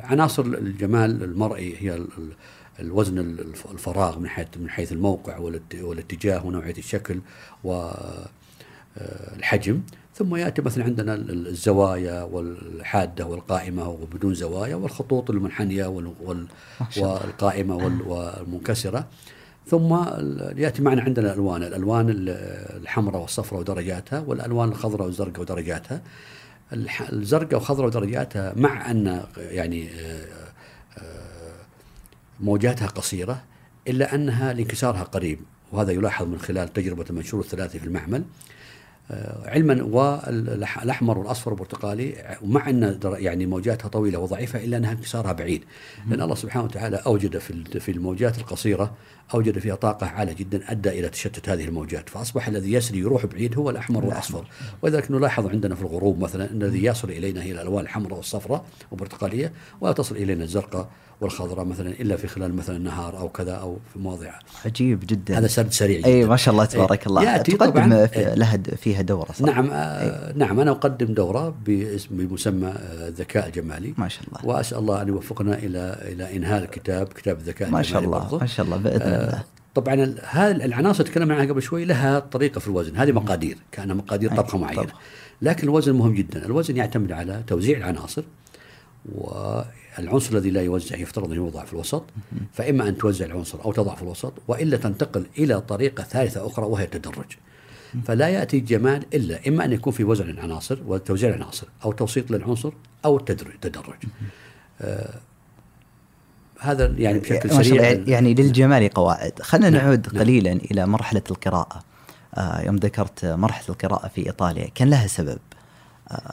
عناصر 0.00 0.42
الجمال 0.42 1.24
المرئي 1.24 1.76
هي 1.78 1.94
ال- 1.94 2.08
ال- 2.18 2.32
الوزن 2.80 3.18
الف- 3.18 3.70
الفراغ 3.72 4.18
من 4.18 4.28
حيث 4.28 4.46
من 4.56 4.70
حيث 4.70 4.92
الموقع 4.92 5.38
والات- 5.38 5.74
والاتجاه 5.82 6.46
ونوعية 6.46 6.74
الشكل 6.78 7.20
والحجم 8.96 9.80
ثم 10.14 10.36
يأتي 10.36 10.62
مثلا 10.62 10.84
عندنا 10.84 11.14
ال- 11.14 11.46
الزوايا 11.48 12.22
والحادة 12.22 13.26
والقائمة 13.26 13.88
وبدون 13.88 14.34
زوايا 14.34 14.74
والخطوط 14.74 15.30
المنحنية 15.30 15.86
وال- 15.86 16.14
وال- 16.20 16.46
والقائمة 16.98 17.76
وال- 17.76 18.02
والمنكسرة 18.02 19.06
ثم 19.66 19.94
يأتي 20.56 20.82
معنا 20.82 21.02
عندنا 21.02 21.26
الألوان، 21.32 21.62
الألوان 21.62 22.10
ال- 22.10 22.28
الحمراء 22.82 23.20
والصفراء 23.22 23.60
ودرجاتها 23.60 24.20
والألوان 24.26 24.68
الخضراء 24.68 25.06
والزرقاء 25.06 25.40
ودرجاتها. 25.40 26.00
الزرقاء 27.12 27.54
والخضراء 27.54 27.86
ودرجاتها 27.86 28.52
مع 28.56 28.90
أن 28.90 29.22
يعني 29.36 29.88
آه، 29.90 30.24
آه، 30.98 31.52
موجاتها 32.40 32.86
قصيرة 32.86 33.42
إلا 33.88 34.14
أنها 34.14 34.52
لانكسارها 34.52 35.02
قريب 35.02 35.38
وهذا 35.72 35.92
يلاحظ 35.92 36.26
من 36.26 36.38
خلال 36.38 36.72
تجربة 36.72 37.04
المنشور 37.10 37.40
الثلاثي 37.40 37.78
في 37.78 37.86
المعمل. 37.86 38.24
علما 39.44 39.82
والأحمر 39.82 41.18
والأصفر 41.18 41.50
والبرتقالي 41.50 42.36
ومع 42.42 42.70
أن 42.70 43.00
يعني 43.04 43.46
موجاتها 43.46 43.88
طويلة 43.88 44.18
وضعيفة 44.18 44.64
إلا 44.64 44.76
أنها 44.76 44.92
انكسارها 44.92 45.32
بعيد. 45.32 45.64
لأن 46.08 46.22
الله 46.22 46.34
سبحانه 46.34 46.64
وتعالى 46.64 46.96
أوجد 46.96 47.38
في 47.38 47.80
في 47.80 47.90
الموجات 47.90 48.38
القصيرة 48.38 48.94
أوجد 49.34 49.58
فيها 49.58 49.74
طاقة 49.74 50.06
عالية 50.06 50.32
جدا 50.32 50.70
أدى 50.72 50.88
إلى 50.88 51.08
تشتت 51.08 51.48
هذه 51.48 51.64
الموجات. 51.64 52.08
فأصبح 52.08 52.48
الذي 52.48 52.72
يسري 52.72 52.98
يروح 52.98 53.26
بعيد 53.26 53.58
هو 53.58 53.70
الأحمر 53.70 54.04
والأصفر. 54.04 54.46
ولذلك 54.82 55.10
نلاحظ 55.10 55.46
عندنا 55.46 55.74
في 55.74 55.82
الغروب 55.82 56.18
مثلا 56.18 56.50
أن 56.50 56.62
الذي 56.62 56.84
يصل 56.84 57.10
إلينا 57.10 57.42
هي 57.42 57.52
الألوان 57.52 57.84
الحمراء 57.84 58.16
والصفراء 58.16 58.64
والبرتقالية 58.90 59.52
ولا 59.80 59.92
تصل 59.92 60.16
إلينا 60.16 60.44
الزرقاء 60.44 60.90
والخضراء 61.20 61.64
مثلا 61.64 61.90
إلا 61.90 62.16
في 62.16 62.26
خلال 62.28 62.54
مثلا 62.56 62.76
النهار 62.76 63.18
أو 63.18 63.28
كذا 63.28 63.52
أو 63.52 63.76
في 63.92 63.98
مواضع 63.98 64.30
عجيب 64.64 65.00
جدا. 65.06 65.38
هذا 65.38 65.46
سرد 65.46 65.72
سريع 65.72 65.98
جدا. 65.98 66.08
اي 66.08 66.24
ما 66.24 66.36
شاء 66.36 66.52
الله 66.52 66.64
تبارك 66.64 67.00
إيه. 67.00 67.06
الله. 67.06 67.36
تقدم 67.36 67.72
طبعاً- 67.72 68.16
إيه. 68.16 68.34
لها 68.34 68.56
فيها 68.56 69.02
دورة 69.02 69.32
صح؟ 69.32 69.40
نعم 69.40 69.70
آه 69.72 70.32
نعم 70.36 70.60
أنا 70.60 70.70
أقدم 70.70 71.14
دورة 71.14 71.54
باسم 71.66 72.16
بمسمى 72.16 72.66
آه، 72.68 73.08
الذكاء 73.08 73.46
الجمالي 73.46 73.94
ما 73.98 74.08
شاء 74.08 74.24
الله. 74.28 74.46
وأسأل 74.46 74.78
الله 74.78 75.02
أن 75.02 75.08
يوفقنا 75.08 75.54
إلى 75.58 75.98
إلى 76.02 76.36
إنهاء 76.36 76.62
الكتاب 76.62 77.06
كتاب 77.06 77.36
الذكاء 77.38 77.70
ما 77.70 77.82
شاء 77.82 78.02
الله 78.02 78.18
برضه. 78.18 78.38
ما 78.38 78.46
شاء 78.46 78.66
الله 78.66 78.76
بإذن 78.76 79.02
آه، 79.02 79.24
الله. 79.24 79.42
طبعا 79.74 80.14
هذه 80.24 80.50
العناصر 80.50 81.04
تكلمنا 81.04 81.34
عنها 81.34 81.46
قبل 81.52 81.62
شوي 81.62 81.84
لها 81.84 82.18
طريقة 82.18 82.58
في 82.58 82.68
الوزن. 82.68 82.96
هذه 82.96 83.12
مقادير 83.12 83.58
كانها 83.72 83.94
مقادير 83.94 84.32
أي، 84.32 84.36
طبخة 84.36 84.58
معينة. 84.58 84.82
طبخ. 84.82 84.92
لكن 85.42 85.64
الوزن 85.68 85.92
مهم 85.94 86.14
جدا. 86.14 86.46
الوزن 86.46 86.76
يعتمد 86.76 87.12
على 87.12 87.42
توزيع 87.46 87.78
العناصر 87.78 88.22
والعنصر 89.98 90.32
الذي 90.32 90.50
لا 90.50 90.62
يوزع 90.62 90.96
يفترض 90.96 91.30
ان 91.30 91.36
يوضع 91.36 91.64
في 91.64 91.72
الوسط 91.72 92.04
فإما 92.52 92.88
أن 92.88 92.98
توزع 92.98 93.24
العنصر 93.24 93.64
أو 93.64 93.72
تضع 93.72 93.94
في 93.94 94.02
الوسط 94.02 94.32
وإلا 94.48 94.76
تنتقل 94.76 95.26
إلى 95.38 95.60
طريقة 95.60 96.04
ثالثة 96.04 96.46
أخرى 96.46 96.66
وهي 96.66 96.84
التدرج. 96.84 97.36
فلا 98.04 98.28
يأتي 98.28 98.58
الجمال 98.58 99.06
إلا 99.14 99.48
إما 99.48 99.64
أن 99.64 99.72
يكون 99.72 99.92
في 99.92 100.04
وزن 100.04 100.30
العناصر 100.30 100.78
وتوزيع 100.86 101.30
العناصر 101.30 101.66
أو 101.84 101.92
توسيط 101.92 102.30
للعنصر 102.30 102.72
أو 103.04 103.16
التدرج 103.16 103.52
التدرج 103.54 103.96
آه 104.80 105.14
هذا 106.60 106.94
يعني 106.98 107.18
بشكل 107.18 107.50
سريع. 107.50 107.90
يعني 108.06 108.34
للجمال 108.34 108.88
قواعد. 108.88 109.42
خلينا 109.42 109.70
نعم، 109.70 109.84
نعود 109.86 110.06
نعم. 110.12 110.22
قليلا 110.22 110.52
إلى 110.52 110.86
مرحلة 110.86 111.22
القراءة. 111.30 111.82
آه 112.34 112.60
يوم 112.60 112.76
ذكرت 112.76 113.24
مرحلة 113.24 113.68
القراءة 113.68 114.08
في 114.08 114.26
إيطاليا 114.26 114.68
كان 114.74 114.90
لها 114.90 115.06
سبب. 115.06 115.38
آه 116.10 116.32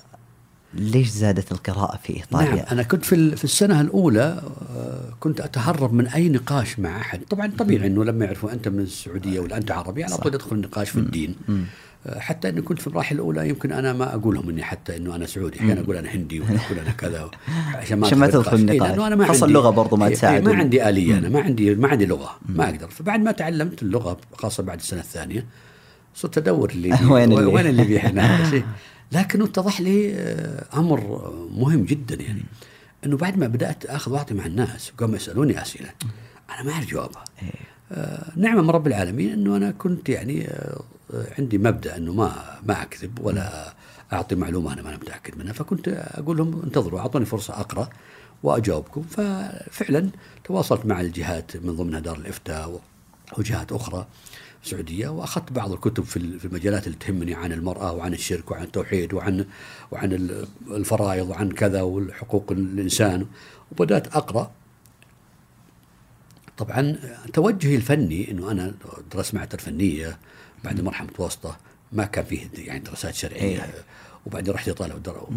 ليش 0.73 1.09
زادت 1.09 1.51
القراءة 1.51 1.99
في 2.03 2.13
إيطاليا؟ 2.15 2.55
نعم 2.55 2.65
أنا 2.71 2.83
كنت 2.83 3.05
في 3.05 3.35
في 3.35 3.43
السنة 3.43 3.81
الأولى 3.81 4.41
آه، 4.75 5.13
كنت 5.19 5.41
أتهرب 5.41 5.93
من 5.93 6.07
أي 6.07 6.29
نقاش 6.29 6.79
مع 6.79 6.97
أحد. 7.01 7.21
طبعا 7.29 7.51
طبيعي 7.57 7.87
إنه 7.87 8.03
لما 8.05 8.25
يعرفوا 8.25 8.51
أنت 8.51 8.67
من 8.67 8.79
السعودية 8.79 9.39
ولا 9.39 9.57
أنت 9.57 9.71
عربي 9.71 10.03
على. 10.03 10.17
طول 10.17 10.33
يدخل 10.33 10.55
النقاش 10.55 10.89
في 10.89 10.97
الدين. 10.99 11.35
آه، 12.07 12.19
حتى 12.19 12.49
إني 12.49 12.61
كنت 12.61 12.81
في 12.81 12.87
المراحل 12.87 13.15
الأولى 13.15 13.49
يمكن 13.49 13.71
أنا 13.71 13.93
ما 13.93 14.15
أقول 14.15 14.35
لهم 14.35 14.49
إني 14.49 14.63
حتى 14.63 14.97
إنه 14.97 15.15
أنا 15.15 15.25
سعودي. 15.25 15.59
أحيانا 15.59 15.81
أقول 15.81 15.95
أنا 15.95 16.09
هندي 16.09 16.39
ولا 16.39 16.49
أقول 16.65 16.79
أنا 16.79 16.91
كذا 16.91 17.29
عشان 17.75 17.99
ما 17.99 18.07
عشان 18.07 18.17
ما 18.17 18.27
تدخل 18.27 18.57
النقاش. 18.57 18.81
إيه،. 18.81 18.89
لأنه 18.89 19.07
أنا 19.07 19.15
ما 19.15 19.25
خاصة 19.27 19.43
عندي 19.43 19.45
اللغة 19.57 19.69
برضو 19.69 19.95
ما 19.95 20.07
إيه، 20.07 20.13
تساعد. 20.15 20.47
إيه، 20.47 20.53
ما 20.53 20.59
عندي 20.59 20.89
آلية 20.89 21.17
أنا 21.17 21.29
ما 21.29 21.41
عندي 21.41 21.75
ما 21.75 21.87
عندي 21.87 22.05
لغة 22.05 22.29
ما 22.49 22.69
أقدر. 22.69 22.87
فبعد 22.89 23.19
ما 23.19 23.31
تعلمت 23.31 23.83
اللغة 23.83 24.17
خاصة 24.33 24.63
بعد 24.63 24.77
السنة 24.79 24.99
الثانية 24.99 25.45
صرت 26.15 26.37
أدور 26.37 26.69
اللي 26.69 26.89
وين 27.13 27.31
اللي- 27.31 27.45
وين 27.45 27.65
اللي 27.67 27.83
بيحنا. 27.83 28.51
لكن 29.11 29.41
اتضح 29.41 29.81
لي 29.81 30.13
آه، 30.15 30.65
أمر 30.73 31.31
مهم 31.55 31.85
جدا 31.85 32.15
يعني. 32.15 32.43
إنه 33.05 33.17
بعد 33.17 33.37
ما 33.37 33.47
بدأت 33.47 33.85
آخذ 33.85 34.11
واعطي 34.11 34.33
مع 34.33 34.45
الناس 34.45 34.91
قاموا 34.97 35.15
يسألوني 35.15 35.61
أسئلة 35.61 35.89
أنا 36.49 36.63
ما 36.63 36.71
أعرف 36.71 36.85
جوابها. 36.85 37.23
آه، 37.91 38.31
نعمة 38.35 38.61
من 38.61 38.69
رب 38.69 38.87
العالمين 38.87 39.31
إنه 39.33 39.57
أنا 39.57 39.71
كنت 39.71 40.09
يعني 40.09 40.47
آه، 40.47 40.81
عندي 41.37 41.57
مبدأ 41.57 41.97
إنه 41.97 42.13
ما 42.13 42.59
ما 42.65 42.81
أكذب 42.81 43.19
ولا 43.21 43.73
أعطي 44.13 44.35
معلومة 44.35 44.73
أنا 44.73 44.81
ما 44.81 44.89
أنا 44.89 44.97
متأكد 44.97 45.37
منها. 45.37 45.53
فكنت 45.53 45.87
أقول 45.87 46.37
لهم 46.37 46.61
انتظروا 46.63 46.99
أعطوني 46.99 47.25
فرصة 47.25 47.59
أقرأ 47.59 47.89
وأجاوبكم. 48.43 49.01
ففعلا 49.01 50.09
تواصلت 50.43 50.85
مع 50.85 51.01
الجهات 51.01 51.57
من 51.57 51.75
ضمنها 51.75 51.99
دار 51.99 52.17
الإفتاء 52.17 52.81
وجهات 53.37 53.71
أخرى. 53.71 54.07
سعودية 54.63 55.07
وأخذت 55.07 55.51
بعض 55.51 55.71
الكتب 55.71 56.03
في 56.03 56.17
ال- 56.17 56.39
في 56.39 56.45
المجالات 56.45 56.87
اللي 56.87 56.97
تهمني 56.97 57.33
عن 57.35 57.51
المرأة 57.51 57.91
وعن 57.91 58.13
الشرك 58.13 58.51
وعن 58.51 58.63
التوحيد 58.63 59.13
وعن 59.13 59.45
وعن 59.91 60.13
ال- 60.13 60.47
الفرائض 60.71 61.29
وعن 61.29 61.51
كذا 61.51 61.81
والحقوق 61.81 62.51
الإنسان. 62.51 63.25
وبدأت 63.71 64.15
أقرأ. 64.15 64.51
طبعا 66.57 66.99
توجهي 67.33 67.75
الفني 67.75 68.31
إنه 68.31 68.51
أنا 68.51 68.73
درست 69.13 69.33
معهد 69.35 69.53
الفنية 69.53 70.17
بعد 70.63 70.81
مرحلة 70.81 71.07
متوسطة 71.07 71.57
ما 71.91 72.05
كان 72.05 72.25
فيه 72.25 72.47
يعني 72.57 72.79
دراسات 72.79 73.15
شرعية. 73.15 73.41
إيه. 73.63 73.73
وبعدين 74.25 74.53
رحت 74.53 74.67
ايطاليا 74.67 74.95
ودر- 74.95 75.27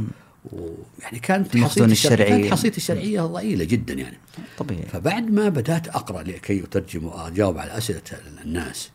ويعني 0.52 1.18
كانت 1.18 1.56
حصيلتي 1.56 1.92
الشرعيه 1.92 2.14
الشرعي. 2.24 2.40
كانت 2.40 2.52
حصيلتي 2.52 2.76
الشرعية 2.76 3.20
ضئيلة 3.22 3.64
جدا 3.64 3.94
يعني. 3.94 4.18
طبيعي. 4.58 4.82
فبعد 4.82 5.30
ما 5.30 5.48
بدأت 5.48 5.88
أقرأ 5.88 6.22
لكي 6.22 6.64
اترجم 6.64 7.04
وأجاوب 7.06 7.58
على 7.58 7.78
أسئلة 7.78 8.00
الناس 8.44 8.90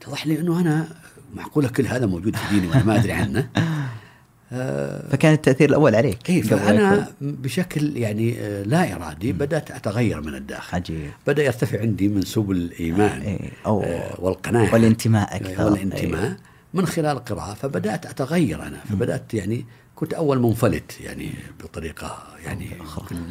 اتضح 0.00 0.26
لي 0.26 0.40
إنه 0.40 0.60
أنا 0.60 0.88
معقولة 1.34 1.68
كل 1.68 1.86
هذا 1.86 2.06
موجود 2.06 2.36
في 2.36 2.54
ديني 2.54 2.68
وأنا 2.68 2.84
ما 2.84 2.96
أدري 2.96 3.12
عنه. 3.12 3.48
فكان 5.10 5.32
التأثير 5.32 5.68
الأول 5.68 5.94
عليك. 5.94 6.30
اي 6.30 6.40
لا 6.40 6.56
فأنا 6.56 6.94
يكون. 6.94 7.06
بشكل 7.20 7.96
يعني 7.96 8.40
آه، 8.40 8.62
لا 8.62 8.96
إرادي 8.96 9.32
بدأت 9.32 9.70
أتغير 9.70 10.20
من 10.20 10.34
الداخل. 10.34 10.76
عجيب. 10.76 11.10
بدأ 11.26 11.44
يرتفع 11.44 11.80
عندي 11.80 12.08
منسوب 12.08 12.50
الإيمان 12.50 13.20
إيه، 13.20 13.50
أو 13.66 13.82
آه، 13.82 14.20
والقناعة. 14.20 14.72
والانتماء 14.74 15.36
أكثر. 15.36 15.64
والانتماء. 15.64 16.24
إيه. 16.24 16.36
من 16.74 16.86
خلال 16.86 17.16
القراءة 17.16 17.54
فبدأت 17.54 18.06
أتغير 18.06 18.62
أنا 18.62 18.80
فبدأت 18.90 19.34
يعني 19.34 19.64
كنت 19.96 20.14
أول 20.14 20.38
منفلت 20.38 21.00
يعني 21.00 21.30
بطريقة 21.64 22.18
يعني 22.44 22.70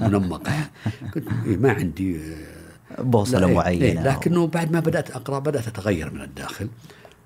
منمقة. 0.01 0.53
كنت 1.13 1.27
إيه، 1.45 1.57
ما 1.57 1.71
عندي 1.71 2.17
آه، 2.17 2.58
بوصلة 2.97 3.39
لا، 3.39 3.47
إيه، 3.47 3.55
معينة 3.55 3.85
إيه 3.85 4.03
لكنه 4.03 4.47
بعد 4.47 4.71
ما 4.71 4.79
بدأت 4.79 5.11
أقرأ 5.11 5.39
بدأت 5.39 5.67
أتغير 5.67 6.13
من 6.13 6.21
الداخل 6.21 6.69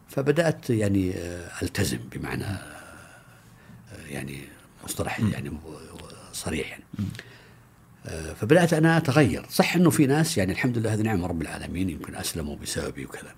فبدأت 0.09 0.69
يعني 0.69 1.13
آه، 1.15 1.51
ألتزم 1.61 1.99
بمعنى 2.11 2.45
آه، 2.45 4.07
يعني 4.09 4.39
مصطلح 4.83 5.19
يعني 5.19 5.51
صريح 6.33 6.69
يعني. 6.69 6.83
آه، 8.05 8.33
فبدأت 8.33 8.73
أنا 8.73 8.97
أتغير. 8.97 9.45
صح 9.49 9.75
إنه 9.75 9.89
في 9.89 10.05
ناس 10.05 10.37
يعني 10.37 10.51
الحمد 10.51 10.77
لله 10.77 10.93
هذه 10.93 11.01
نعمة 11.01 11.27
رب 11.27 11.41
العالمين 11.41 11.89
يمكن 11.89 12.15
أسلموا 12.15 12.55
بسببي 12.55 13.05
وكذا. 13.05 13.35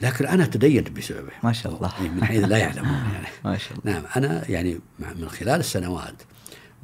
لكن 0.00 0.26
أنا 0.26 0.46
تدينت 0.46 0.90
بسببه 0.90 1.32
ما 1.42 1.52
شاء 1.52 1.74
الله. 1.74 1.92
إيه، 2.00 2.08
من 2.08 2.24
حيث 2.24 2.44
لا 2.44 2.56
يعلمون 2.56 3.10
يعني. 3.12 3.26
ما 3.44 3.58
شاء 3.58 3.78
الله. 3.78 3.92
نعم 3.92 4.02
أنا 4.16 4.50
يعني 4.50 4.80
من 4.98 5.28
خلال 5.28 5.60
السنوات 5.60 6.22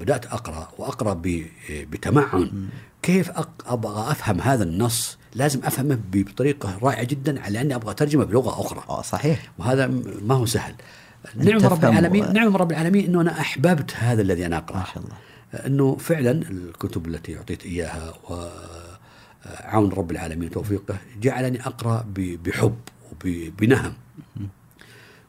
بدأت 0.01 0.27
أقرأ 0.27 0.69
وأقرأ 0.79 1.23
بتمعن. 1.71 2.69
كيف 3.07 3.31
أبغى 3.67 4.11
أفهم 4.11 4.41
هذا 4.41 4.65
النص؟ 4.65 5.19
لازم 5.35 5.61
أفهمه 5.65 5.99
بطريقة 6.13 6.79
رائعة 6.83 7.05
جدا 7.05 7.41
على 7.43 7.61
أني 7.61 7.75
أبغى 7.75 7.91
أترجمه 7.91 8.25
بلغة 8.25 8.61
أخرى. 8.61 8.85
آه 8.89 9.03
صحيح. 9.03 9.53
وهذا 9.59 9.87
ما 10.23 10.35
هو 10.35 10.47
سهل. 10.47 10.75
نعم 11.37 11.67
رب 11.67 11.85
العالمين 11.85 12.25
و- 12.25 12.33
نعم 12.33 12.57
رب 12.57 12.71
العالمين 12.71 13.05
إنه 13.05 13.21
أنا 13.21 13.41
أحببت 13.41 13.95
هذا 13.97 14.23
الذي 14.23 14.47
أنا 14.47 14.57
أقرأه. 14.57 14.79
ما 14.79 14.85
شاء 14.85 14.99
الله. 15.05 15.17
إنه 15.67 15.97
فعلا 15.97 16.31
الكتب 16.31 17.07
التي 17.07 17.37
أعطيت 17.39 17.65
إياها 17.67 18.15
وعون 18.31 19.93
رب 19.93 20.11
العالمين 20.11 20.49
وتوفيقه 20.49 20.97
جعلني 21.21 21.67
أقرأ 21.67 22.07
بحب 22.17 22.77
وبنهم 23.25 23.93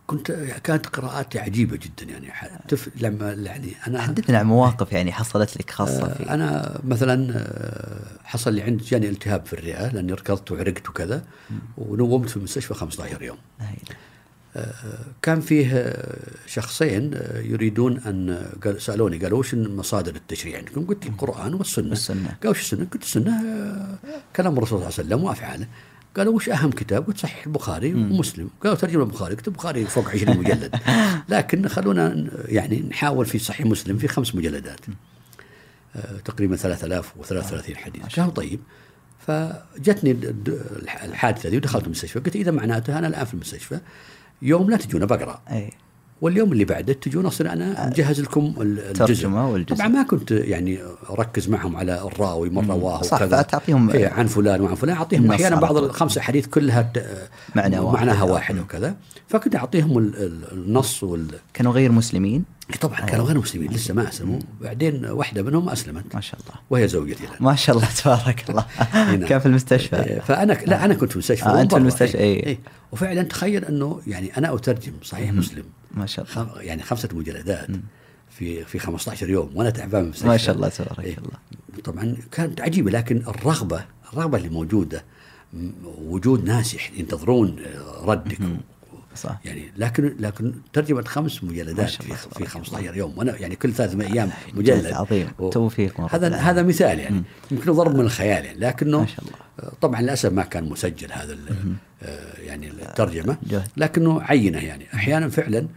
كنت 0.07 0.31
كانت 0.63 0.85
قراءاتي 0.85 1.39
عجيبة 1.39 1.77
جدا 1.77 2.11
يعني 2.11 2.31
تف 2.67 2.89
لما 3.01 3.33
يعني 3.33 3.73
أنا 3.87 4.01
حدثنا 4.01 4.37
عن 4.37 4.45
مواقف 4.45 4.91
يعني 4.91 5.11
حصلت 5.11 5.57
لك 5.57 5.69
خاصة 5.69 6.05
آه، 6.05 6.13
في 6.13 6.29
أنا 6.29 6.79
مثلا 6.83 7.33
آه، 7.35 8.01
حصل 8.23 8.53
لي 8.53 8.61
عندي 8.61 8.83
جاني 8.83 9.09
التهاب 9.09 9.45
في 9.45 9.53
الرئة 9.53 9.87
لأني 9.87 10.13
ركضت 10.13 10.51
وعرقت 10.51 10.89
وكذا 10.89 11.23
ونومت 11.77 12.29
في 12.29 12.37
المستشفى 12.37 12.73
15 12.73 13.21
يوم 13.21 13.37
إله. 13.61 13.97
كان 15.21 15.41
فيه 15.41 15.71
آه، 15.73 16.17
شخصين 16.45 17.11
آه، 17.13 17.39
يريدون 17.39 17.97
أن 17.97 18.47
قال 18.63 18.81
سألوني 18.81 19.17
قالوا 19.17 19.39
وش 19.39 19.55
مصادر 19.55 20.15
التشريع 20.15 20.57
عندكم؟ 20.57 20.85
قلت 20.85 21.05
القران 21.05 21.53
والسنة 21.53 21.89
والسنة. 21.89 22.37
قالوا 22.41 22.51
وش 22.51 22.59
السنة؟ 22.59 22.87
قلت 22.93 23.03
السنة 23.03 23.31
آه، 23.31 23.97
كلام 24.35 24.57
الرسول 24.57 24.79
صلى 24.79 24.87
الله 24.87 24.97
عليه 24.97 25.07
وسلم 25.07 25.23
وأفعاله 25.23 25.67
قالوا 26.17 26.35
وش 26.35 26.49
أهم 26.49 26.71
كتاب؟ 26.71 27.07
قلت 27.07 27.17
صحيح 27.17 27.45
البخاري 27.45 27.93
ومسلم. 27.93 28.49
قالوا 28.63 28.77
ترجمة 28.77 29.03
البخاري. 29.03 29.35
قلت 29.35 29.47
البخاري 29.47 29.85
فوق 29.85 30.09
20 30.09 30.37
مجلد. 30.37 30.75
لكن 31.29 31.67
خلونا 31.67 32.27
يعني 32.45 32.79
نحاول 32.89 33.25
في 33.25 33.39
صحيح 33.39 33.65
مسلم 33.65 33.97
في 33.97 34.07
خمس 34.07 34.35
مجلدات. 34.35 34.79
آه، 35.95 36.17
تقريبا 36.25 36.55
3033 36.55 37.75
حديث. 37.75 38.19
قالوا 38.19 38.31
طيب. 38.31 38.59
فجتني 39.27 40.33
الحادثة 41.03 41.49
دي 41.49 41.57
ودخلت 41.57 41.85
المستشفى. 41.85 42.19
قلت 42.19 42.35
إذا 42.35 42.51
معناته 42.51 42.97
أنا 42.99 43.07
الآن 43.07 43.25
في 43.25 43.33
المستشفى 43.33 43.79
يوم 44.41 44.69
لا 44.69 44.77
تجونا 44.77 45.05
بقرا 45.05 45.41
اي 45.51 45.71
واليوم 46.21 46.51
اللي 46.51 46.65
بعده 46.65 46.93
تجون 46.93 47.25
أصلا 47.25 47.53
أنا 47.53 47.87
مجهز 47.87 48.21
لكم 48.21 48.53
ال- 48.61 48.79
الجزء. 49.01 49.27
والجزء. 49.27 49.75
طبعا 49.77 49.87
ما 49.87 50.03
كنت 50.03 50.31
يعني 50.31 50.79
أركز 51.09 51.49
معهم 51.49 51.75
على 51.77 52.01
الراوي 52.01 52.49
مره 52.49 52.73
رواه 52.73 53.01
صح، 53.01 53.23
فتعطيهم- 53.23 53.89
إيه 53.89 54.07
عن 54.09 54.27
فلان 54.27 54.61
وعن 54.61 54.75
فلان 54.75 54.95
أعطيهم 54.97 55.31
أحيانا 55.31 55.55
بعض 55.55 55.75
طول. 55.77 55.85
الخمس 55.85 56.17
احاديث 56.17 56.47
كلها 56.47 56.91
معنى 57.55 57.79
واحد. 57.79 57.95
معناها 57.97 58.23
واحد 58.23 58.59
وكذا. 58.59 58.95
فكنت 59.27 59.55
أعطيهم 59.55 59.97
ال- 59.97 60.15
ال- 60.17 60.51
النص 60.51 61.03
وال 61.03 61.27
كانوا 61.53 61.71
غير 61.71 61.91
مسلمين؟ 61.91 62.43
طبعا 62.81 62.99
كانوا 63.01 63.25
غير 63.25 63.37
مسلمين 63.37 63.71
لسه 63.71 63.93
ما 63.93 64.09
أسلموا. 64.09 64.39
بعدين 64.61 65.05
واحدة 65.05 65.43
منهم 65.43 65.69
أسلمت. 65.69 66.15
ما 66.15 66.21
شاء 66.21 66.39
الله. 66.39 66.59
وهي 66.69 66.87
زوجتي 66.87 67.23
الآن. 67.23 67.35
ما 67.39 67.55
شاء 67.55 67.75
الله 67.75 67.87
تبارك 68.03 68.49
الله. 68.49 68.65
نعم. 68.93 69.25
كان 69.25 69.39
في 69.39 69.45
المستشفى؟ 69.45 69.95
إيه، 70.03 70.19
فأنا 70.19 70.53
لا 70.53 70.85
أنا 70.85 70.93
كنت 70.93 71.09
في 71.09 71.15
المستشفى. 71.15 71.45
آه، 71.45 71.61
أنت 71.61 71.71
في. 71.71 71.77
المستشفى، 71.79 72.17
إيه. 72.17 72.45
إيه. 72.45 72.59
وفعلا 72.91 73.23
تخيل 73.23 73.65
أنه 73.65 74.01
يعني 74.07 74.37
أنا 74.37 74.55
أترجم 74.55 74.91
صحيح 75.03 75.33
مسلم. 75.33 75.63
ما 75.97 76.05
شاء 76.05 76.25
الله. 76.25 76.35
خم 76.53 76.61
يعني 76.61 76.83
خمسة 76.83 77.09
مجلدات 77.13 77.67
في 78.29 78.63
في 78.65 78.79
15 78.79 79.29
يوم 79.29 79.51
وأنا 79.55 79.69
تعبان 79.69 80.03
المستشفى 80.03 80.27
ما 80.27 80.37
شاء 80.37 80.55
الله 80.55 80.69
تبارك 80.69 80.99
إيه. 80.99 81.17
الله. 81.17 81.37
طبعا 81.83 82.17
كانت 82.31 82.61
عجيبه 82.61 82.91
لكن 82.91 83.17
الرغبة 83.17 83.85
الرغبة 84.13 84.37
اللي 84.37 84.49
موجودة 84.49 85.03
م- 85.53 85.69
وجود 85.97 86.45
ناس 86.45 86.77
ينتظرون 86.97 87.55
آه، 87.65 88.05
ردك. 88.05 88.37
صح. 89.15 89.39
يعني 89.45 89.71
لكن 89.77 90.15
لكن 90.19 90.53
ترجمه 90.73 91.03
خمس 91.03 91.43
مجلدات 91.43 91.89
في 91.89 92.01
الله 92.03 92.15
في 92.15 92.29
تبارك 92.29 92.47
15 92.47 92.95
يوم. 92.97 93.17
وأنا 93.17 93.37
يعني 93.37 93.55
كل 93.55 93.73
ثلاث 93.73 93.95
أيام 94.01 94.29
مجلد. 94.53 94.85
عظيم. 94.85 95.27
و- 95.39 95.49
توفيق 95.49 95.99
من 95.99 96.07
هذا 96.11 96.27
العالمين. 96.27 96.49
هذا 96.49 96.63
مثال 96.63 96.99
يعني. 96.99 97.23
يمكن 97.51 97.71
ضرب 97.71 97.95
من 97.95 98.01
الخيال 98.01 98.45
يعني. 98.45 98.59
لكنه 98.59 98.99
ما 98.99 99.05
شاء 99.05 99.25
الله. 99.25 99.37
آه، 99.59 99.71
طبعا 99.81 100.01
للأسف 100.01 100.31
ما 100.31 100.43
كان 100.43 100.63
مسجل 100.69 101.11
هذا 101.11 101.37
آه، 102.03 102.39
يعني 102.41 102.67
الترجمة. 102.67 103.37
لكنه 103.77 104.21
عينة 104.21 104.57
يعني. 104.59 104.85
أحيانا 104.93 105.29
فعلا 105.29 105.57
آه، 105.59 105.67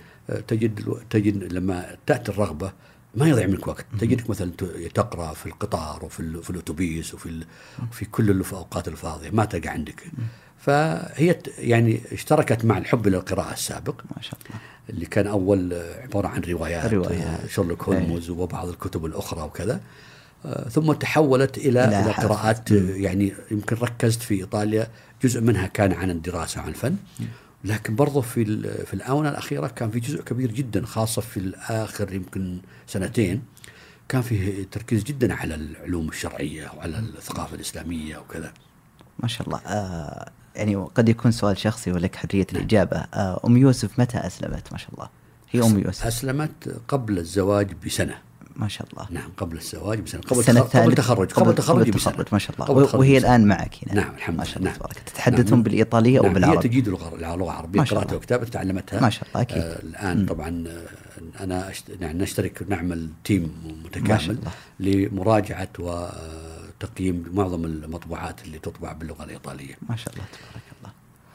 تجد 0.49 1.03
تجد 1.11 1.53
لما 1.53 1.97
تأتي 2.07 2.33
الرغبة 2.33 2.73
ما 3.15 3.29
يضيع 3.29 3.47
منك 3.47 3.67
وقت. 3.69 3.87
تجدك 4.01 4.31
مثلا 4.31 4.51
تقرأ 4.95 5.35
في 5.35 5.47
القطار 5.47 6.05
وفي 6.05 6.43
في 6.43 6.51
الأتوبيس 6.51 7.15
وفي 7.15 7.45
في 7.93 8.05
كل 8.05 8.31
الاوقات 8.31 8.89
الفاضية 8.89 9.31
ما 9.31 9.45
تلقى 9.45 9.69
عندك. 9.69 10.05
فهي 10.59 11.39
يعني 11.59 12.01
اشتركت 12.13 12.65
مع 12.65 12.79
الحب 12.79 13.09
للقراءه 13.09 13.53
السابق 13.53 14.01
ما 14.17 14.23
شاء 14.23 14.41
الله. 14.47 14.61
اللي 14.91 15.07
كان 15.07 15.27
أول 15.27 15.73
عبارة 16.03 16.29
عن 16.29 16.41
روايات, 16.41 16.95
روايات. 16.95 17.51
شيرلوك 17.51 17.83
هولمز 17.83 18.31
وبعض 18.31 18.69
الكتب 18.69 19.07
الأخرى 19.07 19.43
وكذا. 19.43 19.81
آه، 20.45 20.69
ثم 20.69 20.93
تحولت 20.93 21.59
إلى 21.59 21.85
إلى 21.85 22.01
إلى. 22.01 22.13
قراءات 22.13 22.71
يعني 22.71 23.33
يمكن 23.51 23.77
ركزت 23.77 24.23
في 24.23 24.35
إيطاليا. 24.35 24.89
جزء 25.25 25.41
منها 25.41 25.67
كان 25.67 25.93
عن 25.93 26.11
الدراسة 26.11 26.61
وعن 26.61 26.69
الفن. 26.69 26.97
لكن 27.65 27.97
برضه 27.97 28.21
في 28.21 28.45
في 28.85 28.95
الآونة 28.95 29.29
الأخيرة 29.29 29.67
كان 29.67 29.91
في 29.91 30.01
جزء 30.01 30.23
كبير 30.23 30.53
جدا 30.53 30.87
خاصة 30.87 31.23
في 31.23 31.37
الآخر 31.37 32.13
يمكن 32.13 32.59
سنتين 32.87 33.43
كان 34.09 34.23
فيه 34.23 34.67
تركيز 34.71 35.05
جدا 35.05 35.35
على 35.35 35.55
العلوم 35.55 36.09
الشرعية 36.09 36.71
وعلى 36.77 36.99
الثقافة 36.99 37.55
الإسلامية 37.55 38.19
وكذا. 38.19 38.53
ما 39.19 39.29
شاء 39.29 39.47
الله. 39.47 39.59
آه 39.59 40.31
يعني 40.57 40.77
قد 40.77 41.09
يكون 41.09 41.31
سؤال 41.31 41.59
شخصي 41.59 41.93
ولك 41.93 42.17
حرية 42.17 42.47
الإجابة. 42.53 42.97
آه 42.97 43.41
أم 43.47 43.57
يوسف 43.57 44.01
متى 44.01 44.19
أسلمت؟ 44.19 44.73
ما 44.73 44.79
شاء 44.79 44.91
الله. 44.95 45.09
هي 45.51 45.63
أم 45.63 45.79
يوسف. 45.79 46.07
أسلمت 46.07 46.81
قبل 46.89 47.19
الزواج 47.19 47.73
بسنة. 47.87 48.19
ما 48.57 48.69
شاء 48.69 48.87
الله. 48.93 49.07
نعم 49.11 49.31
قبل 49.37 49.57
الزواج 49.57 50.01
بسنة 50.01 50.21
قبل 50.21 50.41
السنة 50.41 50.61
تخ- 50.61 50.67
قبل 50.67 50.77
الثالث 50.77 50.95
تخرج 50.99 51.33
قبل 51.33 51.55
تخرج 51.55 51.89
التخرج 51.89 52.27
ما 52.33 52.39
شاء 52.39 52.57
الله. 52.61 52.97
وهي 52.97 53.17
بسنة. 53.17 53.29
الآن 53.29 53.47
معك 53.47 53.75
هنا. 53.87 53.95
نعم 54.03 54.15
الحمد 54.15 54.37
ما 54.37 54.43
لله. 54.43 54.51
شاء 54.51 54.59
الله 54.59 54.71
نعم. 54.71 54.79
تبارك 54.79 54.99
تتحدثون 54.99 55.51
نعم. 55.51 55.63
بالإيطالية 55.63 56.19
أو 56.19 56.23
نعم 56.23 56.33
هي 56.33 56.35
بالعربي؟ 56.35 56.69
تجيد 56.69 56.87
اللغة 56.89 57.15
العربية. 57.43 57.81
ما 57.81 57.87
الله. 57.93 58.17
وكتابه 58.17 58.45
تعلمتها. 58.45 59.01
ما 59.01 59.11
شاء 59.11 59.29
الله، 59.29 59.41
أكيد. 59.43 59.59
آه 59.63 59.79
الآن 59.83 60.27
طبعا 60.27 60.65
آه 60.69 61.43
أنا 61.45 61.71
أشت... 61.71 61.85
يعني 62.01 62.19
نشترك 62.19 62.63
نعمل 62.69 63.09
تيم 63.25 63.53
ما 63.65 63.73
متكامل 63.85 64.31
الله. 64.31 64.51
لمراجعة 64.81 65.69
وتقييم 65.79 67.25
معظم 67.35 67.65
المطبوعات 67.65 68.45
اللي 68.45 68.59
تطبع 68.59 68.93
باللغة 68.93 69.25
الإيطالية. 69.25 69.75
ما 69.89 69.97
شاء 69.97 70.15
الله 70.15 70.25
تبارك 70.25 70.65
الله. 70.81 70.93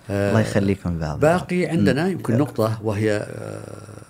آه، 0.10 0.30
الله 0.30 0.42
يخليكم 0.42 1.00
بعض. 1.00 1.20
باقي 1.20 1.66
عندنا 1.66 2.08
يمكن 2.08 2.38
نقطة 2.38 2.80
وهي 2.84 3.12
آه 3.18 4.02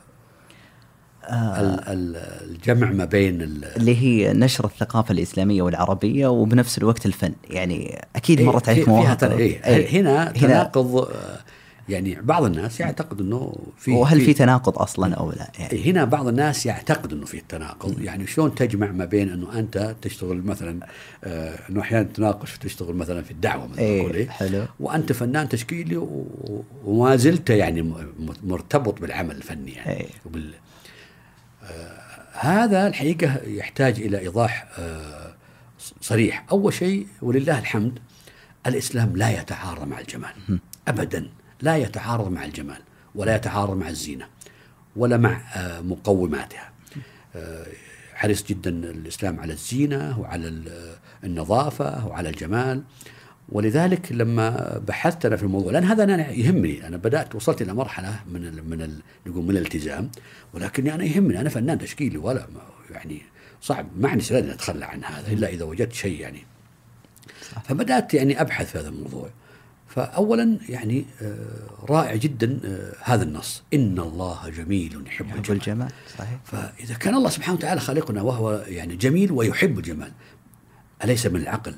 الجمع 1.29 2.91
ما 2.91 3.05
بين 3.05 3.41
ال- 3.41 3.65
اللي 3.65 3.95
هي 4.01 4.33
نشر 4.33 4.65
الثقافة 4.65 5.11
الإسلامية 5.11 5.61
والعربية 5.61 6.27
وبنفس 6.27 6.77
الوقت 6.77 7.05
الفن 7.05 7.33
يعني 7.49 8.01
أكيد 8.15 8.39
إيه، 8.39 8.45
مرت 8.47 8.69
عليك 8.69 8.87
مواقف 8.87 9.23
إيه 9.31 9.65
إيه. 9.65 10.01
هنا 10.01 10.31
تناقض 10.31 10.95
آه، 10.97 11.39
يعني 11.89 12.17
بعض 12.21 12.43
الناس 12.43 12.79
يعتقد 12.79 13.21
إنه 13.21 13.55
في 13.77 13.91
وهل 13.91 14.21
في 14.21 14.33
تناقض 14.33 14.77
أصلا 14.79 15.15
أو 15.15 15.31
لا 15.31 15.51
يعني 15.59 15.91
هنا 15.91 16.05
بعض 16.05 16.27
الناس 16.27 16.65
يعتقد 16.65 17.13
إنه 17.13 17.25
في 17.25 17.41
تناقض 17.49 18.01
يعني 18.01 18.27
شلون 18.27 18.55
تجمع 18.55 18.91
ما 18.91 19.05
بين 19.05 19.29
إنه 19.29 19.59
أنت 19.59 19.95
تشتغل 20.01 20.43
مثلا 20.43 20.79
آه 21.23 21.59
إنه 21.69 21.81
أحيانا 21.81 22.03
تناقش 22.03 22.55
وتشتغل 22.55 22.95
مثلا 22.95 23.21
في 23.21 23.31
الدعوة 23.31 23.67
مثلا 23.67 23.79
إيه، 23.83 24.13
إيه 24.13 24.29
حلو. 24.29 24.65
وأنت 24.79 25.11
فنان 25.11 25.49
تشكيلي 25.49 26.07
وما 26.85 27.15
زلت 27.15 27.49
يعني 27.49 27.93
مرتبط 28.43 29.01
بالعمل 29.01 29.35
الفني 29.35 29.71
يعني 29.71 29.91
إيه. 29.99 30.07
هذا 32.33 32.87
الحقيقة 32.87 33.35
يحتاج 33.45 33.99
إلى 34.01 34.19
إيضاح 34.19 34.67
آه 34.79 35.35
صريح. 36.01 36.45
أول 36.51 36.73
شيء 36.73 37.07
ولله 37.21 37.59
الحمد 37.59 37.99
الإسلام 38.67 39.17
لا 39.17 39.41
يتعارض 39.41 39.87
مع 39.87 39.99
الجمال. 39.99 40.59
ابدا 40.87 41.29
لا 41.61 41.77
يتعارض 41.77 42.31
مع 42.31 42.45
الجمال 42.45 42.77
ولا 43.15 43.35
يتعارض 43.35 43.77
مع 43.77 43.89
الزينة 43.89 44.27
ولا 44.95 45.17
مع 45.17 45.41
آه، 45.55 45.81
مقوماتها. 45.81 46.71
آه، 47.35 47.65
حريص 48.13 48.43
جدا 48.45 48.69
الإسلام 48.69 49.39
على 49.39 49.53
الزينة 49.53 50.19
وعلى 50.19 50.47
ال- 50.47 50.95
النظافة 51.23 52.07
وعلى 52.07 52.29
الجمال. 52.29 52.83
ولذلك 53.49 54.11
لما 54.11 54.77
بحثت 54.87 55.25
أنا 55.25 55.35
في 55.35 55.43
الموضوع 55.43 55.71
لأن 55.71 55.83
هذا 55.83 56.03
أنا 56.03 56.31
يهمني 56.31 56.87
أنا 56.87 56.97
بدأت 56.97 57.35
وصلت 57.35 57.61
إلى 57.61 57.73
مرحلة 57.73 58.19
من 58.27 58.47
ال 58.47 58.69
من 58.69 58.81
ال 58.81 58.99
نقول 59.27 59.43
من 59.43 59.49
الالتزام 59.49 60.11
ولكني 60.53 60.95
أنا 60.95 61.03
يهمني 61.03 61.41
أنا 61.41 61.49
فنان 61.49 61.77
تشكيلي 61.77 62.17
ولا 62.17 62.47
يعني 62.91 63.21
صعب 63.61 63.87
ما 63.97 64.09
عندي 64.09 64.23
استعداد 64.23 64.49
أتخلى 64.49 64.85
عن 64.85 65.03
هذا 65.03 65.31
إلا 65.31 65.49
إذا 65.49 65.65
وجدت 65.65 65.93
شيء 65.93 66.19
يعني. 66.19 66.43
فبدأت 67.63 68.13
يعني 68.13 68.41
أبحث 68.41 68.71
في 68.71 68.79
هذا 68.79 68.89
الموضوع. 68.89 69.29
فاولا 69.87 70.57
يعني 70.69 71.05
آه، 71.21 71.35
رائع 71.89 72.15
جدا 72.15 72.59
آه، 72.65 72.93
هذا 73.03 73.23
النص 73.23 73.63
إن 73.73 73.99
الله 73.99 74.49
جميل 74.49 75.03
يحب 75.07 75.27
حب 75.27 75.37
الجمال. 75.37 75.57
الجمال 75.57 75.91
صحيح. 76.17 76.39
فإذا 76.43 76.93
كان 76.93 77.15
الله 77.15 77.29
سبحانه 77.29 77.57
وتعالى 77.57 77.79
خالقنا 77.79 78.21
وهو 78.21 78.63
يعني 78.67 78.95
جميل 78.95 79.31
ويحب 79.31 79.77
الجمال 79.77 80.11
أليس 81.03 81.25
من 81.25 81.41
العقل؟ 81.41 81.75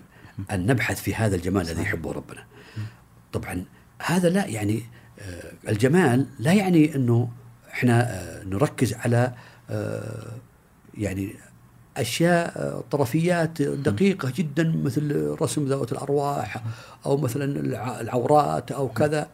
أن 0.52 0.66
نبحث 0.66 1.02
في 1.02 1.16
هذا 1.16 1.36
الجمال 1.36 1.62
الذي 1.70 1.82
يحبه 1.82 2.12
ربنا. 2.12 2.44
طبعا 3.34 3.64
هذا 4.06 4.30
لا 4.30 4.46
يعني 4.46 4.82
آه، 5.20 5.70
الجمال 5.72 6.26
لا 6.40 6.54
يعني 6.54 6.96
إنه 6.96 7.30
إحنا 7.74 8.02
آه، 8.12 8.44
نركز 8.44 8.94
على 8.94 9.34
آه، 9.70 10.28
يعني 10.98 11.34
أشياء 11.98 12.82
طرفيات 12.92 13.62
دقيقة 13.62 14.34
جدا 14.36 14.82
مثل 14.84 15.36
رسم 15.42 15.66
ذوات 15.66 15.92
الأرواح 15.92 16.64
أو 17.06 17.18
مثلا 17.18 17.60
الع- 17.60 18.02
العورات 18.02 18.72
أو 18.72 18.88
كذا. 18.90 19.28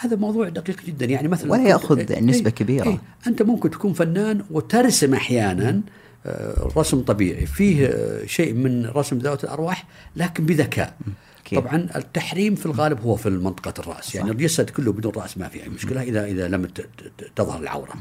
هذا 0.00 0.16
موضوع 0.16 0.48
دقيق 0.48 0.84
جدا. 0.84 1.06
يعني 1.06 1.28
مثلا 1.28 1.52
ولا 1.52 1.68
يأخذ 1.68 1.98
إيه، 2.12 2.20
نسبة 2.20 2.46
إيه، 2.46 2.54
كبيرة. 2.54 2.84
إيه 2.88 2.98
أنت 3.26 3.42
ممكن 3.42 3.70
تكون 3.70 3.92
فنان 3.92 4.44
وترسم 4.50 5.14
أحيانا 5.14 5.80
رسم 6.76 7.00
طبيعي. 7.00 7.46
فيه 7.46 7.86
آه، 7.86 8.26
شيء 8.26 8.52
من 8.54 8.86
رسم 8.86 9.18
ذوات 9.18 9.44
الأرواح 9.44 9.86
لكن 10.16 10.46
بذكاء. 10.46 10.96
طبعا 11.54 11.88
التحريم 11.96 12.54
في 12.54 12.66
الغالب 12.66 13.00
هو 13.00 13.16
في 13.16 13.30
منطقة 13.30 13.74
الرأس. 13.78 14.14
يعني 14.14 14.30
الجسد 14.30 14.70
كله 14.70 14.92
بدون 14.92 15.12
رأس 15.16 15.38
ما 15.38 15.48
في 15.48 15.62
أي 15.62 15.68
مشكلة 15.68 16.02
إذا 16.02 16.24
إذا 16.24 16.48
لم 16.48 16.68
تظهر 17.36 17.60
العورة. 17.60 17.92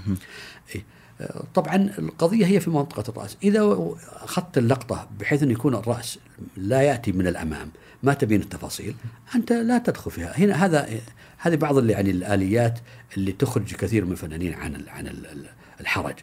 إيه. 0.76 0.84
آه، 1.22 1.44
طبعا 1.54 1.76
القضية 2.00 2.46
هي 2.46 2.60
في 2.60 2.70
منطقة 2.70 3.04
الرأس. 3.10 3.38
إذا 3.44 3.78
أخذت 4.14 4.58
اللقطة 4.58 5.08
بحيث 5.20 5.44
أن 5.44 5.52
يكون 5.52 5.76
الرأس 5.76 6.20
لا 6.58 6.82
يأتي 6.82 7.12
من 7.12 7.28
الأمام 7.28 7.72
ما 8.04 8.14
تبين 8.14 8.42
التفاصيل 8.42 8.96
أنت 9.36 9.54
لا 9.54 9.78
تدخل 9.78 10.12
فيها. 10.12 10.34
هنا 10.40 10.66
هذا 10.66 10.90
هذه 11.38 11.56
بعض 11.56 11.78
اللي 11.78 11.94
يعني 11.94 12.12
الآليات 12.12 12.80
اللي 13.18 13.32
تخرج 13.32 13.76
كثير 13.76 14.06
من 14.06 14.12
الفنانين 14.12 14.54
عن 14.54 14.84
عن 14.88 15.08
ال- 15.08 15.26
ال- 15.28 15.50
الحرج. 15.82 16.16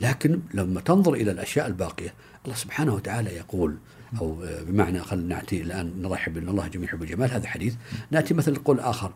لكن 0.00 0.40
لما 0.54 0.80
تنظر 0.80 1.14
إلى 1.14 1.30
الأشياء 1.30 1.66
الباقية 1.66 2.14
الله 2.44 2.56
سبحانه 2.56 2.94
وتعالى 2.94 3.30
يقول 3.30 3.76
أو 4.20 4.44
آه، 4.44 4.62
بمعنى 4.62 5.00
خلينا 5.00 5.34
نأتي 5.34 5.62
الآن 5.62 6.02
نرحب 6.02 6.36
ان 6.36 6.48
الله 6.48 6.68
جميل 6.68 6.84
يحب 6.84 7.02
الجمال 7.02 7.30
هذا 7.32 7.48
حديث. 7.48 7.74
نأتي 8.10 8.34
مثل 8.34 8.56
قول 8.56 8.80
آخر 8.80 9.12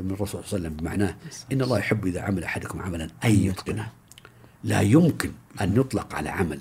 من 0.00 0.10
الرسول 0.10 0.28
صلى 0.28 0.38
الله 0.38 0.48
عليه 0.54 0.58
وسلم 0.66 0.76
بمعناه 0.76 1.14
إن 1.52 1.62
الله 1.62 1.78
يحب 1.78 2.06
إذا 2.06 2.20
عمل 2.22 2.44
أحدكم 2.44 2.82
عملا 2.82 3.08
أن 3.24 3.30
يتقنه. 3.30 3.88
لا 4.64 4.80
يمكن 4.80 5.30
أن 5.60 5.76
يطلق 5.76 6.14
على 6.14 6.28
عمل 6.28 6.60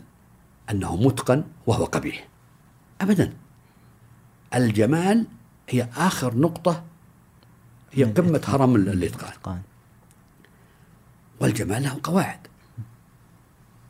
أنه 0.72 0.96
متقن 0.96 1.44
وهو 1.68 1.86
قبيح. 1.86 2.28
ابدا. 3.02 3.34
الجمال 4.56 5.26
هي 5.70 5.88
آخر 5.98 6.38
نقطة 6.38 6.84
هي 7.92 8.04
قمة 8.04 8.42
هرم 8.48 8.76
ال- 8.76 8.90
الإتقان. 8.90 9.32
إتقان 9.32 9.62
والجمال 11.40 11.84
له 11.84 12.00
قواعد. 12.04 12.40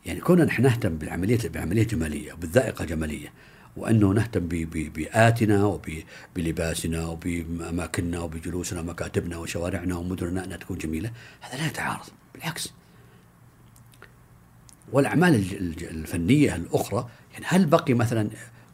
يعني 0.06 0.20
كنا 0.20 0.44
نحن 0.44 0.62
نهتم 0.62 0.96
بالعملية 0.96 1.48
بعملية 1.48 1.82
جمالية 1.86 2.32
وبالذائقة 2.32 2.84
جمالية 2.84 3.32
وأنه 3.76 4.08
نهتم 4.12 4.40
ب- 4.40 4.54
ب- 4.54 4.92
بآتنا 4.92 5.64
وبلباسنا 6.36 7.06
وبأماكننا 7.06 8.20
وبجلوسنا 8.20 8.80
ومكاتبنا 8.80 9.36
وشوارعنا 9.36 9.96
ومدننا 9.96 10.44
أنها 10.44 10.56
تكون 10.56 10.78
جميلة. 10.78 11.10
هذا 11.40 11.56
لا 11.58 11.66
يتعارض 11.66 12.06
بالعكس. 12.34 12.72
والأعمال 14.92 15.34
الفنية 15.82 16.56
الأخرى 16.56 17.08
يعني 17.32 17.44
هل 17.48 17.66
بقي 17.66 17.94
مثلا 17.94 18.30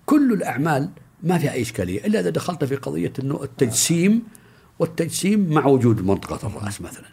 كل 0.06 0.32
الأعمال 0.32 0.90
ما 1.22 1.38
فيها 1.38 1.52
أي 1.52 1.62
إشكالية 1.62 2.06
إلا 2.06 2.20
إذا 2.20 2.30
دخلت 2.30 2.64
في 2.64 2.76
قضية 2.76 3.12
أنه 3.22 3.42
التجسيم 3.42 4.22
والتجسيم 4.78 5.50
مع 5.54 5.66
وجود 5.66 6.00
منطقة 6.06 6.46
الرأس 6.48 6.80
مثلا. 6.80 7.06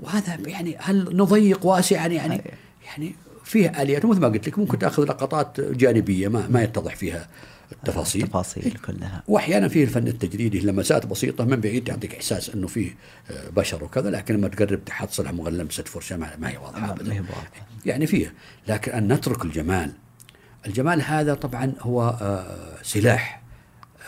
وهذا 0.00 0.38
يعني 0.46 0.76
هل 0.78 1.16
نضيق 1.16 1.66
واسعا 1.66 2.06
يعني 2.06 2.42
يعني 2.86 3.14
فيه 3.44 3.82
آليات 3.82 4.04
مثل 4.04 4.20
ما 4.20 4.28
قلت 4.28 4.48
لك 4.48 4.58
ممكن 4.58 4.78
تأخذ 4.78 5.04
لقطات 5.04 5.60
جانبية 5.60 6.28
ما 6.28 6.48
ما 6.48 6.62
يتضح 6.62 6.96
فيها 6.96 7.28
التفاصيل. 7.72 8.22
التفاصيل 8.22 8.78
كلها. 8.86 9.22
وأحيانا 9.28 9.68
فيه 9.68 9.84
الفن 9.84 10.08
التجريدي 10.08 10.60
لمسات 10.60 11.06
بسيطة 11.06 11.44
من 11.44 11.60
بعيد 11.60 11.84
تعطيك 11.84 12.14
إحساس 12.14 12.50
إنه 12.50 12.66
فيه 12.66 12.94
آه، 13.30 13.48
بشر 13.50 13.84
وكذا 13.84 14.10
لكن 14.10 14.34
لما 14.34 14.48
تقرب 14.48 14.84
تحصلها 14.84 15.32
مغلمسه 15.32 15.82
فرشة 15.82 16.16
ما 16.16 16.36
ما 16.38 16.50
هي 16.50 16.56
واضحة 16.56 16.80
ما 16.80 16.92
ابدا. 16.92 17.24
يعني 17.86 18.06
فيه. 18.06 18.34
لكن 18.68 18.92
أن 18.92 19.12
نترك 19.12 19.44
الجمال. 19.44 19.92
الجمال 20.66 21.02
هذا 21.02 21.34
طبعا 21.34 21.72
هو 21.80 22.18
آه، 22.20 22.82
سلاح 22.82 23.42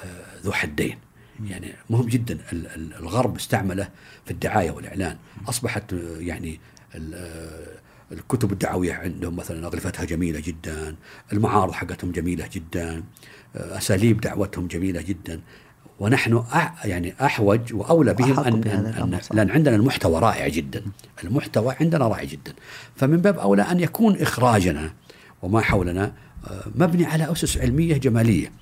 آه، 0.05 0.45
ذو 0.45 0.53
حدين. 0.53 0.99
يعني 1.47 1.73
مهم 1.91 2.09
جدا 2.09 2.39
ال- 2.53 2.67
ال- 2.67 2.95
الغرب 2.95 3.37
استعمله 3.37 3.89
في 4.25 4.31
الدعاية 4.31 4.71
والإعلان 4.71 5.17
أصبحت 5.49 5.93
يعني 6.19 6.61
ال- 6.95 7.83
الكتب 8.13 8.53
الدعوية 8.53 8.93
عندهم 8.95 9.37
مثلا 9.37 9.67
أغلفتها 9.67 10.05
جميلة 10.05 10.41
جدا، 10.41 10.95
المعارض 11.33 11.73
حقتهم 11.73 12.13
جميلة 12.13 12.49
جدا، 12.53 13.03
أساليب 13.57 14.21
دعوتهم 14.21 14.67
جميلة 14.67 15.03
جدا 15.03 15.41
ونحن 16.01 16.37
أح 16.37 16.87
يعني 16.87 17.15
أحوج 17.21 17.75
وأولى 17.75 18.15
بهم 18.15 18.33
ان, 18.47 18.55
أن, 18.73 18.87
أن. 18.87 19.11
لأن 19.37 19.51
عندنا 19.51 19.77
المحتوى 19.77 20.21
رائع 20.21 20.49
جدا، 20.49 20.83
المحتوى 21.25 21.75
عندنا 21.81 22.09
رائع 22.09 22.25
جدا، 22.25 22.53
فمن 22.97 23.17
باب 23.17 23.39
أولى 23.39 23.63
أن 23.63 23.81
يكون 23.81 24.17
إخراجنا 24.17 24.93
وما 25.43 25.61
حولنا 25.61 26.13
آه، 26.47 26.63
مبني 26.75 27.05
على 27.07 27.33
أسس 27.33 27.59
علمية 27.59 27.97
جمالية. 27.97 28.53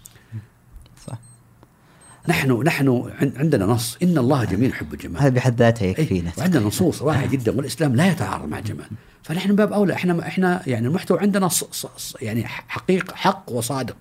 نحن 2.29 2.62
نحن 2.62 3.11
عن- 3.21 3.33
عندنا 3.37 3.66
نص. 3.66 3.97
إن 4.03 4.18
الله 4.18 4.45
جميل 4.45 4.71
يحب 4.71 4.95
الجمال. 4.95 5.21
هذا 5.23 5.29
بحد 5.29 5.59
ذاته 5.59 5.85
إيه، 5.85 5.91
يكفينا. 5.91 6.31
وعندنا 6.39 6.66
نصوص 6.66 7.03
رائعه 7.03 7.27
جدا 7.27 7.57
والإسلام 7.57 7.97
لا 7.97 8.11
يتعارض 8.11 8.49
مع 8.49 8.59
الجمال 8.59 8.87
فنحن 9.23 9.57
باب 9.57 9.73
أولى. 9.73 9.95
إحنا 9.95 10.27
إحنا 10.27 10.62
يعني 10.66 10.87
المحتوى 10.87 11.21
عندنا 11.21 11.49
ص 11.49 11.64
ص 11.64 11.87
ص 11.97 12.16
يعني 12.23 12.45
حقيقه 12.47 13.14
حق 13.14 13.45
وصادق. 13.49 13.97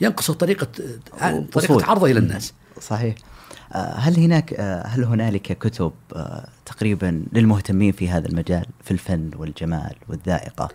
ينقص 0.00 0.30
طريقه 0.30 0.68
وصول. 1.12 1.46
طريقة 1.46 1.90
عرضه 1.90 2.06
إلى 2.10 2.18
الناس. 2.18 2.52
صحيح. 2.80 3.14
آه، 3.72 3.76
هل 3.94 4.16
هناك 4.20 4.52
آه، 4.54 4.86
هل 4.86 5.04
هنالك 5.04 5.42
كتب 5.58 5.92
آه، 6.16 6.48
تقريبا 6.66 7.24
للمهتمين 7.32 7.92
في 7.92 8.08
هذا 8.08 8.28
المجال 8.28 8.66
في 8.84 8.90
الفن 8.90 9.30
والجمال 9.36 9.94
والذائقة؟ 10.08 10.68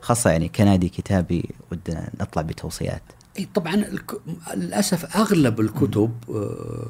خاصة 0.00 0.30
يعني 0.30 0.48
كنادي 0.48 0.88
كتابي 0.88 1.50
ودنا 1.72 2.10
نطلع 2.20 2.42
بتوصيات. 2.42 3.02
اي 3.38 3.48
طبعا. 3.54 3.84
للأسف 4.54 5.16
أغلب 5.16 5.60
الكتب 5.60 6.12
آه، 6.30 6.86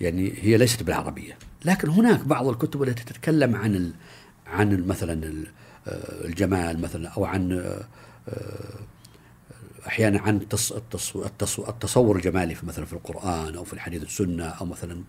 يعني 0.00 0.34
هي 0.36 0.56
ليست 0.56 0.82
بالعربية 0.82 1.38
لكن 1.64 1.88
هناك 1.88 2.20
بعض 2.20 2.48
الكتب 2.48 2.82
التي 2.82 3.04
تتكلم 3.04 3.56
عن. 3.56 3.92
عن 4.46 4.86
مثلا 4.86 5.44
آه، 5.86 6.24
الجمال 6.24 6.80
مثلا 6.80 7.08
أو 7.08 7.24
عن 7.24 7.52
آه، 7.52 7.84
أحيانا 9.86 10.20
عن 10.20 10.36
التص... 10.36 10.72
التص... 10.72 11.16
التص... 11.16 11.60
التصور 11.60 12.16
الجمالي 12.16 12.54
في 12.54 12.66
مثلا 12.66 12.84
في 12.84 12.92
القرآن 12.92 13.54
أو 13.54 13.64
في 13.64 13.72
الحديث 13.72 14.02
السنة 14.02 14.44
أو 14.44 14.66
مثلا 14.66 15.02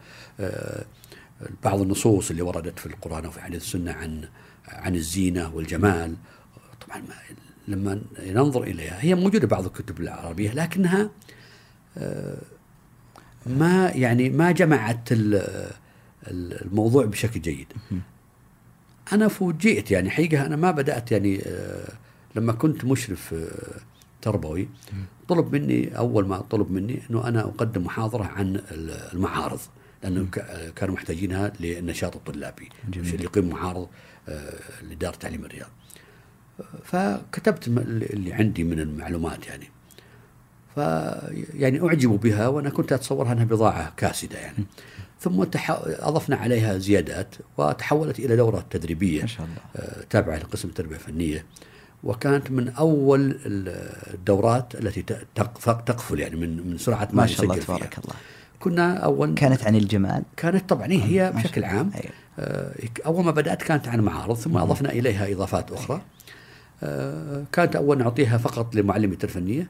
بعض 1.64 1.82
النصوص 1.82 2.30
اللي 2.30 2.42
وردت 2.42 2.80
في 2.80 2.86
القرآن 2.86 3.26
أو 3.26 3.32
في 3.32 3.42
حديث 3.42 3.62
السنة 3.62 3.92
عن 3.92 4.30
عن 4.68 4.96
الزينة 4.96 5.56
والجمال 5.56 6.16
طبعا 6.88 7.04
لما 7.68 8.02
ننظر 8.28 8.64
إليها. 8.64 8.98
هي 9.04 9.16
موجودة 9.16 9.48
بعض 9.48 9.66
الكتب 9.66 10.00
العربية 10.00 10.52
لكنها 10.52 11.10
آه، 11.98 12.38
ما 13.46 13.90
يعني 13.96 14.30
ما 14.30 14.52
جمعت 14.52 15.12
ال- 15.12 15.36
ال- 16.28 16.62
الموضوع 16.66 17.06
بشكل 17.06 17.42
جيد. 17.42 17.68
أنا 19.14 19.28
فوجئت 19.28 19.92
يعني 19.92 20.10
حقيقة 20.10 20.46
أنا 20.46 20.56
ما 20.56 20.72
بدأت 20.72 21.12
يعني 21.12 21.42
آه، 21.46 21.92
لما 22.36 22.54
كنت 22.54 22.86
مشرف 22.86 23.34
آه، 23.34 23.80
تربوي 24.22 24.70
طلب 25.28 25.56
مني 25.56 25.98
أول 25.98 26.28
ما 26.28 26.38
طلب 26.38 26.72
مني 26.72 27.02
إنه 27.10 27.28
أنا 27.28 27.42
أقدم 27.42 27.84
محاضرة 27.86 28.24
عن 28.24 28.56
ال- 28.56 29.14
المعارض 29.14 29.60
لأنه 30.04 30.26
كانوا 30.76 30.96
محتاجينها 30.96 31.52
للنشاط 31.60 32.16
الطلابي 32.16 32.70
جميل. 32.90 33.14
اللي 33.14 33.24
يقيم 33.24 33.50
معارض 33.50 33.88
لدار 34.92 35.14
تعليم 35.14 35.46
الرياض. 35.46 35.70
فكتبت 36.84 37.68
اللي 37.68 38.34
عندي 38.34 38.64
من 38.64 38.80
المعلومات 38.80 39.48
يعني. 39.48 39.70
ف 40.76 40.78
يعني 41.54 41.88
اعجبوا 41.88 42.18
بها 42.18 42.48
وأنا 42.48 42.70
كنت 42.70 42.94
اتصورها 42.94 43.32
أنها 43.34 43.46
بضاعة 43.46 43.94
كاسدة 43.98 44.40
يعني. 44.40 44.64
ثم 45.20 45.44
تح... 45.44 45.72
أضفنا 45.86 46.36
عليها 46.36 46.78
زيادات 46.78 47.36
وتحولت 47.58 48.20
إلى 48.20 48.36
دورة 48.36 48.66
تدريبية 48.70 49.22
ما 49.22 49.28
شاء 49.28 49.46
الله. 49.46 49.58
آه، 49.76 50.04
تابعة 50.10 50.38
لقسم 50.38 50.68
التربية 50.68 50.96
الفنية. 50.96 51.46
وكانت 52.04 52.52
من 52.52 52.70
أول 52.70 53.22
ال- 53.46 54.14
الدورات 54.14 54.76
التي 54.76 55.02
تقفل 55.86 56.20
يعني 56.20 56.36
من 56.36 56.68
من 56.70 56.78
سرعة 56.78 57.08
ما, 57.14 57.22
ما 57.22 57.28
شاء 57.28 57.44
الله 57.44 57.56
يسجل 57.56 57.66
فيها. 57.68 57.78
تبارك 57.78 57.98
الله. 57.98 58.16
كنا 58.60 58.98
أول 58.98 59.34
كانت 59.34 59.64
عن 59.64 59.76
الجمال؟ 59.76 60.24
كانت 60.38 60.70
طبعا 60.70 60.88
هي 60.92 61.32
بشكل. 61.36 61.64
عام. 61.64 61.92
أيوة. 61.96 62.12
آه، 62.40 62.74
أول 63.06 63.26
ما 63.26 63.32
بدأت 63.32 63.62
كانت 63.64 63.88
عن 63.88 64.00
معارض 64.00 64.36
ثم 64.36 64.58
أضفنا 64.58 64.90
إليها 64.92 65.32
إضافات 65.34 65.72
أخرى. 65.72 65.96
آه، 65.98 66.02
كانت 67.52 67.76
أول 67.76 67.98
نعطيها 67.98 68.38
فقط 68.38 68.76
لمعلمي 68.76 69.18
الفنية 69.24 69.70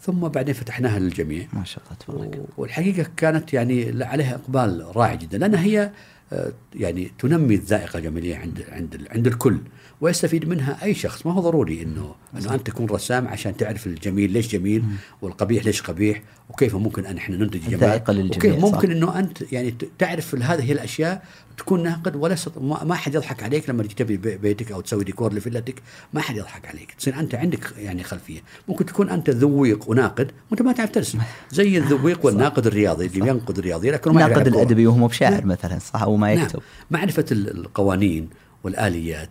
ثم 0.00 0.20
بعدين 0.20 0.54
فتحناها 0.54 0.98
للجميع. 0.98 1.46
ما 1.52 1.64
شاء 1.64 1.84
الله 1.84 1.98
تبارك 1.98 2.34
الله. 2.34 2.46
والحقيقة 2.56 3.10
كانت 3.16 3.52
يعني 3.52 4.04
عليها 4.04 4.34
إقبال 4.34 4.96
رائع 4.96 5.14
جدا 5.14 5.38
لأنها 5.38 5.62
هي 5.62 5.90
آه، 6.32 6.52
يعني 6.74 7.12
تنمي 7.18 7.54
الذائقة 7.54 7.98
الجمالية 7.98 8.36
عند 8.36 8.64
عند 8.68 9.06
عند 9.10 9.26
الكل 9.26 9.58
ويستفيد 10.00 10.48
منها 10.48 10.82
أي 10.82 10.94
شخص. 10.94 11.26
ما 11.26 11.32
هو 11.32 11.40
ضروري 11.40 11.82
إنه 11.82 12.14
إنه 12.38 12.54
أنت 12.54 12.66
تكون 12.66 12.86
رسام 12.86 13.28
عشان 13.28 13.56
تعرف 13.56 13.86
الجميل 13.86 14.30
ليش 14.30 14.48
جميل 14.48 14.84
والقبيح 15.22 15.64
ليش 15.64 15.82
قبيح 15.82 16.22
وكيف 16.50 16.76
ممكن 16.76 17.06
أن 17.06 17.16
إحنا 17.16 17.36
ننتج 17.36 17.60
جمال 17.68 18.02
وكيف 18.08 18.64
ممكن 18.64 18.88
صح. 18.88 18.94
إنه 18.94 19.18
أنت 19.18 19.52
يعني 19.52 19.74
تعرف 19.98 20.34
هذه 20.34 20.72
الأشياء 20.72 21.22
تكون 21.58 21.82
ناقد 21.82 22.16
وليس 22.16 22.48
ما 22.60 22.84
ما 22.84 22.94
حد 22.94 23.14
يضحك 23.14 23.42
عليك 23.42 23.70
لما 23.70 23.82
تبني 23.82 24.16
بي- 24.16 24.36
بيتك 24.36 24.72
أو 24.72 24.80
تسوي 24.80 25.04
ديكور 25.04 25.32
لفيلتك 25.34 25.82
ما 26.12 26.20
حد 26.20 26.36
يضحك 26.36 26.66
عليك. 26.66 26.92
تصير 26.98 27.18
أنت 27.20 27.34
عندك 27.34 27.72
يعني 27.78 28.02
خلفية. 28.02 28.40
ممكن 28.68 28.86
تكون 28.86 29.10
أنت 29.10 29.30
ذويق 29.30 29.90
وناقد 29.90 30.30
وأنت 30.50 30.62
ما 30.62 30.72
تعرف 30.72 30.90
ترسم. 30.90 31.18
زي 31.50 31.78
الذويق 31.78 32.26
والناقد 32.26 32.66
الرياضي 32.66 33.06
اللي 33.06 33.28
ينقد 33.28 33.58
الرياضي 33.58 33.90
لكن 33.90 34.12
ما 34.12 34.20
يعرف 34.20 34.32
الناقد. 34.38 34.54
الأدبي 34.54 34.86
وهو 34.86 35.06
بشاعر 35.06 35.44
مثلا 35.46 35.78
صح؟ 35.78 36.02
أو 36.02 36.16
ما 36.16 36.34
نعم. 36.34 36.44
يكتب. 36.44 36.60
معرفة 36.90 37.24
ال- 37.32 37.58
القوانين 37.58 38.28
والآليات 38.64 39.30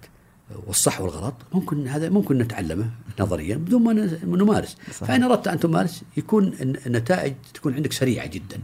والصح 0.67 1.01
والغلط 1.01 1.33
ممكن 1.53 1.87
هذا 1.87 2.09
ممكن 2.09 2.37
نتعلمه 2.37 2.89
نظريا 3.19 3.55
بدون 3.55 3.81
ما 3.83 3.93
نمارس. 4.25 4.77
صحيح. 4.91 5.09
فإن 5.09 5.23
أردت 5.23 5.47
أن 5.47 5.59
تمارس 5.59 6.03
يكون 6.17 6.47
الن- 6.61 6.75
النتائج 6.85 7.33
تكون 7.53 7.73
عندك 7.73 7.93
سريعة 7.93 8.27
جدا. 8.27 8.59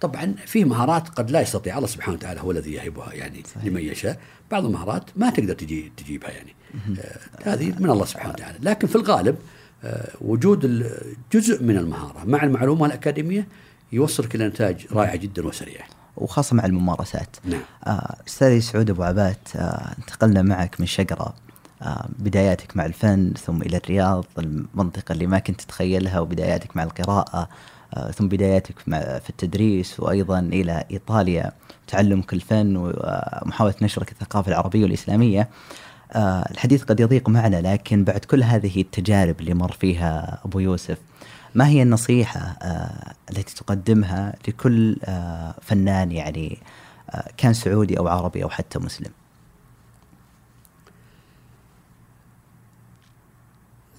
طبعا 0.00 0.34
في 0.46 0.64
مهارات 0.64 1.08
قد 1.08 1.30
لا 1.30 1.40
يستطيع 1.40 1.76
الله 1.76 1.86
سبحانه 1.86 2.16
وتعالى 2.16 2.40
هو 2.40 2.50
الذي 2.50 2.72
يهبها 2.72 3.12
يعني 3.12 3.42
صحيح. 3.54 3.64
لمن 3.64 3.80
يشاء. 3.80 4.20
بعض 4.50 4.64
المهارات 4.64 5.04
ما 5.16 5.30
تقدر 5.30 5.54
تجي 5.54 5.92
تجيبها 5.96 6.30
يعني. 6.30 6.54
آه 7.00 7.18
هذه 7.54 7.74
من 7.78 7.90
الله 7.90 8.04
سبحانه 8.04 8.32
وتعالى. 8.32 8.58
لكن 8.62 8.86
في 8.86 8.96
الغالب 8.96 9.36
آه 9.84 10.10
وجود 10.20 10.92
جزء 11.32 11.62
من 11.62 11.76
المهارة 11.76 12.24
مع 12.24 12.42
المعلومة 12.42 12.86
الأكاديمية 12.86 13.48
يوصلك 13.92 14.34
إلى 14.34 14.48
نتائج 14.48 14.86
رائعة 14.92 15.16
جدا 15.16 15.46
وسريعة. 15.46 15.86
وخاصة 16.16 16.56
مع 16.56 16.64
الممارسات. 16.64 17.36
نعم. 17.44 17.60
آه، 17.86 18.16
أستاذي 18.28 18.60
سعود 18.60 18.90
أبو 18.90 19.02
عبات 19.02 19.38
آه، 19.56 19.94
انتقلنا 19.98 20.42
معك 20.42 20.80
من 20.80 20.86
شقرة 20.86 21.34
آه، 21.82 22.08
بداياتك 22.18 22.76
مع 22.76 22.86
الفن 22.86 23.32
ثم 23.46 23.62
إلى 23.62 23.76
الرياض 23.76 24.24
المنطقة 24.38 25.12
اللي 25.12 25.26
ما 25.26 25.38
كنت 25.38 25.60
تتخيلها 25.60 26.20
وبداياتك 26.20 26.76
مع 26.76 26.82
القراءة. 26.82 27.34
آه، 27.34 27.48
ثم 28.14 28.28
بداياتك 28.28 28.78
في 29.20 29.30
التدريس 29.30 30.00
وأيضا 30.00 30.38
إلى 30.38 30.84
إيطاليا 30.90 31.52
تعلمك 31.86 32.32
الفن 32.32 32.76
ومحاولة 32.76 33.74
نشرك 33.82 34.12
الثقافة 34.12 34.48
العربية 34.48 34.82
والإسلامية. 34.82 35.48
آه، 36.12 36.48
الحديث 36.50 36.84
قد 36.84 37.00
يضيق 37.00 37.28
معنا 37.28 37.72
لكن 37.72 38.04
بعد 38.04 38.20
كل 38.20 38.42
هذه 38.42 38.80
التجارب 38.80 39.40
اللي 39.40 39.54
مر 39.54 39.72
فيها 39.72 40.40
أبو 40.44 40.58
يوسف 40.58 40.98
ما 41.54 41.68
هي 41.68 41.82
النصيحة 41.82 42.40
آه، 42.40 43.14
التي 43.30 43.54
تقدمها 43.54 44.34
لكل 44.48 44.96
آه، 45.04 45.54
فنان 45.62 46.12
يعني 46.12 46.58
آه، 47.10 47.30
كان 47.36 47.54
سعودي 47.54 47.98
أو 47.98 48.08
عربي 48.08 48.42
أو 48.42 48.48
حتى 48.48 48.78
مسلم؟ 48.78 49.10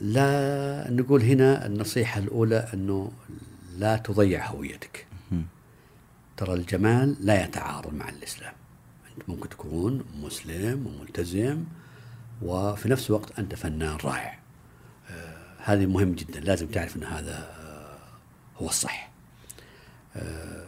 لا 0.01 0.87
نقول 0.89 1.21
هنا 1.21 1.65
النصيحة 1.65 2.19
الأولى 2.19 2.67
أنه 2.73 3.11
لا 3.77 3.97
تضيع 3.97 4.47
هويتك. 4.47 5.07
ترى 6.37 6.53
الجمال 6.53 7.17
لا 7.19 7.43
يتعارض 7.43 7.93
مع 7.93 8.09
الإسلام. 8.09 8.53
أنت 9.17 9.29
ممكن 9.29 9.49
تكون 9.49 10.05
مسلم 10.15 10.87
وملتزم 10.87 11.63
وفي 12.41 12.89
نفس 12.89 13.09
الوقت 13.09 13.39
أنت 13.39 13.55
فنان 13.55 13.97
رائع. 14.03 14.39
آه 15.09 15.55
هذه 15.63 15.85
مهم 15.85 16.11
جدا. 16.11 16.39
لازم 16.39 16.67
تعرف 16.67 16.95
أن 16.95 17.03
هذا 17.03 17.37
آه 17.37 17.97
هو 18.61 18.67
الصح. 18.67 19.11
آه 20.15 20.67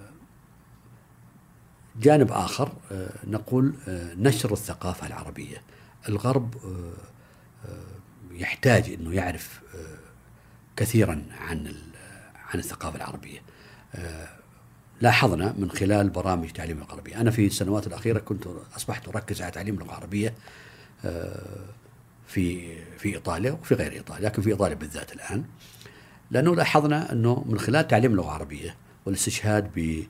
جانب 1.99 2.31
آخر 2.31 2.71
آه 2.91 3.13
نقول 3.27 3.73
آه 3.87 4.13
نشر 4.13 4.53
الثقافة 4.53 5.07
العربية. 5.07 5.61
الغرب 6.09 6.55
آه 6.65 7.09
يحتاج 8.31 8.89
أنه 8.89 9.13
يعرف 9.13 9.61
كثيرا 10.75 11.25
عن 11.39 11.75
عن 12.49 12.59
الثقافة 12.59 12.97
العربية. 12.97 13.39
آه، 13.95 14.27
لاحظنا 15.01 15.55
من 15.57 15.71
خلال 15.71 16.09
برامج 16.09 16.49
تعليم 16.49 16.77
اللغة 16.77 16.87
العربية، 16.87 17.21
أنا 17.21 17.31
في 17.31 17.45
السنوات 17.45 17.87
الأخيرة 17.87 18.19
كنت 18.19 18.47
أصبحت 18.77 19.07
أركز 19.07 19.41
على 19.41 19.51
تعليم 19.51 19.73
اللغة 19.73 19.89
العربية 19.89 20.33
آه، 21.05 21.65
في 22.27 22.75
في 22.97 23.15
إيطاليا 23.15 23.51
وفي 23.51 23.75
غير 23.75 23.91
إيطاليا، 23.91 24.25
لكن 24.25 24.41
في 24.41 24.49
إيطاليا 24.49 24.75
بالذات 24.75 25.13
الآن. 25.13 25.45
لأنه 26.31 26.55
لاحظنا 26.55 27.11
أنه 27.11 27.45
من 27.47 27.59
خلال 27.59 27.87
تعليم 27.87 28.11
اللغة 28.11 28.27
العربية 28.27 28.75
والاستشهاد 29.05 29.71
ب 29.75 30.03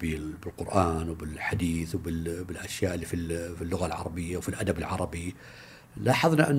بالقرآن 0.00 1.10
وبالحديث 1.10 1.94
وبالاشياء 1.94 2.94
اللي 2.94 3.06
في 3.06 3.14
اللغة 3.62 3.86
العربية 3.86 4.36
وفي 4.36 4.48
الأدب 4.48 4.78
العربي 4.78 5.34
لاحظنا 5.96 6.50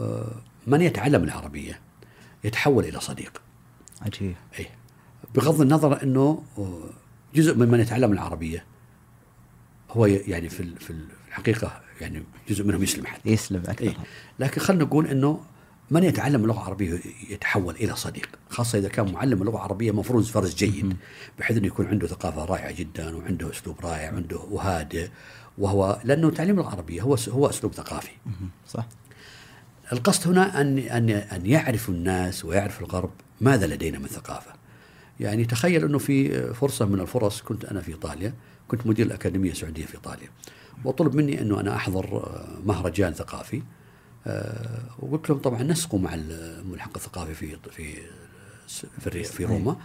آه، 0.00 0.42
من 0.66 0.80
يتعلم 0.80 1.24
العربية 1.24 1.80
يتحول 2.44 2.84
إلى 2.84 3.00
صديق. 3.00 3.42
عجيب. 4.02 4.34
اي 4.58 4.66
بغض 5.34 5.60
النظر 5.60 6.02
إنه 6.02 6.42
جزء 7.34 7.54
من 7.54 7.68
من 7.68 7.80
يتعلم 7.80 8.12
العربية 8.12 8.64
هو 9.90 10.06
يعني 10.06 10.48
في 10.48 10.74
في 10.78 10.94
الحقيقة 11.28 11.80
يعني 12.00 12.22
جزء 12.48 12.64
منهم 12.64 12.82
يسلم 12.82 13.06
حتى. 13.06 13.30
يسلم 13.30 13.62
أكثر. 13.68 13.84
إيه؟ 13.84 13.96
لكن 14.38 14.60
خلينا 14.60 14.84
نقول 14.84 15.06
إنه 15.06 15.40
من 15.90 16.04
يتعلم 16.04 16.42
اللغة 16.42 16.58
العربيه 16.58 17.00
يتحول 17.30 17.74
إلى 17.74 17.96
صديق، 17.96 18.28
خاصة 18.50 18.78
إذا 18.78 18.88
كان 18.88 19.12
معلم 19.12 19.42
اللغة 19.42 19.56
العربيه 19.56 19.92
مفروض 19.92 20.24
فرز 20.24 20.54
جيد 20.54 20.96
بحيث 21.38 21.56
إنه 21.56 21.66
يكون 21.66 21.86
عنده 21.86 22.06
ثقافة 22.06 22.44
رائعة 22.44 22.72
جدا 22.72 23.16
وعنده 23.16 23.50
أسلوب 23.50 23.80
رائع 23.80 24.12
وعنده 24.12 24.38
وهادئ 24.38 25.08
وهو 25.58 26.00
لأنه 26.04 26.30
تعليم 26.30 26.60
العربيه 26.60 27.02
هو 27.02 27.16
هو 27.28 27.46
أسلوب 27.46 27.72
ثقافي. 27.72 28.10
صح. 28.68 28.86
القصد 29.92 30.28
هنا 30.28 30.60
أن 30.60 30.78
أن 30.78 31.10
أن 31.10 31.46
يعرف 31.46 31.88
الناس 31.88 32.44
ويعرف 32.44 32.80
الغرب 32.80 33.10
ماذا 33.40 33.66
لدينا 33.66 33.98
من 33.98 34.06
ثقافة. 34.06 34.52
يعني 35.20 35.44
تخيل 35.44 35.84
أنه 35.84 35.98
في 35.98 36.42
فرصة 36.54 36.86
من 36.86 37.00
الفرص 37.00 37.40
كنت 37.40 37.64
أنا 37.64 37.80
في 37.80 37.92
إيطاليا، 37.92 38.34
كنت 38.68 38.86
مدير 38.86 39.06
الأكاديمية 39.06 39.50
السعودية 39.50 39.86
في 39.86 39.94
إيطاليا. 39.94 40.28
وطلب 40.84 41.14
مني 41.14 41.40
أنه 41.40 41.60
أنا 41.60 41.76
أحضر 41.76 42.32
مهرجان 42.64 43.12
ثقافي. 43.12 43.62
آه، 44.26 44.80
وقلت 44.98 45.30
لهم 45.30 45.38
طبعا 45.38 45.62
نسقوا 45.62 45.98
مع 45.98 46.14
الملحق 46.14 46.90
الثقافي 46.96 47.34
في 47.34 47.56
في 47.70 47.94
في, 49.00 49.24
في 49.24 49.44
روما. 49.44 49.76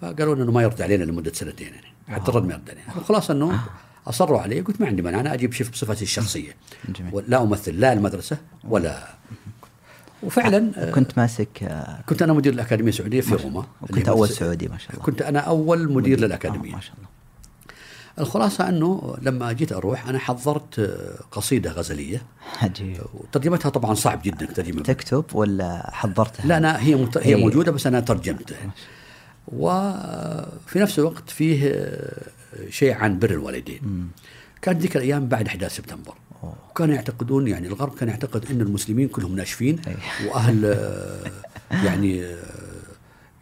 فقالوا 0.00 0.34
إنه 0.34 0.52
ما 0.52 0.62
يرد 0.62 0.82
علينا 0.82 1.04
لمدة 1.04 1.32
سنتين 1.32 1.74
يعني. 1.74 1.86
حتى 2.08 2.30
الرد 2.30 2.44
ما 2.44 2.52
يرد 2.52 2.70
علينا. 2.70 2.90
خلاص 2.90 3.30
أنه 3.30 3.60
أصروا 4.06 4.40
علي 4.40 4.60
قلت 4.60 4.80
ما 4.80 4.86
عندي 4.86 5.02
مانع 5.02 5.20
أنا 5.20 5.34
أجيب 5.34 5.52
شيف 5.52 5.70
بصفتي 5.70 6.04
الشخصية. 6.04 6.56
جميل. 6.88 7.24
لا 7.28 7.42
أمثل 7.42 7.80
لا 7.80 7.92
المدرسة 7.92 8.38
ولا 8.64 9.14
وفعلا 10.24 10.70
آه، 10.76 10.90
كنت 10.90 11.18
ماسك 11.18 11.62
آه، 11.62 12.02
كنت 12.06 12.22
أنا 12.22 12.32
مدير 12.32 12.52
الأكاديمية 12.52 12.90
السعودية 12.90 13.20
في 13.20 13.34
روما 13.34 13.64
كنت 13.94 14.08
أول 14.08 14.28
سعودي 14.28 14.68
ما 14.68 14.78
شاء 14.78 14.90
الله. 14.92 15.02
كنت 15.02 15.22
أنا 15.22 15.38
أول 15.38 15.78
مدير, 15.78 15.96
مدير. 15.96 16.20
للأكاديمية. 16.20 16.72
ما 16.72 16.80
شاء 16.80 16.94
الله. 16.96 17.08
الخلاصة 18.18 18.68
أنه 18.68 19.16
لما 19.22 19.52
جيت 19.52 19.72
أروح 19.72 20.08
أنا 20.08 20.18
حضرت 20.18 20.78
آه، 20.78 21.18
قصيدة 21.32 21.72
غزلية. 21.72 22.22
عجيب 22.62 23.00
وترجمتها 23.14 23.68
طبعا 23.68 23.94
صعب 23.94 24.22
جدا 24.22 24.46
ترجمة. 24.46 24.82
تكتب 24.82 25.24
ولا 25.34 25.90
حضرتها؟ 25.92 26.46
لا 26.46 26.56
أنا 26.56 26.80
هي 26.80 26.94
مت... 26.94 27.18
هي 27.18 27.36
موجودة 27.36 27.72
بس 27.72 27.86
أنا 27.86 28.00
ترجمتها. 28.00 28.70
وفي 29.48 30.78
نفس 30.78 30.98
الوقت 30.98 31.30
فيه 31.30 31.88
شيء 32.70 32.94
عن 32.94 33.18
بر 33.18 33.30
الوالدين. 33.30 34.10
كانت 34.62 34.80
ذيك 34.80 34.96
الأيام 34.96 35.28
بعد 35.28 35.46
أحداث 35.46 35.76
سبتمبر. 35.76 36.14
وكانوا 36.70 36.94
يعتقدون 36.94 37.48
يعني 37.48 37.66
الغرب 37.66 37.94
كان 37.94 38.08
يعتقد 38.08 38.46
إن 38.50 38.60
المسلمين 38.60 39.08
كلهم 39.08 39.36
ناشفين 39.36 39.80
وأهل 40.26 40.64
آه، 40.64 41.30
يعني 41.70 42.24
آه، 42.24 42.38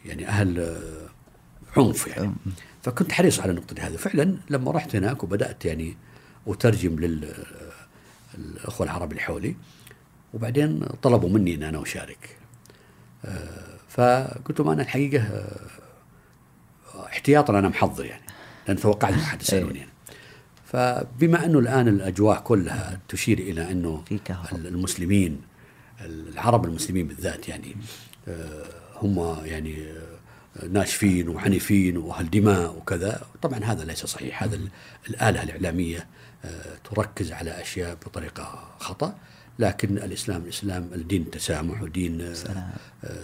يعني 0.05 0.29
أهل 0.29 0.59
آه، 0.59 1.09
عنف 1.77 2.07
يعني. 2.07 2.33
فكنت 2.83 3.13
حريص 3.13 3.41
على 3.41 3.51
النقطه 3.51 3.87
هذه. 3.87 3.97
فعلا 3.97 4.37
لما 4.51 4.71
رحت 4.71 4.97
هناك 4.97 5.25
وبدأت 5.25 5.65
يعني 5.65 5.97
أترجم 6.47 6.97
للاخوه 8.35 8.87
العرب 8.87 9.11
اللي 9.11 9.23
حولي 9.23 9.57
وبعدين 10.35 10.87
طلبوا 11.03 11.29
مني 11.29 11.55
إن 11.55 11.63
أنا 11.63 11.83
أشارك. 11.83 12.37
فقلت 13.89 14.61
لهم 14.61 14.69
أنا 14.69 14.83
الحقيقة 14.83 15.45
احتياطا 17.07 17.59
أنا 17.59 17.69
محضر 17.69 18.05
يعني 18.05 18.23
لأن 18.69 18.77
توقعت 18.77 19.13
ما 19.13 19.25
حد 19.25 19.43
يسالوني 19.43 19.79
يعني. 19.79 19.92
فبما 20.73 21.45
أنه 21.45 21.59
الآن 21.59 21.89
الأجواء 21.89 22.41
كلها 22.41 23.01
تشير 23.09 23.39
إلى 23.39 23.71
أنه 23.71 24.05
المسلمين 24.53 25.41
العرب 26.05 26.65
المسلمين 26.65 27.07
بالذات 27.09 27.49
يعني 27.49 27.77
آه، 28.29 28.65
هم 28.97 29.37
يعني 29.45 29.87
آه، 29.87 30.67
ناشفين 30.67 31.29
وعنيفين 31.29 31.97
وأهل 31.97 32.31
دماء 32.31 32.77
وكذا. 32.77 33.23
طبعا 33.43 33.65
هذا 33.65 33.85
ليس 33.85 34.07
صحيح. 34.07 34.43
هذا 34.43 34.59
الآلة 35.09 35.43
الإعلامية 35.43 36.07
آه، 36.45 36.77
تركز 36.95 37.33
على 37.33 37.61
أشياء 37.61 37.95
بطريقة 37.95 38.69
خطأ. 38.79 39.15
لكن 39.59 39.99
الإسلام 39.99 40.43
الإسلام 40.43 40.91
الدين 40.95 41.31
تسامح 41.31 41.83
ودين 41.83 42.35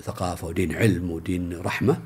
ثقافة 0.02 0.46
ودين 0.46 0.76
علم 0.76 1.10
ودين 1.10 1.60
رحمة. 1.60 2.00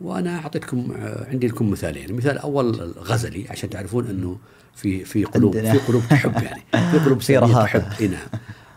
وأنا 0.00 0.38
أعطيتكم 0.38 0.92
عندي 1.28 1.48
لكم 1.48 1.70
مثالين. 1.70 2.10
المثال 2.10 2.32
الأول 2.32 2.80
الغزلي 2.80 3.46
عشان 3.50 3.70
تعرفون 3.70 4.06
أنه 4.06 4.38
في 4.74 5.04
في 5.04 5.24
قلوب 5.24 5.60
في 5.60 5.78
قلوب 5.78 6.02
تحب 6.10 6.42
يعني. 6.42 6.62
في 6.72 6.98
قلوب 6.98 7.20
في 7.26 7.38
تحب. 7.38 7.84
إي 8.00 8.08
نعم. 8.08 8.28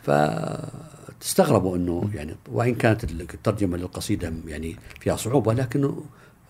فتستغربوا 0.04 1.78
إنه 1.78 2.10
يعني 2.14 2.36
وإن 2.52 2.76
كانت 2.76 3.04
الترجمة 3.04 3.78
للقصيدة 3.78 4.34
يعني 4.48 4.76
فيها 5.00 5.16
صعوبة 5.16 5.54
لكنه 5.54 6.04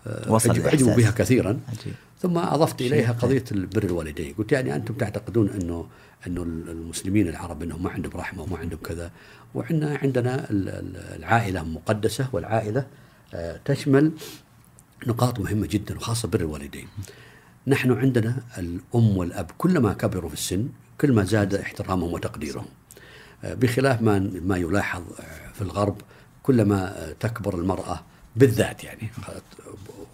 آه، 0.06 0.38
عجبوا 0.46 0.94
بها 0.94 1.10
كثيرا. 1.10 1.60
عجيب. 1.68 1.94
ثم 2.22 2.38
أضفت 2.38 2.80
إليها 2.80 3.12
قضية 3.12 3.44
البر 3.52 3.82
الوالدين. 3.84 4.34
قلت 4.38 4.52
يعني 4.52 4.76
أنتم 4.76 4.94
تعتقدون 4.94 5.48
إنه 5.48 5.86
إنه 6.26 6.42
المسلمين 6.42 7.28
العرب 7.28 7.62
إنهم 7.62 7.82
ما 7.82 7.90
عندهم 7.90 8.12
رحمة 8.14 8.42
وما 8.42 8.58
عندهم 8.58 8.80
كذا 8.80 9.10
وعندنا 9.54 9.98
عندنا 10.02 10.46
العائلة 11.16 11.62
مقدسة 11.62 12.28
والعائلة 12.32 12.86
آه، 13.34 13.60
تشمل 13.64 14.12
نقاط 15.06 15.40
مهمة 15.40 15.66
جدا 15.66 15.96
وخاصة 15.96 16.28
بر 16.28 16.40
الوالدين. 16.40 16.88
نحن 17.66 17.92
عندنا 17.92 18.36
الأم 18.58 19.16
والأب 19.16 19.50
كلما 19.58 19.92
كبروا 19.92 20.28
في 20.28 20.34
السن 20.34 20.68
كل 21.00 21.12
ما 21.12 21.24
زاد 21.24 21.54
احترامهم 21.54 22.12
وتقديرهم. 22.12 22.66
آه، 23.44 23.54
بخلاف 23.54 24.02
ما 24.02 24.18
ما 24.18 24.56
يلاحظ 24.56 25.02
آه، 25.20 25.52
في 25.54 25.62
الغرب 25.62 26.00
كلما 26.42 27.12
تكبر 27.20 27.54
المرأة 27.54 28.02
بالذات 28.36 28.84
يعني 28.84 29.08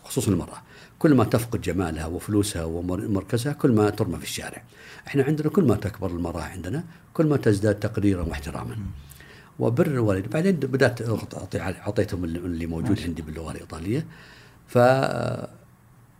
خصوصا 0.04 0.30
المرأة 0.30 0.62
كل 0.98 1.14
ما 1.14 1.24
تفقد 1.24 1.60
جمالها 1.60 2.06
وفلوسها 2.06 2.64
ومركزها 2.64 3.52
كل 3.52 3.72
ما 3.72 3.90
ترمى 3.90 4.16
في 4.16 4.24
الشارع. 4.24 4.62
إحنا 5.06 5.22
عندنا 5.22 5.50
كل 5.50 5.64
ما 5.64 5.76
تكبر 5.76 6.10
المرأة 6.10 6.42
عندنا 6.42 6.84
كل 7.14 7.26
ما 7.26 7.36
تزداد 7.36 7.74
تقديرا 7.74 8.22
واحتراما. 8.22 8.76
وبر 9.58 9.86
الوالد 9.86 10.30
بعدين 10.30 10.56
بدأت 10.56 11.02
أعطيتهم 11.56 12.24
اللي 12.24 12.66
موجود 12.66 13.00
عندي 13.00 13.22
باللغة 13.22 13.52
الإيطالية. 13.52 14.06
ف 14.68 14.78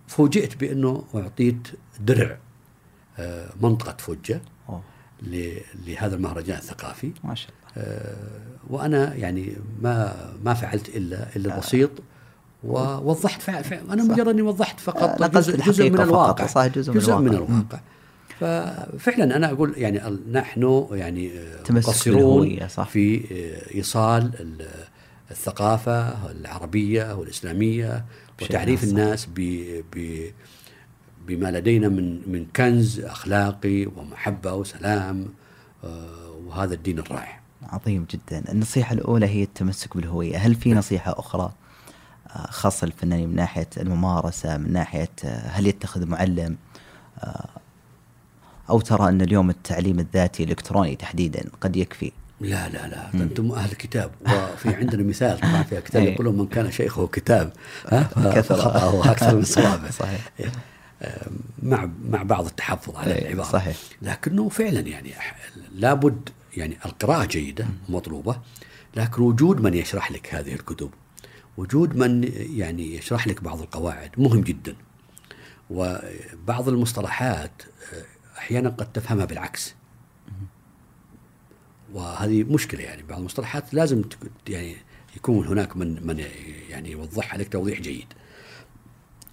فوجئت 0.06 0.60
بأنه 0.60 1.04
أعطيت 1.14 1.68
درع 2.00 2.38
آه، 3.18 3.48
منطقة 3.60 3.96
فوجة 3.98 4.40
لهذا 5.86 6.16
المهرجان 6.16 6.58
الثقافي. 6.58 7.12
ما 7.24 7.34
شاء 7.34 7.50
الله. 7.50 7.86
آه، 7.86 8.16
وأنا 8.70 9.14
يعني 9.14 9.56
ما 9.82 10.14
ما 10.44 10.54
فعلت 10.54 10.88
إلا 10.88 11.36
إلا 11.36 11.58
بسيط 11.58 11.90
ووضحت 12.64 13.42
فع 13.42 13.62
فع 13.62 13.78
أنا 13.90 14.02
مجرد 14.04 14.28
إني 14.28 14.42
وضحت 14.42 14.80
فقط 14.80 15.22
جزء, 15.22 15.56
جزء 15.56 15.90
من 15.90 16.00
الواقع. 16.00 16.46
صح 16.46 16.66
جزء, 16.66 16.92
جزء 16.92 17.16
من 17.16 17.28
الواقع, 17.28 17.50
من 17.50 17.56
الواقع. 17.56 17.80
ففعلا 18.40 19.36
أنا 19.36 19.50
أقول 19.50 19.74
يعني 19.76 20.18
نحن 20.32 20.86
يعني 20.92 21.32
مقصرون 21.70 22.66
في 22.66 23.24
إيصال 23.74 24.30
الثقافة 25.30 26.30
العربية 26.30 27.14
والإسلامية 27.14 28.04
وتعريف 28.42 28.84
الناس 28.84 29.26
ب 29.26 29.40
ب 29.94 30.26
بما 31.26 31.50
لدينا 31.50 31.88
من 31.88 32.32
من 32.32 32.46
كنز 32.56 33.00
أخلاقي 33.00 33.86
ومحبة 33.86 34.54
وسلام 34.54 35.26
آه، 35.84 36.30
وهذا 36.46 36.74
الدين 36.74 36.98
الرائع. 36.98 37.40
عظيم 37.62 38.06
جدا، 38.10 38.52
النصيحة 38.52 38.92
الأولى 38.92 39.26
هي 39.26 39.42
التمسك 39.42 39.96
بالهوية، 39.96 40.36
هل 40.36 40.54
في 40.54 40.74
نصيحة 40.74 41.14
أخرى 41.18 41.52
آه، 42.30 42.46
خاصة 42.50 42.86
للفنانين 42.86 43.28
من 43.28 43.36
ناحية 43.36 43.68
الممارسة، 43.76 44.56
من 44.56 44.72
ناحية 44.72 45.10
آه، 45.24 45.48
هل 45.48 45.66
يتخذ 45.66 46.06
معلم؟ 46.06 46.56
أو 48.70 48.80
ترى 48.80 49.08
أن 49.08 49.22
اليوم 49.22 49.50
التعليم 49.50 49.98
الذاتي 49.98 50.44
الإلكتروني 50.44 50.96
تحديدا 50.96 51.44
قد 51.60 51.76
يكفي؟ 51.76 52.12
لا 52.44 52.68
لا 52.68 52.88
لا 52.88 53.14
أنتم 53.14 53.52
أهل 53.52 53.70
كتاب 53.70 54.10
وفي 54.20 54.74
عندنا 54.74 55.02
مثال 55.02 55.40
طبعا 55.40 55.62
في 55.62 55.80
كتاب 55.80 56.02
إيه. 56.02 56.12
يقولون 56.14 56.38
من 56.38 56.46
كان 56.46 56.70
شيخه 56.70 57.06
كتاب. 57.06 57.52
خطأه 58.24 59.10
أكثر 59.10 59.36
من 59.36 59.44
صوابه 59.44 59.90
صحيح. 60.00 60.30
إيه. 60.40 60.52
مع 61.62 61.88
مع 62.08 62.22
بعض 62.22 62.46
التحفظ 62.46 62.96
على 62.96 63.14
إيه، 63.14 63.22
العبارة 63.22 63.48
صحيح. 63.48 63.76
لكنه 64.02 64.48
فعلا 64.48 64.80
يعني 64.80 65.10
لابد 65.74 66.28
يعني 66.56 66.78
القراءة 66.86 67.24
جيدة 67.24 67.66
ومطلوبة 67.88 68.36
لكن 68.96 69.22
وجود 69.22 69.60
من 69.60 69.74
يشرح 69.74 70.12
لك 70.12 70.34
هذه 70.34 70.54
الكتب 70.54 70.90
وجود 71.56 71.96
من 71.96 72.32
يعني 72.34 72.96
يشرح 72.96 73.26
لك 73.26 73.42
بعض 73.42 73.60
القواعد 73.60 74.10
مهم 74.16 74.40
جدا 74.40 74.76
وبعض 75.70 76.68
المصطلحات 76.68 77.62
آه، 77.92 78.38
أحيانا 78.38 78.68
قد 78.68 78.92
تفهمها 78.92 79.24
بالعكس 79.24 79.74
وهذه 81.92 82.44
مشكلة 82.44 82.80
يعني 82.82 83.02
بعض 83.02 83.18
المصطلحات 83.18 83.74
لازم 83.74 84.02
يعني 84.48 84.76
يكون 85.16 85.46
هناك 85.46 85.76
من 85.76 86.06
من 86.06 86.24
يعني 86.70 86.90
يوضحها 86.90 87.38
لك 87.38 87.48
توضيح 87.48 87.80
جيد. 87.80 88.06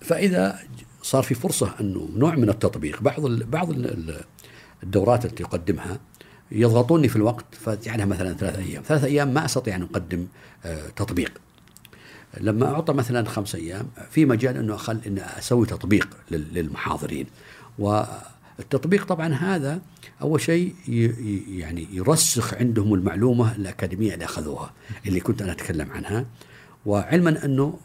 فإذا 0.02 0.60
صار 1.02 1.24
في 1.24 1.36
فرصة 1.36 1.74
أنه 1.82 2.10
نوع 2.16 2.36
من 2.36 2.50
التطبيق 2.50 3.02
بعض 3.02 3.26
بعض 3.32 3.70
ال 3.70 4.22
الدورات 4.84 5.26
التي 5.26 5.44
يقدمها 5.44 6.00
يضغطوني 6.52 7.08
في 7.10 7.16
الوقت 7.16 7.46
فجعلها 7.56 8.06
مثلا 8.06 8.34
ثلاث 8.34 8.56
أيام، 8.60 8.84
ثلاث 8.84 9.04
أيام 9.04 9.34
ما 9.34 9.46
أستطيع 9.46 9.76
أن 9.76 9.82
أقدم 9.84 10.28
آه، 10.66 10.90
تطبيق. 10.90 11.32
لما 12.42 12.66
أعطى 12.74 12.94
مثلا 12.94 13.30
خمس 13.30 13.56
أيام 13.56 13.88
في 14.12 14.26
مجال 14.26 14.58
أنه 14.58 14.76
أخل 14.76 15.00
أن 15.08 15.20
أسوي 15.20 15.66
تطبيق 15.66 16.08
لل- 16.32 16.54
للمحاضرين 16.54 17.26
والتطبيق 18.60 19.06
طبعا 19.06 19.34
هذا 19.34 19.82
أول 20.22 20.42
شيء 20.42 20.76
يعني 21.50 21.88
يرسخ 21.92 22.54
عندهم 22.54 22.94
المعلومة 22.94 23.56
الأكاديمية 23.56 24.14
اللي 24.14 24.26
أخذوها 24.26 24.74
اللي 25.06 25.20
كنت 25.20 25.42
أنا 25.42 25.52
أتكلم 25.52 25.92
عنها. 25.92 26.26
وعلما 26.86 27.46
أنه 27.46 27.80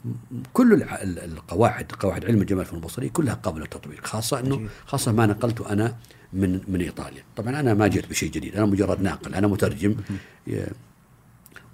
كل 0.53 0.83
القواعد 1.03 1.93
قواعد 1.93 2.25
علم 2.25 2.41
الجمال 2.41 2.65
في 2.65 2.73
البصري 2.73 3.09
كلها 3.09 3.35
قابلة 3.35 3.63
للتطبيق 3.63 4.07
خاصة 4.07 4.41
أنه 4.41 4.69
خاصة 4.87 5.13
ما 5.13 5.27
نقلته 5.27 5.73
أنا 5.73 5.97
من 6.33 6.61
من 6.69 6.81
إيطاليا. 6.81 7.23
طبعا 7.37 7.61
أنا 7.61 7.75
ما 7.75 7.87
جئت 7.89 8.11
بشيء 8.11 8.31
جديد 8.31 8.57
أنا 8.57 8.67
مجرد 8.67 9.03
ناقل 9.03 9.35
أنا 9.35 9.47
مترجم 9.47 9.97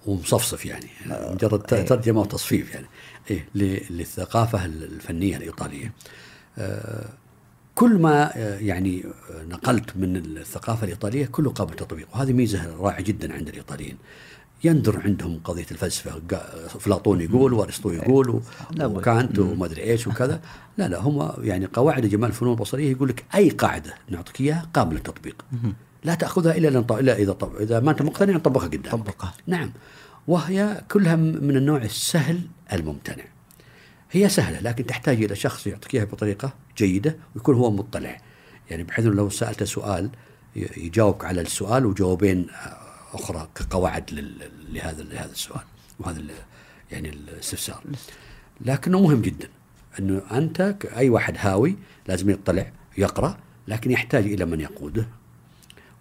ومصفصف 0.07 0.67
يعني 0.67 0.87
مجرد 1.07 1.61
ت- 1.63 1.73
إيه. 1.73 1.87
ترجمة 1.87 2.21
وتصفيف 2.21 2.75
يعني 2.75 2.87
إيه 3.31 3.47
للثقافة 3.91 4.65
الفنية 4.65 5.37
الإيطالية. 5.37 5.93
آه، 6.59 7.09
كل 7.81 7.99
ما 7.99 8.37
آه، 8.37 8.59
يعني 8.59 9.05
آه، 9.05 9.45
نقلت 9.45 9.97
من 9.97 10.17
الثقافة 10.17 10.85
الإيطالية 10.85 11.27
كله 11.27 11.51
قابل 11.51 11.71
للتطبيق 11.71 12.09
وهذه 12.15 12.33
ميزة 12.33 12.77
رائعة 12.77 13.01
جدا 13.01 13.33
عند 13.33 13.49
الإيطاليين. 13.49 13.97
يندر 14.65 15.01
عندهم 15.05 15.41
قضية 15.45 15.67
الفلسفة 15.71 16.23
افلاطون 16.67 17.21
يقول 17.21 17.53
وأرسطو 17.53 17.91
يقول. 17.91 18.43
وكانت 18.81 19.39
وما 19.39 19.67
أدري 19.67 19.83
إيش 19.83 20.07
وكذا. 20.07 20.41
لا 20.79 20.89
لا 20.89 21.01
هم 21.01 21.33
يعني 21.43 21.67
قواعد 21.67 22.07
جمال 22.07 22.29
الفنون 22.29 22.53
البصرية 22.53 22.91
يقول 22.91 23.09
لك 23.09 23.25
أي 23.35 23.51
قاعدة 23.51 23.95
نعطيك 24.09 24.41
إياها 24.41 24.67
قابله 24.75 24.97
للتطبيق. 24.97 25.45
لا 26.05 26.15
تأخذها 26.15 26.57
إلا 26.57 26.99
إلا 27.01 27.17
إذا 27.17 27.33
طب 27.33 27.57
إذا 27.57 27.81
ما 27.81 27.91
أنت 27.91 28.03
مقتنع 28.03 28.35
نطبقها 28.35 28.67
قدامك. 28.67 28.91
طبقها. 28.91 29.35
نعم. 29.47 29.71
وهي 30.29 30.83
كلها 30.91 31.17
من 31.17 31.57
النوع 31.57 31.83
السهل 31.83 32.41
الممتنع. 32.73 33.25
هي 34.13 34.29
سهلة 34.29 34.61
لكن 34.61 34.87
تحتاج 34.87 35.23
إلى 35.23 35.37
شخص 35.37 35.67
يعطيك 35.67 35.95
إياها 35.95 36.05
بطريقة 36.05 36.55
جيدة 36.77 37.17
ويكون 37.35 37.55
هو 37.55 37.71
مطلع. 37.71 38.21
يعني 38.71 38.83
بحيث 38.83 39.07
لو 39.07 39.31
سألته 39.31 39.65
سؤال 39.65 40.11
يجاوبك 40.57 41.25
على 41.25 41.41
السؤال 41.41 41.87
وجوابين 41.87 42.47
أخرى 43.13 43.49
كقواعد 43.55 44.11
لهذا 44.69 45.03
لهذا 45.03 45.33
السؤال 45.33 45.63
وهذا 45.99 46.23
يعني 46.93 47.09
الاستفسار. 47.09 47.83
لكنه 48.61 49.01
مهم 49.01 49.23
جدا 49.23 49.49
أنه 49.99 50.23
أنت 50.33 50.77
أي 50.97 51.09
واحد 51.09 51.37
هاوي 51.39 51.77
لازم 52.09 52.31
يطلع 52.31 52.73
يقرأ 52.99 53.39
لكن 53.69 53.91
يحتاج 53.91 54.25
إلى 54.25 54.45
من 54.45 54.61
يقوده. 54.61 55.09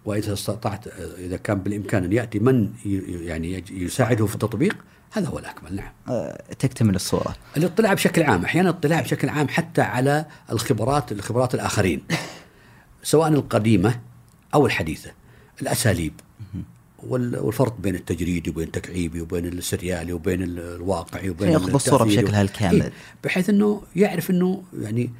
وإذا 0.04 0.32
استطعت 0.32 0.86
إذا 1.18 1.36
كان 1.36 1.58
بالإمكان 1.58 2.04
أن 2.04 2.12
يأتي 2.12 2.38
من 2.38 2.72
يعني 3.06 3.64
يساعده 3.70 4.26
في 4.26 4.34
التطبيق 4.34 4.76
هذا 5.12 5.28
هو 5.28 5.38
الأكمل 5.38 5.76
نعم. 5.76 5.92
آه، 6.08 6.42
تكتمل 6.58 6.94
الصورة 6.94 7.34
الاطلاع 7.56 7.94
بشكل 7.94 8.22
عام 8.22 8.44
أحيانا 8.44 8.70
الاطلاع 8.70 9.00
بشكل 9.00 9.28
عام 9.28 9.48
حتى 9.48 9.80
على 9.82 10.24
الخبرات 10.52 11.12
الخبرات 11.12 11.54
الآخرين 11.54 12.02
سواء 13.02 13.28
القديمة 13.28 14.00
أو 14.54 14.66
الحديثة 14.66 15.10
الأساليب 15.62 16.12
وال- 17.02 17.38
والفرق 17.38 17.76
بين 17.80 17.94
التجريدي 17.94 18.50
وبين 18.50 18.66
التكعيبي 18.66 19.20
وبين 19.20 19.46
السريالي 19.46 20.12
وبين 20.12 20.42
ال- 20.42 20.58
الواقعي 20.58 21.30
وبين 21.30 21.48
ياخذ 21.48 21.74
التأثيري. 21.74 22.22
بشكلها 22.22 22.42
الكامل. 22.42 22.82
إيه، 22.82 22.92
بحيث 23.24 23.50
إنه 23.50 23.82
يعرف 23.96 24.30
إنه 24.30 24.62
يعني 24.80 25.10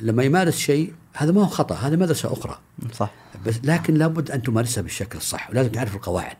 لما 0.00 0.22
يمارس 0.22 0.56
شيء 0.56 0.92
هذا 1.14 1.32
ما 1.32 1.42
هو 1.42 1.46
خطأ 1.46 1.74
هذا 1.74 1.96
مدرسة 1.96 2.32
أخرى 2.32 2.58
صح 2.92 3.10
بس 3.46 3.54
لكن 3.64 3.94
لابد 3.94 4.30
أن 4.30 4.42
تمارسها 4.42 4.82
بالشكل 4.82 5.18
الصح 5.18 5.50
ولازم 5.50 5.70
تعرف 5.70 5.94
القواعد 5.94 6.36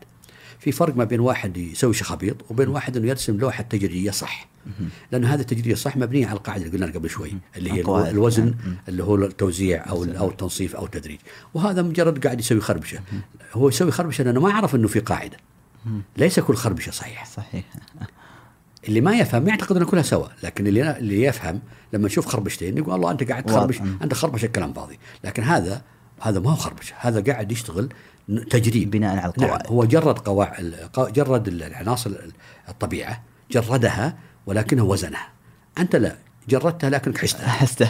في 0.59 0.71
فرق 0.71 0.95
ما 0.95 1.03
بين 1.03 1.19
واحد 1.19 1.57
يسوي 1.57 1.93
شخابيط 1.93 2.51
وبين 2.51 2.67
واحد 2.67 2.97
إنه 2.97 3.07
يرسم 3.07 3.37
لوحة 3.37 3.63
تجريدية 3.63 4.11
صح. 4.11 4.47
لأن 5.11 5.25
هذه 5.25 5.39
التجريدية 5.39 5.75
صح 5.75 5.97
مبنية 5.97 6.27
على 6.27 6.37
القاعدة 6.37 6.65
اللي 6.65 6.77
قلنا 6.77 6.93
قبل 6.93 7.09
شوي 7.09 7.33
اللي 7.57 7.71
هي. 7.71 7.81
الوزن 8.09 8.53
اللي 8.89 9.03
هو 9.03 9.15
التوزيع 9.15 9.89
أو 9.89 10.03
أو 10.03 10.29
التنصيف 10.29 10.75
أو 10.75 10.85
التدريج. 10.85 11.19
وهذا 11.53 11.81
مجرد 11.81 12.25
قاعد 12.25 12.39
يسوي 12.39 12.61
خربشة. 12.61 12.99
هو 13.53 13.69
يسوي 13.69 13.91
خربشة 13.91 14.23
لأنه 14.23 14.41
ما 14.41 14.53
عرف 14.53 14.75
إنه 14.75 14.87
في 14.87 14.99
قاعدة. 14.99 15.37
ليس 16.17 16.39
كل 16.39 16.55
خربشة 16.55 16.91
صحيحة. 16.91 17.25
صحيح. 17.25 17.63
اللي 18.87 19.01
ما 19.01 19.15
يفهم 19.15 19.47
يعتقد 19.47 19.77
ان 19.77 19.83
كلها 19.83 20.03
سوا. 20.03 20.27
لكن 20.43 20.67
اللي 20.67 20.97
اللي 20.97 21.23
يفهم 21.23 21.61
لما 21.93 22.07
يشوف 22.07 22.25
خربشتين 22.25 22.77
يقول 22.77 22.95
الله 22.95 23.11
أنت 23.11 23.23
قاعد 23.23 23.43
تخربش. 23.43 23.81
أنت 24.01 24.13
خربشة 24.13 24.45
كلام 24.45 24.73
فاضي. 24.73 24.99
لكن 25.23 25.43
هذا 25.43 25.81
هذا 26.21 26.39
ما 26.39 26.51
هو 26.51 26.55
خربشة. 26.55 26.95
هذا 26.99 27.31
قاعد 27.31 27.51
يشتغل 27.51 27.89
تجريد 28.49 28.91
بناء 28.91 29.17
على 29.17 29.25
القواعد. 29.25 29.63
نعم 29.63 29.71
هو 29.73 29.85
جرد 29.85 30.19
قواعد 30.19 30.75
جرد 30.97 31.47
العناصر 31.47 32.11
الطبيعة 32.69 33.21
جردها 33.51 34.17
ولكنه 34.45 34.83
وزنها. 34.83 35.27
أنت 35.77 35.95
لا 35.95 36.15
جردتها 36.49 36.89
لكنك 36.89 37.17
حشتها. 37.17 37.47
حسته 37.47 37.89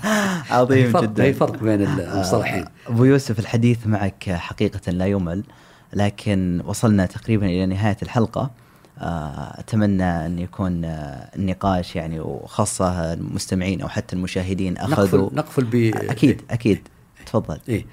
عظيم 0.54 0.92
فرق 0.92 1.02
جدا. 1.02 1.24
هي 1.24 1.32
فرق 1.32 1.62
بين 1.62 1.82
المصطلحين؟ 1.82 2.64
أبو 2.86 3.04
يوسف 3.04 3.38
الحديث 3.38 3.86
معك 3.86 4.30
حقيقة 4.30 4.92
لا 4.92 5.06
يمل 5.06 5.44
لكن 5.92 6.62
وصلنا 6.64 7.06
تقريبا 7.06 7.46
إلى 7.46 7.66
نهاية 7.66 7.96
الحلقة. 8.02 8.50
آه، 8.98 9.60
أتمنى 9.60 10.26
أن 10.26 10.38
يكون 10.38 10.84
آه، 10.84 11.30
النقاش 11.36 11.96
يعني 11.96 12.20
وخاصة 12.20 13.12
المستمعين 13.12 13.80
أو 13.82 13.88
حتى 13.88 14.16
المشاهدين 14.16 14.76
أخذوا. 14.76 15.30
نقفل 15.32 15.36
نقفل 15.36 15.64
ب 15.64 15.74
أكيد 16.10 16.42
أكيد. 16.50 16.88
تفضل. 17.26 17.60
إيه. 17.68 17.80
آه، 17.80 17.84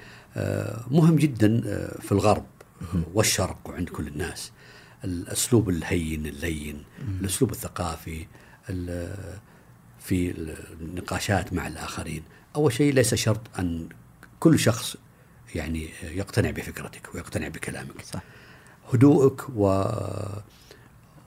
مهم 0.90 1.16
جدا 1.16 1.62
آه، 1.66 2.00
في 2.00 2.12
الغرب 2.12 2.46
والشرق 3.14 3.58
وعند 3.64 3.88
كل 3.88 4.06
الناس. 4.08 4.52
الأسلوب 5.04 5.68
الهين 5.68 6.26
اللين 6.26 6.84
الأسلوب 7.20 7.50
الثقافي 7.50 8.26
ال- 8.70 9.38
في 10.00 10.34
النقاشات 10.80 11.52
مع 11.52 11.66
الآخرين. 11.66 12.22
أول 12.56 12.72
شيء 12.72 12.92
ليس 12.92 13.14
شرط 13.14 13.40
أن 13.58 13.88
كل 14.40 14.58
شخص 14.58 14.96
يعني 15.54 15.88
يقتنع 16.02 16.50
بفكرتك 16.50 17.14
ويقتنع 17.14 17.48
بكلامك. 17.48 18.02
صح. 18.02 18.22
هدوءك 18.94 19.42
و 19.56 19.84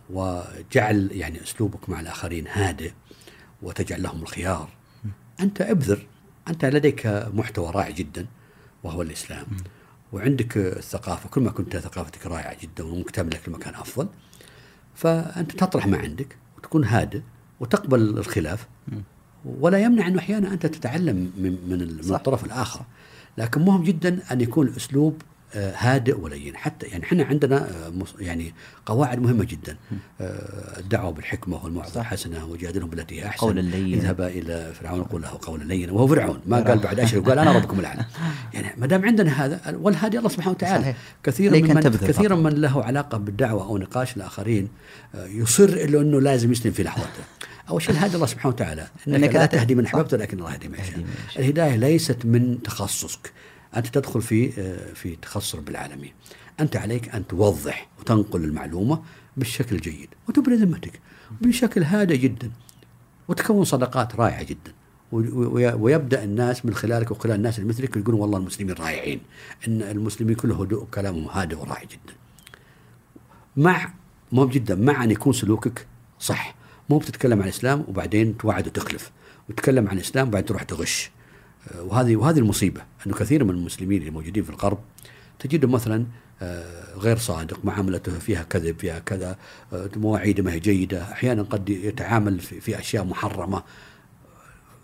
وجعل 0.09 1.09
يعني 1.11 1.43
أسلوبك 1.43 1.89
مع 1.89 1.99
الآخرين 1.99 2.47
هادئ 2.47 2.91
وتجعل 3.61 4.03
لهم 4.03 4.21
الخيار. 4.21 4.69
أنت 5.39 5.61
أبذر 5.61 6.07
أنت 6.47 6.65
لديك 6.65 7.07
محتوى 7.33 7.71
رائع 7.71 7.89
جدا. 7.89 8.25
وهو 8.83 9.01
الإسلام. 9.01 9.45
وعندك 10.13 10.57
الثقافة 10.57 11.29
كل 11.29 11.41
ما 11.41 11.51
كنت 11.51 11.77
ثقافتك 11.77 12.27
رائعة 12.27 12.55
جدا 12.63 12.83
ومكتملة 12.83 13.37
كل 13.45 13.51
ما 13.51 13.57
كان 13.57 13.75
أفضل 13.75 14.07
فأنت 14.95 15.51
تطرح 15.51 15.87
ما 15.87 15.97
عندك 15.97 16.37
وتكون 16.57 16.83
هادئ 16.83 17.21
وتقبل 17.59 17.99
الخلاف. 18.17 18.67
ولا 19.45 19.77
يمنع 19.77 20.07
أنه 20.07 20.19
أحيانا 20.19 20.53
أنت 20.53 20.65
تتعلم 20.65 21.31
من 21.37 21.51
من. 21.69 21.81
الطرف 22.15 22.45
الآخر. 22.45 22.85
لكن 23.37 23.61
مهم 23.61 23.83
جدا 23.83 24.19
أن 24.31 24.41
يكون 24.41 24.67
الأسلوب 24.67 25.21
آه، 25.21 25.36
هادئ 25.55 26.19
ولين. 26.19 26.57
حتى 26.57 26.85
يعني 26.87 27.03
إحنا 27.03 27.23
عندنا 27.23 27.69
آه، 27.87 27.91
يعني 28.19 28.53
قواعد 28.85 29.19
مهمة 29.19 29.43
جدا. 29.43 29.77
آه، 30.21 30.79
الدعوة 30.79 31.11
بالحكمة 31.11 31.63
والموعظه 31.63 32.01
الحسنه 32.01 32.45
وجادلهم 32.45 32.89
بالتي 32.89 33.21
هي 33.21 33.25
أحسن. 33.25 33.47
قولا 33.47 33.61
لينا. 33.61 33.97
اذهب 33.97 34.21
إلى 34.21 34.73
فرعون 34.73 35.03
قل 35.03 35.21
له 35.21 35.39
قولا 35.41 35.63
لينا. 35.63 35.91
وهو 35.91 36.07
فرعون. 36.07 36.39
ما 36.45 36.57
قال 36.59 36.79
بعد 36.79 36.99
اشرك 36.99 37.29
قال 37.29 37.39
أنا 37.39 37.51
ربكم 37.51 37.79
الأعلى. 37.79 38.05
يعني 38.53 38.67
ما 38.77 38.87
دام 38.87 39.05
عندنا 39.05 39.45
هذا 39.45 39.77
والهادي 39.81 40.17
الله 40.17 40.29
سبحانه 40.29 40.51
وتعالى. 40.51 40.83
صحيح. 40.83 40.97
كثيرا 41.23 41.59
من 41.59 41.79
تبذل 41.79 42.07
كثيرا. 42.07 42.35
من 42.35 42.61
له 42.61 42.83
علاقة 42.83 43.17
بالدعوة 43.17 43.63
أو 43.63 43.77
نقاش 43.77 44.17
الآخرين 44.17 44.67
آه، 45.15 45.25
يصر 45.25 45.69
الا 45.69 46.01
أنه 46.01 46.21
لازم 46.21 46.51
يسلم 46.51 46.71
في 46.71 46.83
لحظته 46.83 47.23
أول 47.69 47.81
شيء 47.81 47.91
الهادي 47.91 48.15
الله 48.15 48.25
سبحانه 48.25 48.55
وتعالى. 48.55 48.87
إنك 49.07 49.35
لا 49.35 49.45
تهدي 49.45 49.75
من. 49.75 49.85
أحببت 49.85 50.13
ولكن 50.13 50.39
الله 50.39 50.49
من 50.49 50.55
يهدي 50.55 50.67
من 50.67 50.79
يشاء. 51.29 51.39
الهداية 51.39 51.75
ليست 51.75 52.25
من 52.25 52.61
تخصصك. 52.63 53.31
أنت 53.75 53.87
تدخل 53.87 54.21
في 54.21 54.61
آه، 54.61 54.93
في 54.93 55.15
تخصص 55.15 55.55
رب 55.55 55.69
العالمين 55.69 56.13
أنت 56.59 56.75
عليك 56.75 57.09
أن 57.15 57.27
توضح 57.27 57.87
وتنقل 57.99 58.43
المعلومة 58.43 59.03
بالشكل 59.37 59.75
الجيد 59.75 60.09
وتبري 60.29 60.55
ذمتك 60.55 60.99
بشكل 61.41 61.83
هادئ 61.83 62.17
جدا 62.17 62.51
وتكون 63.27 63.65
صداقات 63.65 64.15
رائعة 64.15 64.43
جدا. 64.43 64.73
ويبدأ 65.11 66.23
الناس 66.23 66.65
من 66.65 66.73
خلالك 66.73 67.11
وخلال 67.11 67.35
الناس 67.35 67.59
اللي 67.59 67.69
مثلك 67.69 67.97
يقولون 67.97 68.21
والله 68.21 68.37
المسلمين 68.37 68.75
رائعين 68.75 69.21
إن 69.67 69.81
المسلمين 69.81 70.35
كله 70.35 70.61
هدوء 70.61 70.83
وكلامهم 70.83 71.27
هادئ 71.27 71.55
ورائع 71.55 71.83
جدا. 71.83 72.13
مع 73.57 73.93
مهم 74.31 74.49
جدا 74.49 74.75
مع 74.75 75.03
أن 75.03 75.11
يكون 75.11 75.33
سلوكك 75.33 75.87
صح. 76.19 76.55
مو 76.89 76.97
بتتكلم 76.97 77.39
عن 77.39 77.43
الإسلام 77.43 77.85
وبعدين 77.87 78.37
توعد 78.37 78.67
وتخلف. 78.67 79.11
وتتكلم 79.49 79.87
عن 79.87 79.95
الإسلام 79.95 80.27
وبعدين 80.27 80.45
تروح 80.45 80.63
تغش. 80.63 81.11
وهذه 81.75 82.15
وهذه 82.15 82.39
المصيبة 82.39 82.81
انه 83.07 83.15
كثير 83.15 83.43
من 83.43 83.49
المسلمين 83.49 83.99
اللي 83.99 84.11
موجودين 84.11 84.43
في 84.43 84.49
الغرب 84.49 84.79
تجده 85.39 85.67
مثلا 85.67 86.05
آه، 86.41 86.95
غير 86.95 87.17
صادق 87.17 87.65
معاملته 87.65 88.19
فيها 88.19 88.43
كذب 88.43 88.79
فيها 88.79 88.99
كذا 88.99 89.37
آه، 89.73 89.89
مواعيده 89.95 90.43
ما 90.43 90.53
هي 90.53 90.59
جيدة 90.59 91.03
أحيانا 91.03 91.43
قد 91.43 91.69
يتعامل 91.69 92.39
في, 92.39 92.61
في 92.61 92.79
أشياء 92.79 93.03
محرمة. 93.03 93.63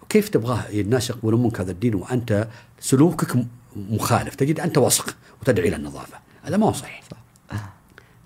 كيف 0.10 0.30
تبغاه 0.30 0.70
الناس 0.70 1.10
يقبلون 1.10 1.44
منك 1.44 1.60
هذا 1.60 1.72
الدين؟ 1.72 1.96
وأنت 1.96 2.48
سلوكك 2.80 3.46
مخالف. 3.76 4.36
تجد 4.36 4.60
أنت 4.60 4.78
وسخ 4.78 5.16
وتدعي 5.42 5.68
إلى 5.68 5.76
النظافة. 5.76 6.18
هذا 6.44 6.58
ما 6.58 6.68
هو 6.68 6.74
صحيح. 6.74 7.04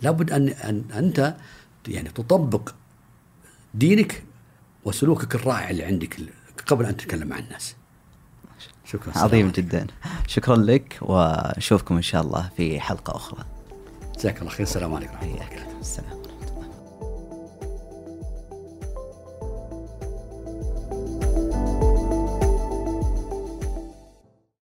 لابد 0.01 0.31
ان 0.31 0.49
ان 0.49 0.83
أنت 0.93 1.35
يعني 1.87 2.09
تطبق 2.09 2.69
دينك 3.73 4.23
وسلوكك 4.85 5.35
الرائع 5.35 5.69
اللي 5.69 5.83
عندك 5.83 6.19
قبل 6.67 6.85
أن 6.85 6.97
تتكلم 6.97 7.27
مع 7.27 7.39
الناس. 7.39 7.75
شكرا 8.91 9.17
عظيم. 9.17 9.51
جدا. 9.51 9.87
شكرا 10.27 10.55
لك 10.55 10.97
ونشوفكم 11.01 11.95
إن 11.95 12.01
شاء 12.01 12.21
الله 12.21 12.49
في 12.57 12.79
حلقة 12.79 13.15
أخرى. 13.15 13.45
جزاك 14.17 14.39
الله 14.39 14.51
خير. 14.51 14.61
السلام 14.61 14.95
عليكم 14.95 15.13
ورحمة 15.13 15.27
الله 15.27 15.45
وبركاته. 15.45 15.79
السلام. 15.79 16.26